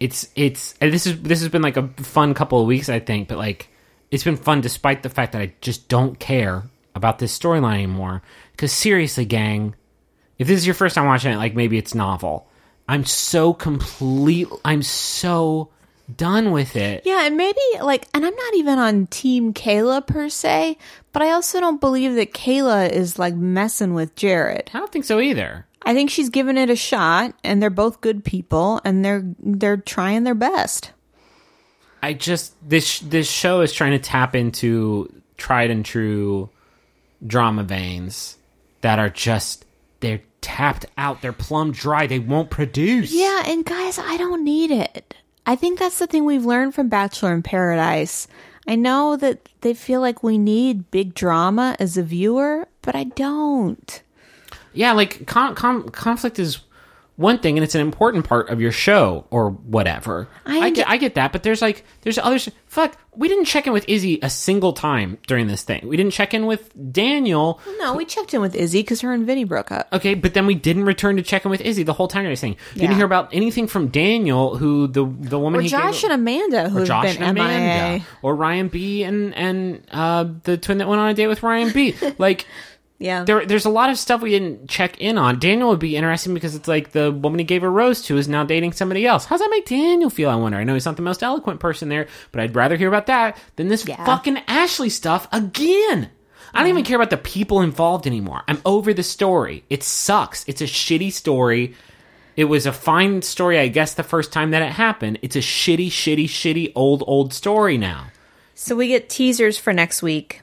[0.00, 3.28] It's it's this is this has been like a fun couple of weeks, I think,
[3.28, 3.68] but like
[4.10, 6.64] it's been fun despite the fact that I just don't care
[6.94, 8.22] about this storyline anymore.
[8.52, 9.74] Because seriously, gang,
[10.38, 12.48] if this is your first time watching it, like maybe it's novel.
[12.88, 14.48] I'm so complete.
[14.64, 15.70] I'm so
[16.14, 17.02] done with it.
[17.04, 20.78] Yeah, and maybe like, and I'm not even on Team Caila per se,
[21.12, 24.70] but I also don't believe that Caila is like messing with Jared.
[24.72, 25.66] I don't think so either.
[25.82, 29.76] I think she's giving it a shot, and they're both good people, and they're they're
[29.76, 30.92] trying their best.
[32.02, 36.50] I just this this show is trying to tap into tried and true
[37.26, 38.36] drama veins
[38.80, 39.64] that are just
[40.00, 41.22] they're tapped out.
[41.22, 42.06] They're plumb dry.
[42.06, 43.12] They won't produce.
[43.12, 45.14] Yeah, and guys, I don't need it.
[45.46, 48.28] I think that's the thing we've learned from Bachelor in Paradise.
[48.66, 53.04] I know that they feel like we need big drama as a viewer, but I
[53.04, 54.02] don't.
[54.74, 54.92] yeah.
[54.92, 56.60] Like con- con- conflict is
[57.18, 60.28] one thing, and it's an important part of your show or whatever.
[60.46, 62.48] I I, get I get that, but there's like there's others.
[62.66, 65.88] Fuck, we didn't check in with Izzy a single time during this thing.
[65.88, 67.60] We didn't check in with Daniel.
[67.80, 69.88] No, we checked in with Izzy because her and Vinny broke up.
[69.92, 72.24] Okay, but then we didn't return to check in with Izzy the whole time.
[72.24, 75.68] I was saying didn't hear about anything from Daniel, who the the woman Or he
[75.68, 77.44] Josh gave, and Amanda, or who've Josh been and MIA.
[77.44, 81.42] Amanda, or Ryan B and and uh, the twin that went on a date with
[81.42, 81.96] Ryan B.
[82.18, 82.46] Like
[83.00, 83.22] Yeah.
[83.22, 85.38] there, there's a lot of stuff we didn't check in on.
[85.38, 88.26] Daniel would be interesting because it's like the woman he gave a rose to is
[88.28, 89.24] now dating somebody else.
[89.24, 90.28] How's that make Daniel feel?
[90.30, 90.58] I wonder.
[90.58, 93.36] I know he's not the most eloquent person there, but I'd rather hear about that
[93.54, 94.04] than this Yeah.
[94.04, 96.10] fucking Ashley stuff again.
[96.52, 98.42] I don't even care about the people involved anymore.
[98.48, 99.64] I'm over the story.
[99.70, 100.44] It sucks.
[100.48, 101.74] It's a shitty story.
[102.36, 105.18] It was a fine story, I guess, the first time that it happened.
[105.22, 108.06] It's a shitty, shitty, shitty, old, old story now.
[108.54, 110.40] So we get teasers for next week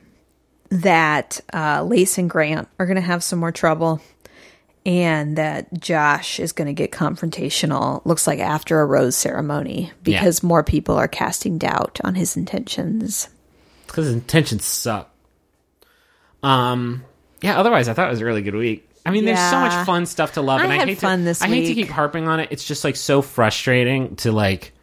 [0.69, 4.01] that uh, Lace and Grant are going to have some more trouble,
[4.85, 8.05] and that Josh is going to get confrontational.
[8.05, 13.29] Looks like after a rose ceremony because more people are casting doubt on his intentions.
[13.87, 15.11] because his intentions suck.
[16.43, 17.03] Um,
[17.41, 17.59] yeah.
[17.59, 18.89] Otherwise, I thought it was a really good week.
[19.05, 21.25] I mean, there's so much fun stuff to love, I and I hate fun to,
[21.25, 22.49] this I hate to keep harping on it.
[22.51, 24.73] It's just like so frustrating to like,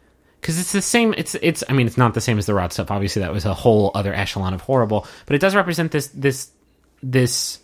[0.43, 1.13] because it's the same.
[1.17, 1.63] It's it's.
[1.69, 2.91] I mean, it's not the same as the Rod stuff.
[2.91, 6.51] Obviously, that was a whole other echelon of horrible, but it does represent this this
[7.01, 7.59] this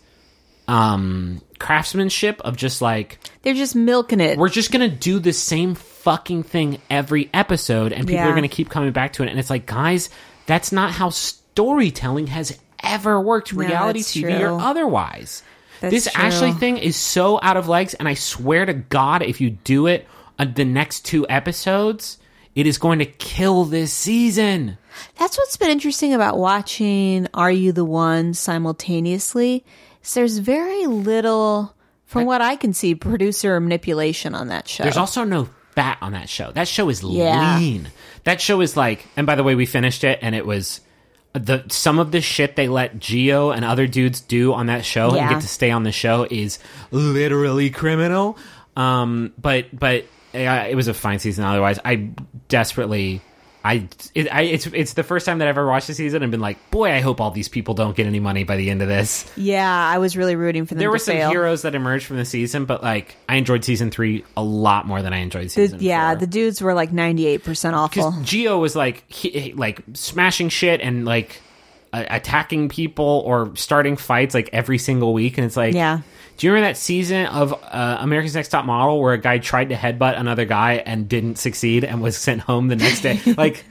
[0.68, 4.38] um craftsmanship of just like They're just milking it.
[4.38, 8.28] we're just gonna do the same fucking thing every episode and people Yeah.
[8.30, 10.10] are gonna keep coming back to it and it's like guys
[10.46, 14.46] that's not how storytelling has ever worked reality tv true.
[14.46, 15.42] or otherwise
[15.80, 16.22] That's this true.
[16.22, 19.86] ashley thing is so out of legs and i swear to god if you do
[19.88, 20.06] it
[20.38, 22.18] on the next two episodes
[22.60, 24.76] it is going to kill this season
[25.18, 29.64] That's what's been interesting about watching Are You the One simultaneously.
[30.02, 31.74] Is there's very little,
[32.04, 34.82] from what I can see, producer manipulation on that show.
[34.82, 36.52] There's also no fat on that show.
[36.52, 37.58] That show is Yeah.
[37.58, 37.88] lean.
[38.24, 40.80] That show is like, and by the way, we finished it, and it was
[41.32, 45.14] the some of the shit they let Geo and other dudes do on that show
[45.14, 46.58] and get to stay on the show is
[46.90, 48.36] literally criminal.
[48.76, 51.44] Um, but but it was a fine season.
[51.44, 52.10] Otherwise, I
[52.48, 53.20] desperately.
[53.62, 56.30] I, it, I it's it's the first time that I've ever watched the season and
[56.30, 58.80] been like, boy, I hope all these people don't get any money by the end
[58.80, 61.28] of this yeah, I was really rooting for them there were some fail.
[61.28, 65.02] heroes that emerged from the season, but like I enjoyed season three a lot more
[65.02, 65.78] than I enjoyed The- season.
[65.82, 66.20] yeah, four.
[66.20, 68.10] the dudes were like 98% awful.
[68.12, 71.42] because Geo was like he, like smashing shit and like
[71.92, 76.00] uh, attacking people or starting fights like every single week, and it's like Yeah.
[76.40, 79.68] Do you remember that season of uh, America's Next Top Model where a guy tried
[79.68, 83.20] to headbutt another guy and didn't succeed and was sent home the next day?
[83.36, 83.62] like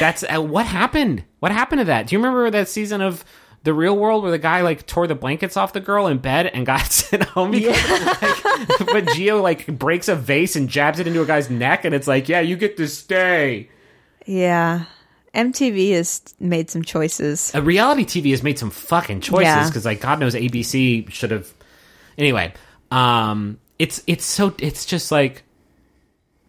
[0.00, 1.24] that's uh, what happened.
[1.40, 2.06] What happened to that?
[2.06, 3.22] Do you remember that season of
[3.64, 6.46] the real world where the guy like tore the blankets off the girl in bed
[6.46, 11.06] and got sent home because like, but Geo like breaks a vase and jabs it
[11.06, 13.68] into a guy's neck and it's like yeah you get to stay
[14.24, 14.84] Yeah.
[15.34, 17.54] MTV has made some choices.
[17.54, 19.66] uh, reality TV has made some fucking choices Yeah.
[19.66, 21.52] because like God knows ABC should have.
[22.16, 22.52] Anyway,
[22.90, 25.42] um, it's it's so it's just like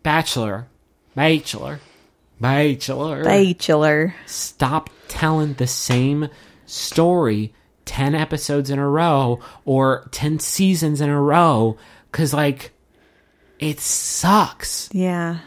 [0.04, 0.68] Bachelor,
[1.16, 1.80] Bachelor,
[2.40, 3.24] Bachelor.
[3.24, 4.16] Bachelor.
[4.26, 6.30] Stop telling the same
[6.66, 7.54] story
[7.86, 11.78] ten episodes in a row or ten seasons in a row
[12.12, 12.72] because like
[13.60, 14.90] it sucks.
[14.92, 15.40] Yeah.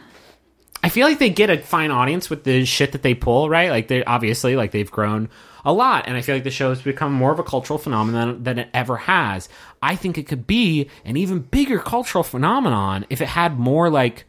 [0.83, 3.47] I I feel like they get a fine audience with the shit that they pull,
[3.47, 3.69] right?
[3.69, 5.29] Like they obviously like they've grown
[5.69, 8.43] a lot, and I feel like the show has become more of a cultural phenomenon
[8.43, 9.47] than it ever has.
[9.83, 14.25] I think it could be an even bigger cultural phenomenon if it had more like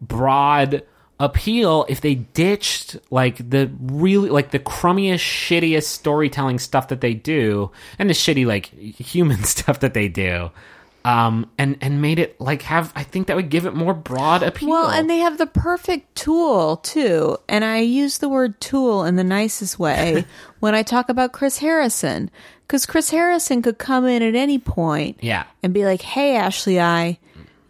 [0.00, 0.82] broad
[1.20, 7.12] appeal if they ditched like the really like the crummiest shittiest storytelling stuff that they
[7.12, 10.48] do and the shitty like human stuff that they do
[11.08, 14.42] um and and made it like have i think that would give it more broad
[14.42, 17.36] appeal Well, and they have the perfect tool too.
[17.48, 20.24] And I use the word tool in the nicest way
[20.60, 22.30] when I talk about Chris Harrison.
[22.66, 26.78] Because Chris Harrison could come in at any point yeah and be like, Hey, Ashley,
[26.80, 27.18] I,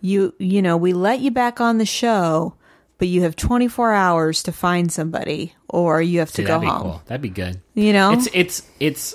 [0.00, 2.54] you, you know, we let you back on the show,
[2.98, 6.62] but you have 24 hours to find somebody or you have to See, go that'd
[6.62, 6.82] be home.
[6.82, 8.12] cool that'd be good You know?
[8.12, 9.14] it's it's it's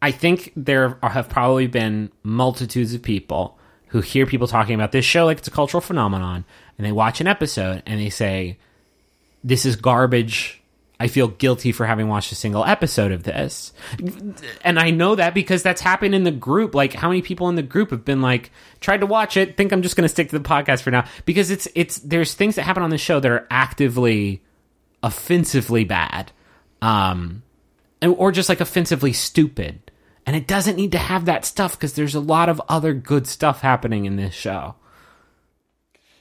[0.00, 3.58] I think there have probably been multitudes of people
[3.88, 6.44] who hear people talking about this show like it's a cultural phenomenon
[6.76, 8.58] and they watch an episode and they say
[9.42, 10.62] this is garbage
[10.98, 13.72] I feel guilty for having watched a single episode of this.
[14.62, 16.74] And I know that because that's happened in the group.
[16.74, 18.50] Like how many people in the group have been like
[18.80, 21.06] tried to watch it, think I'm just going to stick to the podcast for now
[21.26, 24.42] because it's it's there's things that happen on the show that are actively
[25.02, 26.32] offensively bad.
[26.80, 27.42] Um
[28.02, 29.85] or just like offensively stupid.
[30.26, 33.26] And it doesn't need to have that stuff because there's a lot of other good
[33.26, 34.74] stuff happening in this show.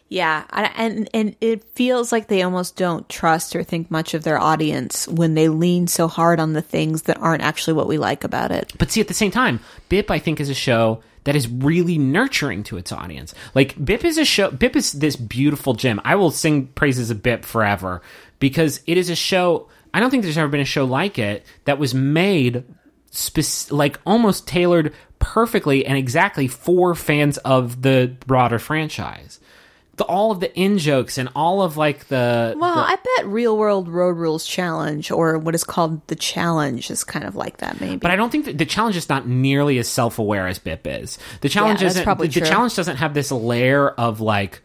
[0.08, 4.40] Yeah, and and it feels like they almost don't trust or think much of their
[4.40, 8.24] audience when they lean so hard on the things that aren't actually what we like
[8.24, 8.72] about it.
[8.78, 9.60] But see, at the same time,
[9.90, 13.34] Bip, I think, is a show that is really nurturing to its audience.
[13.56, 16.00] Like, Bip is a show, Bip is this beautiful gem.
[16.06, 18.04] I will sing praises of Bip forever
[18.40, 21.44] because it is a show, I don't think there's ever been a show like it
[21.66, 22.64] that was made
[23.16, 29.40] spec- like almost tailored perfectly and exactly for fans of the broader franchise.
[29.98, 33.58] The, all of the in jokes and all of like the Well, I bet Real
[33.58, 37.80] World Road Rules Challenge or what is called the Challenge is kind of like that,
[37.80, 37.96] maybe.
[37.96, 40.82] But I don't think that the challenge is not nearly as self aware as BIP
[41.04, 41.18] is.
[41.40, 42.04] The challenge that's isn't.
[42.04, 44.62] probably the, the challenge doesn't have this layer of like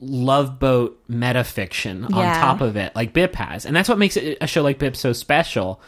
[0.00, 2.40] love boat meta fiction on Yeah.
[2.40, 4.96] top of it like BIP has, and that's what makes it, a show like BIP
[4.96, 5.80] so special.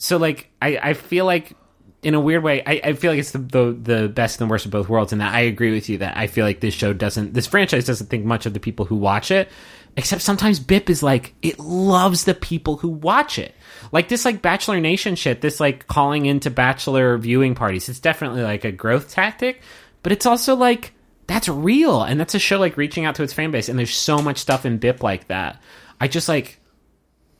[0.00, 1.54] So like I, I feel like
[2.02, 4.50] in a weird way, I, I feel like it's the, the the best and the
[4.50, 5.12] worst of both worlds.
[5.12, 7.84] And that I agree with you that I feel like this show doesn't, this franchise
[7.84, 9.50] doesn't think much of the people who watch it.
[9.98, 13.54] Except sometimes BIP is like it loves the people who watch it.
[13.92, 15.42] Like this, like Bachelor Nation shit.
[15.42, 17.90] This like calling into Bachelor viewing parties.
[17.90, 19.60] It's definitely like a growth tactic,
[20.02, 20.94] but it's also like
[21.26, 23.68] that's real, and that's a show like reaching out to its fan base.
[23.68, 25.60] And there's so much stuff in BIP like that.
[26.00, 26.59] I just like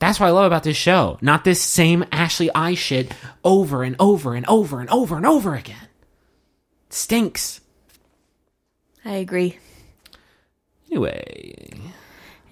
[0.00, 1.16] that's what I love about this show.
[1.20, 3.12] Not this same Ashley I shit
[3.44, 5.88] over and over and over and over and over again.
[6.88, 7.60] stinks.
[9.04, 9.58] I agree.
[10.90, 11.78] Anyway,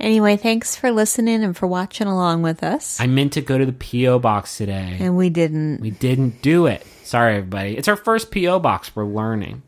[0.00, 3.00] Anyway, thanks for listening and for watching along with us.
[3.00, 4.20] I meant to go to the P.O.
[4.20, 4.96] box today.
[5.00, 5.80] and we didn't.
[5.80, 6.86] We didn't do it.
[7.02, 7.76] Sorry, everybody.
[7.76, 8.60] It's our first P.O.
[8.60, 8.94] box.
[8.94, 9.62] We're learning.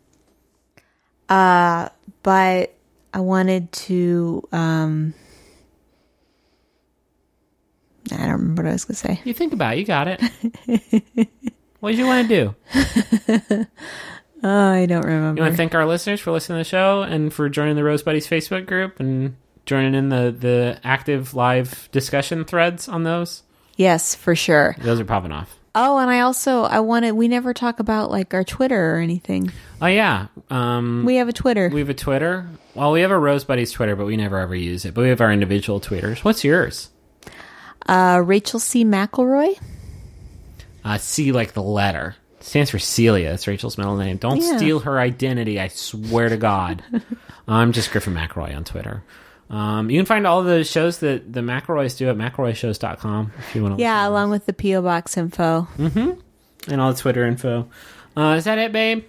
[1.28, 1.88] Uh,
[2.22, 2.72] but
[3.12, 4.46] I wanted to.
[4.52, 5.14] um
[8.12, 9.20] I don't remember what I was going to say.
[9.24, 9.78] You think about it.
[9.80, 10.20] You got it.
[11.80, 13.66] what did you want to do?
[14.42, 15.38] Oh, I don't remember.
[15.38, 17.84] You want to thank our listeners for listening to the show and for joining the
[17.84, 23.42] Rose Buddies Facebook group and joining in the, the active live discussion threads on those.
[23.76, 24.76] yes, for sure.
[24.78, 25.58] Those are popping off.
[25.74, 27.12] Oh, and I also I wanted.
[27.12, 29.52] We never talk about like our Twitter or anything.
[29.82, 31.68] Oh yeah, um, We have a Twitter.
[31.68, 32.48] we have a Twitter.
[32.74, 34.94] Well, we have a Rose Buddies Twitter, but we never ever use it.
[34.94, 36.24] But we have our individual Twitters.
[36.24, 36.88] What's yours?
[37.86, 38.84] Uh, Rachel C.
[38.84, 39.58] McElroy.
[40.84, 43.30] Uh, C like the letter stands for Celia.
[43.30, 44.16] That's Rachel's middle name.
[44.16, 44.56] Don't Yeah.
[44.56, 45.60] steal her identity.
[45.60, 46.82] I swear to God.
[47.48, 49.02] I'm just Griffin McElroy on Twitter.
[49.50, 53.62] Um, you can find all the shows that the McElroys do at McElroyshows.com if you
[53.62, 53.82] want to.
[53.82, 55.66] Yeah, along with the PO box info.
[55.76, 56.12] Mm-hmm.
[56.70, 57.68] And all the Twitter info.
[58.16, 59.04] Uh, is that it, babe?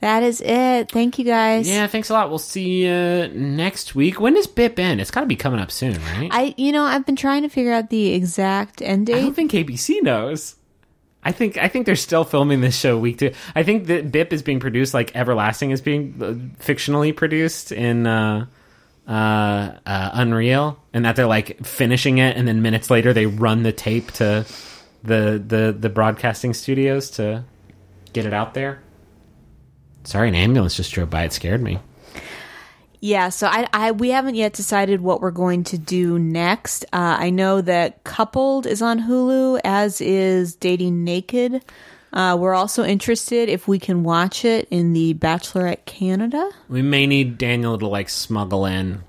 [0.00, 0.92] That is it.
[0.92, 1.68] Thank you guys.
[1.68, 2.28] Yeah, thanks a lot.
[2.28, 4.20] We'll see you next week.
[4.20, 5.00] When does BIP end?
[5.00, 6.28] It's got to be coming up soon, right?
[6.30, 9.50] I, you know, I've been trying to figure out the exact end I don't think
[9.50, 10.54] ABC knows.
[11.24, 13.32] I think I think they're still filming this show week two.
[13.56, 18.06] I think that BIP is being produced like Everlasting is being uh, fictionally produced in
[18.06, 18.46] uh,
[19.08, 19.10] uh,
[19.84, 23.72] uh, Unreal, and that they're like finishing it, and then minutes later they run the
[23.72, 24.46] tape to
[25.02, 27.44] the the the broadcasting studios to
[28.12, 28.80] get it out there.
[30.08, 31.24] Sorry, an ambulance just drove by.
[31.24, 31.80] It scared me.
[32.98, 36.84] Yeah, so I, I we haven't yet decided what we're going to do next.
[36.94, 41.62] Uh, I know that Coupled is on Hulu, as is Dating Naked.
[42.10, 46.52] Uh, we're also interested if we can watch it in the Bachelorette Canada.
[46.70, 49.04] We may need Daniel to like smuggle in,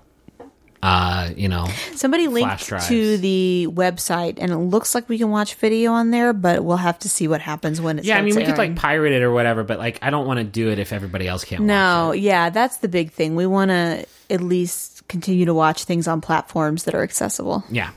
[0.82, 2.88] uh, you know, Somebody Flash linked drives.
[2.88, 6.78] to the website, and it looks like we can watch video on there, but we'll
[6.78, 8.16] have to see what happens when it yeah.
[8.18, 10.38] I mean, we starts could like pirate it or whatever, but like, I don't want
[10.40, 11.62] to do it if everybody else can't.
[11.62, 12.20] watch No, it.
[12.22, 13.36] yeah, that's the big thing.
[13.36, 17.64] We want to at least continue to watch things on platforms that are accessible.
[17.70, 17.92] yeah.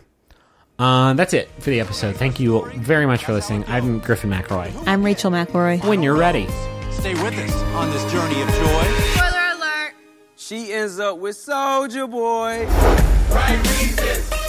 [0.78, 2.16] Uh, that's it for the episode.
[2.16, 3.64] Thank you very much for listening.
[3.68, 4.72] I'm Griffin McElroy.
[4.86, 5.84] I'm Rachel McElroy.
[5.84, 6.48] When you're ready.
[6.90, 9.21] Stay with us on this journey of joy
[10.52, 12.66] she ends up with Soldier Boy.
[13.30, 14.41] Right reasons.